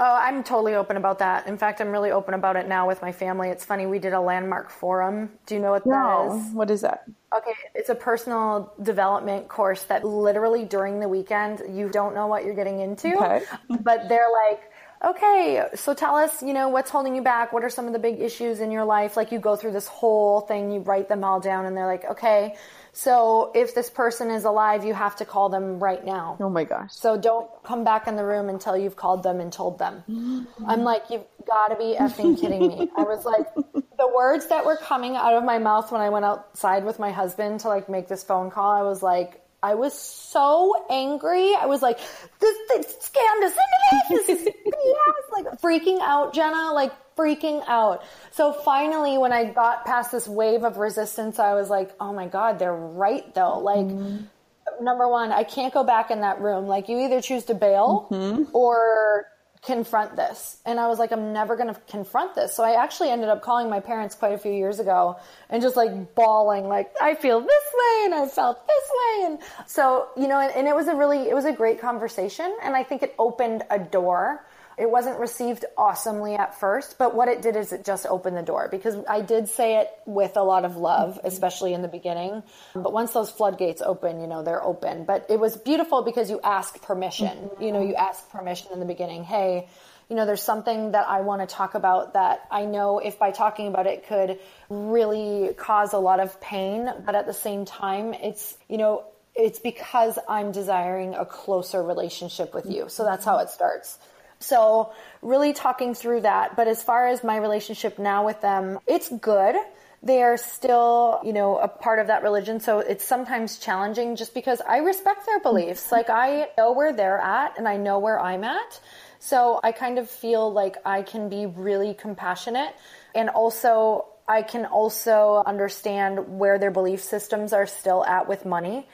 Oh, 0.01 0.15
I'm 0.15 0.45
totally 0.45 0.75
open 0.75 0.95
about 0.95 1.19
that. 1.19 1.45
In 1.45 1.57
fact, 1.57 1.81
I'm 1.81 1.89
really 1.89 2.11
open 2.11 2.33
about 2.33 2.55
it 2.55 2.69
now 2.69 2.87
with 2.87 3.01
my 3.01 3.11
family. 3.11 3.49
It's 3.49 3.65
funny, 3.65 3.85
we 3.85 3.99
did 3.99 4.13
a 4.13 4.21
landmark 4.21 4.69
forum. 4.69 5.29
Do 5.45 5.55
you 5.55 5.59
know 5.59 5.71
what 5.71 5.85
no. 5.85 6.29
that 6.29 6.47
is? 6.47 6.53
What 6.53 6.71
is 6.71 6.81
that? 6.81 7.03
Okay, 7.35 7.51
it's 7.75 7.89
a 7.89 7.95
personal 7.95 8.73
development 8.81 9.49
course 9.49 9.83
that 9.83 10.05
literally 10.05 10.63
during 10.63 11.01
the 11.01 11.09
weekend, 11.09 11.61
you 11.69 11.89
don't 11.89 12.15
know 12.15 12.27
what 12.27 12.45
you're 12.45 12.55
getting 12.55 12.79
into. 12.79 13.13
Okay. 13.13 13.43
but 13.81 14.07
they're 14.07 14.31
like, 14.47 14.71
okay, 15.03 15.65
so 15.75 15.93
tell 15.93 16.15
us, 16.15 16.41
you 16.41 16.53
know, 16.53 16.69
what's 16.69 16.89
holding 16.89 17.13
you 17.13 17.21
back? 17.21 17.51
What 17.51 17.65
are 17.65 17.69
some 17.69 17.85
of 17.85 17.91
the 17.91 17.99
big 17.99 18.21
issues 18.21 18.61
in 18.61 18.71
your 18.71 18.85
life? 18.85 19.17
Like 19.17 19.33
you 19.33 19.39
go 19.39 19.57
through 19.57 19.73
this 19.73 19.87
whole 19.87 20.39
thing, 20.41 20.71
you 20.71 20.79
write 20.79 21.09
them 21.09 21.25
all 21.25 21.41
down, 21.41 21.65
and 21.65 21.75
they're 21.75 21.85
like, 21.85 22.05
okay, 22.05 22.55
so 22.91 23.51
if 23.55 23.75
this 23.75 23.89
person 23.89 24.31
is 24.31 24.45
alive, 24.45 24.83
you 24.83 24.93
have 24.93 25.15
to 25.17 25.25
call 25.25 25.49
them 25.49 25.79
right 25.79 26.03
now. 26.03 26.37
Oh 26.39 26.49
my 26.49 26.63
gosh. 26.63 26.93
So 26.93 27.17
don't 27.17 27.49
come 27.63 27.83
back 27.83 28.07
in 28.07 28.15
the 28.15 28.25
room 28.25 28.49
until 28.49 28.77
you've 28.77 28.95
called 28.95 29.23
them 29.23 29.39
and 29.39 29.51
told 29.51 29.79
them. 29.79 30.47
I'm 30.67 30.83
like, 30.83 31.03
you've 31.09 31.25
got 31.47 31.69
to 31.69 31.75
be 31.75 31.95
effing 31.99 32.39
kidding 32.39 32.67
me. 32.67 32.89
I 32.97 33.03
was 33.03 33.25
like, 33.25 33.45
the 33.55 34.11
words 34.15 34.47
that 34.47 34.65
were 34.65 34.77
coming 34.77 35.15
out 35.15 35.33
of 35.33 35.43
my 35.43 35.59
mouth 35.59 35.91
when 35.91 36.01
I 36.01 36.09
went 36.09 36.25
outside 36.25 36.83
with 36.85 36.99
my 36.99 37.11
husband 37.11 37.61
to 37.61 37.67
like 37.67 37.89
make 37.89 38.07
this 38.07 38.23
phone 38.23 38.49
call, 38.49 38.71
I 38.71 38.81
was 38.81 39.03
like, 39.03 39.41
I 39.61 39.75
was 39.75 39.93
so 39.93 40.85
angry. 40.89 41.53
I 41.55 41.65
was 41.65 41.81
like, 41.81 41.99
this, 42.39 42.57
this 42.69 42.85
scammed 42.97 43.43
us 43.43 43.53
into 43.53 44.07
this. 44.09 44.27
This 44.27 44.41
is 44.41 44.47
BS. 44.67 45.43
Like 45.43 45.61
freaking 45.61 45.99
out, 46.01 46.33
Jenna. 46.33 46.71
Like 46.73 46.93
freaking 47.15 47.63
out. 47.67 48.03
So 48.31 48.53
finally, 48.53 49.17
when 49.17 49.33
I 49.33 49.45
got 49.45 49.85
past 49.85 50.11
this 50.11 50.27
wave 50.27 50.63
of 50.63 50.77
resistance, 50.77 51.39
I 51.39 51.53
was 51.53 51.69
like, 51.69 51.93
oh 51.99 52.13
my 52.13 52.27
God, 52.27 52.59
they're 52.59 52.73
right 52.73 53.33
though. 53.35 53.59
Like, 53.59 53.85
mm-hmm. 53.85 54.83
number 54.83 55.09
one, 55.09 55.31
I 55.31 55.43
can't 55.43 55.73
go 55.73 55.83
back 55.83 56.09
in 56.09 56.21
that 56.21 56.39
room. 56.39 56.67
Like, 56.67 56.87
you 56.87 56.99
either 56.99 57.21
choose 57.21 57.43
to 57.45 57.53
bail 57.53 58.07
mm-hmm. 58.09 58.55
or 58.55 59.25
confront 59.61 60.15
this. 60.15 60.57
And 60.65 60.79
I 60.79 60.87
was 60.87 60.99
like, 60.99 61.11
I'm 61.11 61.33
never 61.33 61.55
going 61.55 61.73
to 61.73 61.79
confront 61.89 62.33
this. 62.33 62.55
So 62.55 62.63
I 62.63 62.81
actually 62.81 63.09
ended 63.09 63.29
up 63.29 63.41
calling 63.41 63.69
my 63.69 63.79
parents 63.79 64.15
quite 64.15 64.33
a 64.33 64.37
few 64.37 64.53
years 64.53 64.79
ago 64.79 65.17
and 65.49 65.61
just 65.61 65.75
like 65.75 66.15
bawling, 66.15 66.67
like, 66.67 66.93
I 67.01 67.15
feel 67.15 67.41
this 67.41 67.49
way 67.49 68.05
and 68.05 68.13
I 68.15 68.27
felt 68.27 68.65
this 68.65 68.89
way. 68.97 69.25
And 69.25 69.39
so, 69.67 70.07
you 70.15 70.27
know, 70.27 70.39
and, 70.39 70.53
and 70.55 70.67
it 70.67 70.75
was 70.75 70.87
a 70.87 70.95
really, 70.95 71.29
it 71.29 71.33
was 71.33 71.45
a 71.45 71.51
great 71.51 71.81
conversation. 71.81 72.55
And 72.63 72.75
I 72.75 72.83
think 72.83 73.03
it 73.03 73.13
opened 73.19 73.63
a 73.69 73.79
door 73.79 74.45
it 74.79 74.89
wasn't 74.89 75.19
received 75.19 75.65
awesomely 75.77 76.35
at 76.35 76.57
first, 76.57 76.97
but 76.97 77.13
what 77.13 77.27
it 77.27 77.41
did 77.41 77.57
is 77.57 77.73
it 77.73 77.83
just 77.83 78.05
opened 78.05 78.37
the 78.37 78.41
door 78.41 78.69
because 78.71 78.95
I 79.09 79.19
did 79.19 79.49
say 79.49 79.81
it 79.81 79.89
with 80.05 80.37
a 80.37 80.41
lot 80.41 80.63
of 80.63 80.77
love, 80.77 81.15
mm-hmm. 81.15 81.27
especially 81.27 81.73
in 81.73 81.81
the 81.81 81.89
beginning. 81.89 82.43
But 82.73 82.93
once 82.93 83.11
those 83.11 83.29
floodgates 83.29 83.81
open, 83.81 84.21
you 84.21 84.27
know, 84.27 84.41
they're 84.41 84.63
open. 84.63 85.03
But 85.03 85.25
it 85.29 85.37
was 85.37 85.57
beautiful 85.57 86.03
because 86.03 86.29
you 86.29 86.39
ask 86.41 86.81
permission. 86.81 87.27
Mm-hmm. 87.27 87.63
You 87.63 87.71
know, 87.73 87.81
you 87.85 87.95
ask 87.95 88.29
permission 88.29 88.71
in 88.71 88.79
the 88.79 88.85
beginning. 88.85 89.25
Hey, 89.25 89.67
you 90.09 90.15
know, 90.15 90.25
there's 90.25 90.41
something 90.41 90.93
that 90.93 91.07
I 91.07 91.21
want 91.21 91.47
to 91.47 91.53
talk 91.53 91.75
about 91.75 92.13
that 92.13 92.47
I 92.49 92.63
know 92.63 92.99
if 92.99 93.19
by 93.19 93.31
talking 93.31 93.67
about 93.67 93.85
it 93.85 94.07
could 94.07 94.39
really 94.69 95.53
cause 95.57 95.91
a 95.91 95.99
lot 95.99 96.21
of 96.21 96.39
pain, 96.39 96.89
but 97.05 97.15
at 97.15 97.27
the 97.27 97.33
same 97.33 97.65
time, 97.65 98.13
it's, 98.13 98.57
you 98.69 98.77
know, 98.77 99.03
it's 99.35 99.59
because 99.59 100.17
I'm 100.27 100.53
desiring 100.53 101.15
a 101.15 101.25
closer 101.25 101.83
relationship 101.83 102.53
with 102.53 102.65
you. 102.65 102.87
So 102.87 103.03
that's 103.03 103.25
how 103.25 103.39
it 103.39 103.49
starts. 103.49 103.99
So 104.39 104.93
really 105.21 105.53
talking 105.53 105.93
through 105.93 106.21
that. 106.21 106.55
But 106.55 106.67
as 106.67 106.81
far 106.81 107.07
as 107.07 107.23
my 107.23 107.37
relationship 107.37 107.99
now 107.99 108.25
with 108.25 108.41
them, 108.41 108.79
it's 108.87 109.09
good. 109.09 109.55
They 110.01 110.23
are 110.23 110.37
still, 110.37 111.19
you 111.25 111.33
know, 111.33 111.57
a 111.57 111.67
part 111.67 111.99
of 111.99 112.07
that 112.07 112.23
religion. 112.23 112.61
So 112.61 112.79
it's 112.79 113.03
sometimes 113.03 113.59
challenging 113.59 114.15
just 114.15 114.33
because 114.33 114.61
I 114.61 114.77
respect 114.77 115.25
their 115.25 115.41
beliefs. 115.41 115.87
Mm-hmm. 115.87 115.95
Like 115.95 116.09
I 116.09 116.47
know 116.57 116.71
where 116.71 116.93
they're 116.93 117.19
at 117.19 117.57
and 117.57 117.67
I 117.67 117.75
know 117.75 117.99
where 117.99 118.19
I'm 118.19 118.45
at. 118.45 118.79
So 119.19 119.59
I 119.61 119.73
kind 119.73 119.99
of 119.99 120.09
feel 120.09 120.51
like 120.51 120.77
I 120.85 121.01
can 121.01 121.27
be 121.27 121.45
really 121.45 121.93
compassionate 121.93 122.73
and 123.13 123.29
also 123.29 124.05
I 124.29 124.43
can 124.43 124.65
also 124.65 125.43
understand 125.45 126.39
where 126.39 126.59
their 126.59 126.71
belief 126.71 127.03
systems 127.03 127.51
are 127.51 127.65
still 127.65 128.05
at 128.05 128.29
with 128.29 128.45
money. 128.45 128.87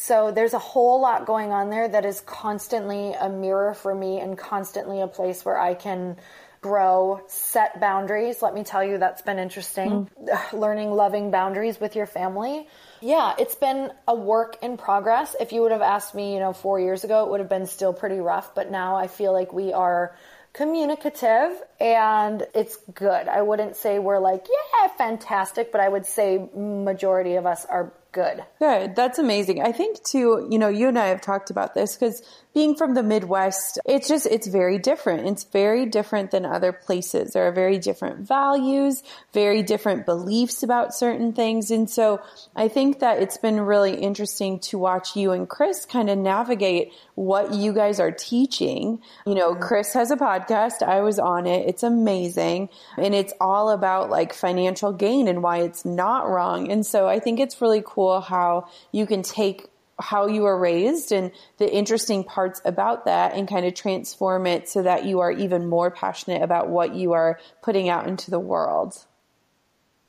So 0.00 0.30
there's 0.30 0.54
a 0.54 0.60
whole 0.60 1.00
lot 1.00 1.26
going 1.26 1.50
on 1.50 1.70
there 1.70 1.88
that 1.88 2.04
is 2.04 2.20
constantly 2.20 3.14
a 3.14 3.28
mirror 3.28 3.74
for 3.74 3.92
me 3.92 4.20
and 4.20 4.38
constantly 4.38 5.00
a 5.00 5.08
place 5.08 5.44
where 5.44 5.58
I 5.58 5.74
can 5.74 6.16
grow, 6.60 7.20
set 7.26 7.80
boundaries. 7.80 8.40
Let 8.40 8.54
me 8.54 8.62
tell 8.62 8.84
you, 8.84 8.98
that's 8.98 9.22
been 9.22 9.40
interesting. 9.40 10.08
Mm. 10.22 10.52
Learning 10.52 10.92
loving 10.92 11.32
boundaries 11.32 11.80
with 11.80 11.96
your 11.96 12.06
family. 12.06 12.68
Yeah, 13.00 13.34
it's 13.40 13.56
been 13.56 13.90
a 14.06 14.14
work 14.14 14.58
in 14.62 14.76
progress. 14.76 15.34
If 15.40 15.50
you 15.50 15.62
would 15.62 15.72
have 15.72 15.82
asked 15.82 16.14
me, 16.14 16.32
you 16.32 16.38
know, 16.38 16.52
four 16.52 16.78
years 16.78 17.02
ago, 17.02 17.24
it 17.24 17.30
would 17.32 17.40
have 17.40 17.48
been 17.48 17.66
still 17.66 17.92
pretty 17.92 18.20
rough, 18.20 18.54
but 18.54 18.70
now 18.70 18.94
I 18.94 19.08
feel 19.08 19.32
like 19.32 19.52
we 19.52 19.72
are 19.72 20.14
communicative 20.52 21.60
and 21.80 22.46
it's 22.54 22.76
good. 22.94 23.26
I 23.26 23.42
wouldn't 23.42 23.74
say 23.74 23.98
we're 23.98 24.20
like, 24.20 24.46
yeah, 24.48 24.88
fantastic, 24.96 25.72
but 25.72 25.80
I 25.80 25.88
would 25.88 26.06
say 26.06 26.48
majority 26.54 27.34
of 27.34 27.46
us 27.46 27.66
are 27.66 27.92
good. 28.18 28.44
Good. 28.58 28.96
That's 28.96 29.18
amazing. 29.18 29.62
I 29.62 29.70
think 29.70 30.02
too, 30.02 30.48
you 30.50 30.58
know, 30.58 30.68
you 30.68 30.88
and 30.88 30.98
I 30.98 31.06
have 31.06 31.20
talked 31.20 31.50
about 31.50 31.74
this 31.74 31.94
because 31.94 32.20
being 32.52 32.74
from 32.74 32.94
the 32.94 33.02
Midwest, 33.04 33.78
it's 33.86 34.08
just, 34.08 34.26
it's 34.26 34.48
very 34.48 34.78
different. 34.78 35.28
It's 35.28 35.44
very 35.44 35.86
different 35.86 36.32
than 36.32 36.44
other 36.44 36.72
places. 36.72 37.32
There 37.32 37.46
are 37.46 37.52
very 37.52 37.78
different 37.78 38.26
values, 38.26 39.04
very 39.32 39.62
different 39.62 40.06
beliefs 40.06 40.64
about 40.64 40.94
certain 40.94 41.32
things. 41.32 41.70
And 41.70 41.88
so 41.88 42.20
I 42.56 42.66
think 42.66 42.98
that 42.98 43.22
it's 43.22 43.38
been 43.38 43.60
really 43.60 43.94
interesting 43.94 44.58
to 44.60 44.78
watch 44.78 45.14
you 45.14 45.30
and 45.30 45.48
Chris 45.48 45.84
kind 45.84 46.10
of 46.10 46.18
navigate 46.18 46.92
what 47.14 47.54
you 47.54 47.72
guys 47.72 48.00
are 48.00 48.10
teaching. 48.10 49.00
You 49.26 49.34
know, 49.36 49.52
mm-hmm. 49.52 49.62
Chris 49.62 49.92
has 49.92 50.10
a 50.10 50.16
podcast. 50.16 50.82
I 50.82 51.00
was 51.02 51.20
on 51.20 51.46
it. 51.46 51.68
It's 51.68 51.84
amazing. 51.84 52.70
And 52.96 53.14
it's 53.14 53.32
all 53.40 53.70
about 53.70 54.10
like 54.10 54.32
financial 54.32 54.92
gain 54.92 55.28
and 55.28 55.42
why 55.42 55.58
it's 55.58 55.84
not 55.84 56.28
wrong. 56.28 56.72
And 56.72 56.84
so 56.84 57.06
I 57.06 57.20
think 57.20 57.38
it's 57.38 57.60
really 57.60 57.82
cool 57.84 58.07
how 58.20 58.68
you 58.92 59.06
can 59.06 59.22
take 59.22 59.68
how 60.00 60.26
you 60.26 60.42
were 60.42 60.58
raised 60.58 61.10
and 61.12 61.32
the 61.58 61.72
interesting 61.72 62.22
parts 62.22 62.60
about 62.64 63.04
that 63.06 63.34
and 63.34 63.48
kind 63.48 63.66
of 63.66 63.74
transform 63.74 64.46
it 64.46 64.68
so 64.68 64.82
that 64.82 65.04
you 65.04 65.20
are 65.20 65.32
even 65.32 65.68
more 65.68 65.90
passionate 65.90 66.42
about 66.42 66.68
what 66.68 66.94
you 66.94 67.12
are 67.12 67.40
putting 67.62 67.88
out 67.88 68.06
into 68.06 68.30
the 68.30 68.38
world. 68.38 69.04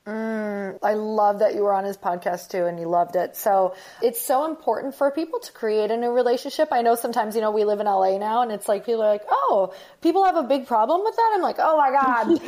Mm, 0.06 0.78
I 0.82 0.94
love 0.94 1.40
that 1.40 1.54
you 1.54 1.62
were 1.62 1.74
on 1.74 1.84
his 1.84 1.98
podcast 1.98 2.50
too 2.50 2.64
and 2.64 2.80
you 2.80 2.88
loved 2.88 3.16
it. 3.16 3.36
So 3.36 3.74
it's 4.02 4.20
so 4.20 4.46
important 4.46 4.94
for 4.94 5.10
people 5.10 5.40
to 5.40 5.52
create 5.52 5.90
a 5.90 5.96
new 5.96 6.10
relationship. 6.10 6.68
I 6.72 6.80
know 6.80 6.94
sometimes, 6.94 7.34
you 7.34 7.42
know, 7.42 7.50
we 7.50 7.64
live 7.64 7.80
in 7.80 7.86
LA 7.86 8.16
now 8.16 8.40
and 8.40 8.50
it's 8.50 8.66
like 8.66 8.86
people 8.86 9.02
are 9.02 9.10
like, 9.10 9.24
oh, 9.30 9.74
people 10.00 10.24
have 10.24 10.36
a 10.36 10.42
big 10.42 10.66
problem 10.66 11.02
with 11.04 11.14
that. 11.16 11.32
I'm 11.34 11.42
like, 11.42 11.56
oh 11.58 11.76
my 11.76 11.90
God. 11.90 12.40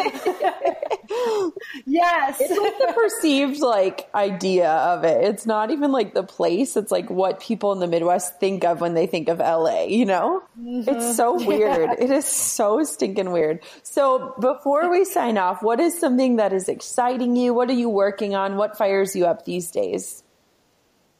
yes. 1.86 2.40
It's 2.40 2.58
like 2.58 2.78
the 2.78 2.94
perceived 2.94 3.60
like 3.60 4.08
idea 4.14 4.70
of 4.70 5.04
it. 5.04 5.22
It's 5.22 5.44
not 5.44 5.70
even 5.70 5.92
like 5.92 6.14
the 6.14 6.22
place. 6.22 6.74
It's 6.78 6.90
like 6.90 7.10
what 7.10 7.38
people 7.38 7.72
in 7.72 7.80
the 7.80 7.86
Midwest 7.86 8.40
think 8.40 8.64
of 8.64 8.80
when 8.80 8.94
they 8.94 9.06
think 9.06 9.28
of 9.28 9.40
LA, 9.40 9.82
you 9.82 10.06
know? 10.06 10.42
Mm-hmm. 10.58 10.88
It's 10.88 11.16
so 11.16 11.34
weird. 11.34 11.90
Yeah. 11.90 12.04
It 12.04 12.10
is 12.10 12.24
so 12.24 12.82
stinking 12.82 13.30
weird. 13.30 13.60
So 13.82 14.34
before 14.40 14.90
we 14.90 15.04
sign 15.04 15.36
off, 15.36 15.62
what 15.62 15.80
is 15.80 16.00
something 16.00 16.36
that 16.36 16.54
is 16.54 16.70
exciting 16.70 17.36
you? 17.36 17.41
What 17.50 17.70
are 17.70 17.74
you 17.74 17.88
working 17.88 18.34
on? 18.34 18.56
What 18.56 18.76
fires 18.76 19.16
you 19.16 19.26
up 19.26 19.44
these 19.44 19.70
days? 19.70 20.22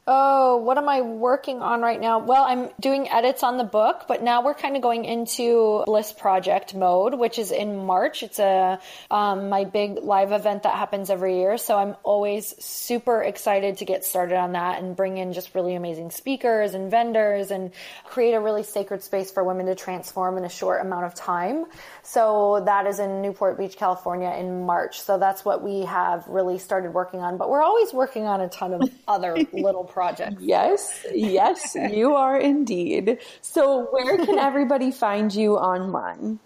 Oh, 0.05 0.57
what 0.57 0.77
am 0.77 0.89
I 0.89 0.99
working 0.99 1.61
on 1.61 1.81
right 1.81 1.99
now? 1.99 2.19
Well, 2.19 2.43
I'm 2.43 2.69
doing 2.77 3.07
edits 3.07 3.41
on 3.41 3.57
the 3.57 3.63
book, 3.63 4.03
but 4.05 4.21
now 4.21 4.43
we're 4.43 4.53
kind 4.53 4.75
of 4.75 4.81
going 4.81 5.05
into 5.05 5.81
Bliss 5.85 6.11
Project 6.11 6.75
mode, 6.75 7.13
which 7.13 7.39
is 7.39 7.53
in 7.53 7.85
March. 7.85 8.21
It's 8.21 8.37
a 8.37 8.81
um, 9.09 9.47
my 9.47 9.63
big 9.63 9.99
live 10.03 10.33
event 10.33 10.63
that 10.63 10.73
happens 10.75 11.09
every 11.09 11.37
year, 11.37 11.57
so 11.57 11.77
I'm 11.77 11.95
always 12.03 12.53
super 12.61 13.23
excited 13.23 13.77
to 13.77 13.85
get 13.85 14.03
started 14.03 14.35
on 14.35 14.51
that 14.51 14.83
and 14.83 14.93
bring 14.93 15.17
in 15.17 15.31
just 15.31 15.55
really 15.55 15.73
amazing 15.73 16.11
speakers 16.11 16.73
and 16.73 16.91
vendors 16.91 17.49
and 17.49 17.71
create 18.03 18.33
a 18.33 18.41
really 18.41 18.63
sacred 18.63 19.03
space 19.03 19.31
for 19.31 19.41
women 19.45 19.67
to 19.67 19.75
transform 19.75 20.37
in 20.37 20.43
a 20.43 20.49
short 20.49 20.81
amount 20.81 21.05
of 21.05 21.15
time. 21.15 21.63
So 22.01 22.61
that 22.65 22.87
is 22.87 22.99
in 22.99 23.21
Newport 23.21 23.57
Beach, 23.57 23.77
California 23.77 24.35
in 24.37 24.65
March. 24.65 24.99
So 24.99 25.17
that's 25.17 25.45
what 25.45 25.63
we 25.63 25.85
have 25.85 26.27
really 26.27 26.57
started 26.57 26.93
working 26.93 27.21
on, 27.21 27.37
but 27.37 27.49
we're 27.49 27.63
always 27.63 27.93
working 27.93 28.25
on 28.25 28.41
a 28.41 28.49
ton 28.49 28.73
of 28.73 28.81
other 29.07 29.37
little 29.53 29.85
projects. 29.93 30.41
Yes, 30.41 31.05
yes, 31.13 31.75
you 31.75 32.15
are 32.15 32.37
indeed. 32.37 33.19
So 33.41 33.87
where 33.91 34.17
can 34.17 34.39
everybody 34.49 34.91
find 34.91 35.33
you 35.33 35.55
online? 35.55 36.39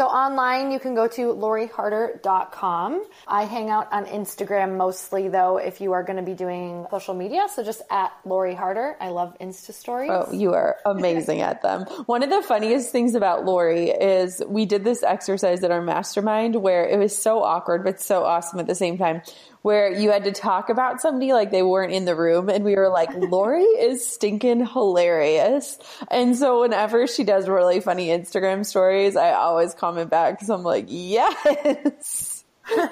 So 0.00 0.06
online, 0.06 0.70
you 0.70 0.80
can 0.80 0.94
go 0.94 1.08
to 1.08 1.34
loriharder.com. 1.34 3.04
I 3.28 3.44
hang 3.44 3.68
out 3.68 3.92
on 3.92 4.06
Instagram 4.06 4.78
mostly, 4.78 5.28
though, 5.28 5.58
if 5.58 5.82
you 5.82 5.92
are 5.92 6.02
going 6.02 6.16
to 6.16 6.22
be 6.22 6.32
doing 6.32 6.86
social 6.90 7.12
media. 7.12 7.48
So 7.54 7.62
just 7.62 7.82
at 7.90 8.10
Lori 8.24 8.54
Harder. 8.54 8.96
I 8.98 9.10
love 9.10 9.36
Insta 9.42 9.74
stories. 9.74 10.10
Oh, 10.10 10.32
you 10.32 10.54
are 10.54 10.78
amazing 10.86 11.42
at 11.42 11.60
them. 11.60 11.82
One 12.06 12.22
of 12.22 12.30
the 12.30 12.40
funniest 12.40 12.90
things 12.90 13.14
about 13.14 13.44
Lori 13.44 13.90
is 13.90 14.42
we 14.48 14.64
did 14.64 14.84
this 14.84 15.02
exercise 15.02 15.62
at 15.62 15.70
our 15.70 15.82
mastermind 15.82 16.56
where 16.56 16.88
it 16.88 16.98
was 16.98 17.14
so 17.14 17.42
awkward, 17.42 17.84
but 17.84 18.00
so 18.00 18.24
awesome 18.24 18.58
at 18.58 18.66
the 18.66 18.74
same 18.74 18.96
time 18.96 19.20
where 19.62 19.92
you 19.92 20.10
had 20.10 20.24
to 20.24 20.32
talk 20.32 20.70
about 20.70 21.00
somebody 21.00 21.32
like 21.32 21.50
they 21.50 21.62
weren't 21.62 21.92
in 21.92 22.04
the 22.04 22.14
room 22.14 22.48
and 22.48 22.64
we 22.64 22.74
were 22.74 22.88
like 22.88 23.10
lori 23.14 23.62
is 23.62 24.06
stinking 24.06 24.64
hilarious 24.64 25.78
and 26.10 26.36
so 26.36 26.62
whenever 26.62 27.06
she 27.06 27.24
does 27.24 27.48
really 27.48 27.80
funny 27.80 28.08
instagram 28.08 28.64
stories 28.64 29.16
i 29.16 29.32
always 29.32 29.74
comment 29.90 30.10
back 30.10 30.34
because 30.34 30.50
i'm 30.50 30.62
like 30.62 30.86
yes 30.88 32.44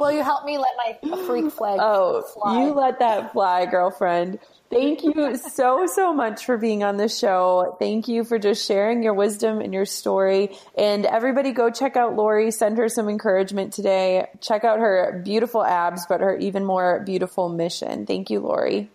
well 0.00 0.10
you 0.10 0.22
help 0.22 0.44
me 0.44 0.58
let 0.58 0.72
my 1.04 1.16
freak 1.26 1.50
flag 1.50 1.78
oh 1.80 2.22
fly. 2.22 2.64
you 2.64 2.72
let 2.72 2.98
that 2.98 3.32
fly 3.32 3.66
girlfriend 3.66 4.38
Thank 4.68 5.04
you 5.04 5.36
so, 5.36 5.86
so 5.86 6.12
much 6.12 6.44
for 6.44 6.58
being 6.58 6.82
on 6.82 6.96
the 6.96 7.08
show. 7.08 7.76
Thank 7.78 8.08
you 8.08 8.24
for 8.24 8.38
just 8.38 8.66
sharing 8.66 9.02
your 9.02 9.14
wisdom 9.14 9.60
and 9.60 9.72
your 9.72 9.84
story. 9.84 10.56
And 10.76 11.06
everybody 11.06 11.52
go 11.52 11.70
check 11.70 11.96
out 11.96 12.16
Lori. 12.16 12.50
Send 12.50 12.76
her 12.78 12.88
some 12.88 13.08
encouragement 13.08 13.72
today. 13.72 14.26
Check 14.40 14.64
out 14.64 14.80
her 14.80 15.22
beautiful 15.24 15.64
abs, 15.64 16.06
but 16.06 16.20
her 16.20 16.36
even 16.38 16.64
more 16.64 17.00
beautiful 17.06 17.48
mission. 17.48 18.06
Thank 18.06 18.28
you, 18.28 18.40
Lori. 18.40 18.90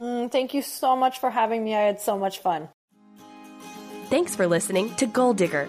Mm, 0.00 0.30
thank 0.30 0.52
you 0.52 0.60
so 0.60 0.94
much 0.94 1.20
for 1.20 1.30
having 1.30 1.64
me. 1.64 1.74
I 1.74 1.80
had 1.80 2.00
so 2.00 2.18
much 2.18 2.40
fun. 2.40 2.68
Thanks 4.10 4.36
for 4.36 4.46
listening 4.46 4.94
to 4.96 5.06
Goal 5.06 5.32
Digger. 5.32 5.68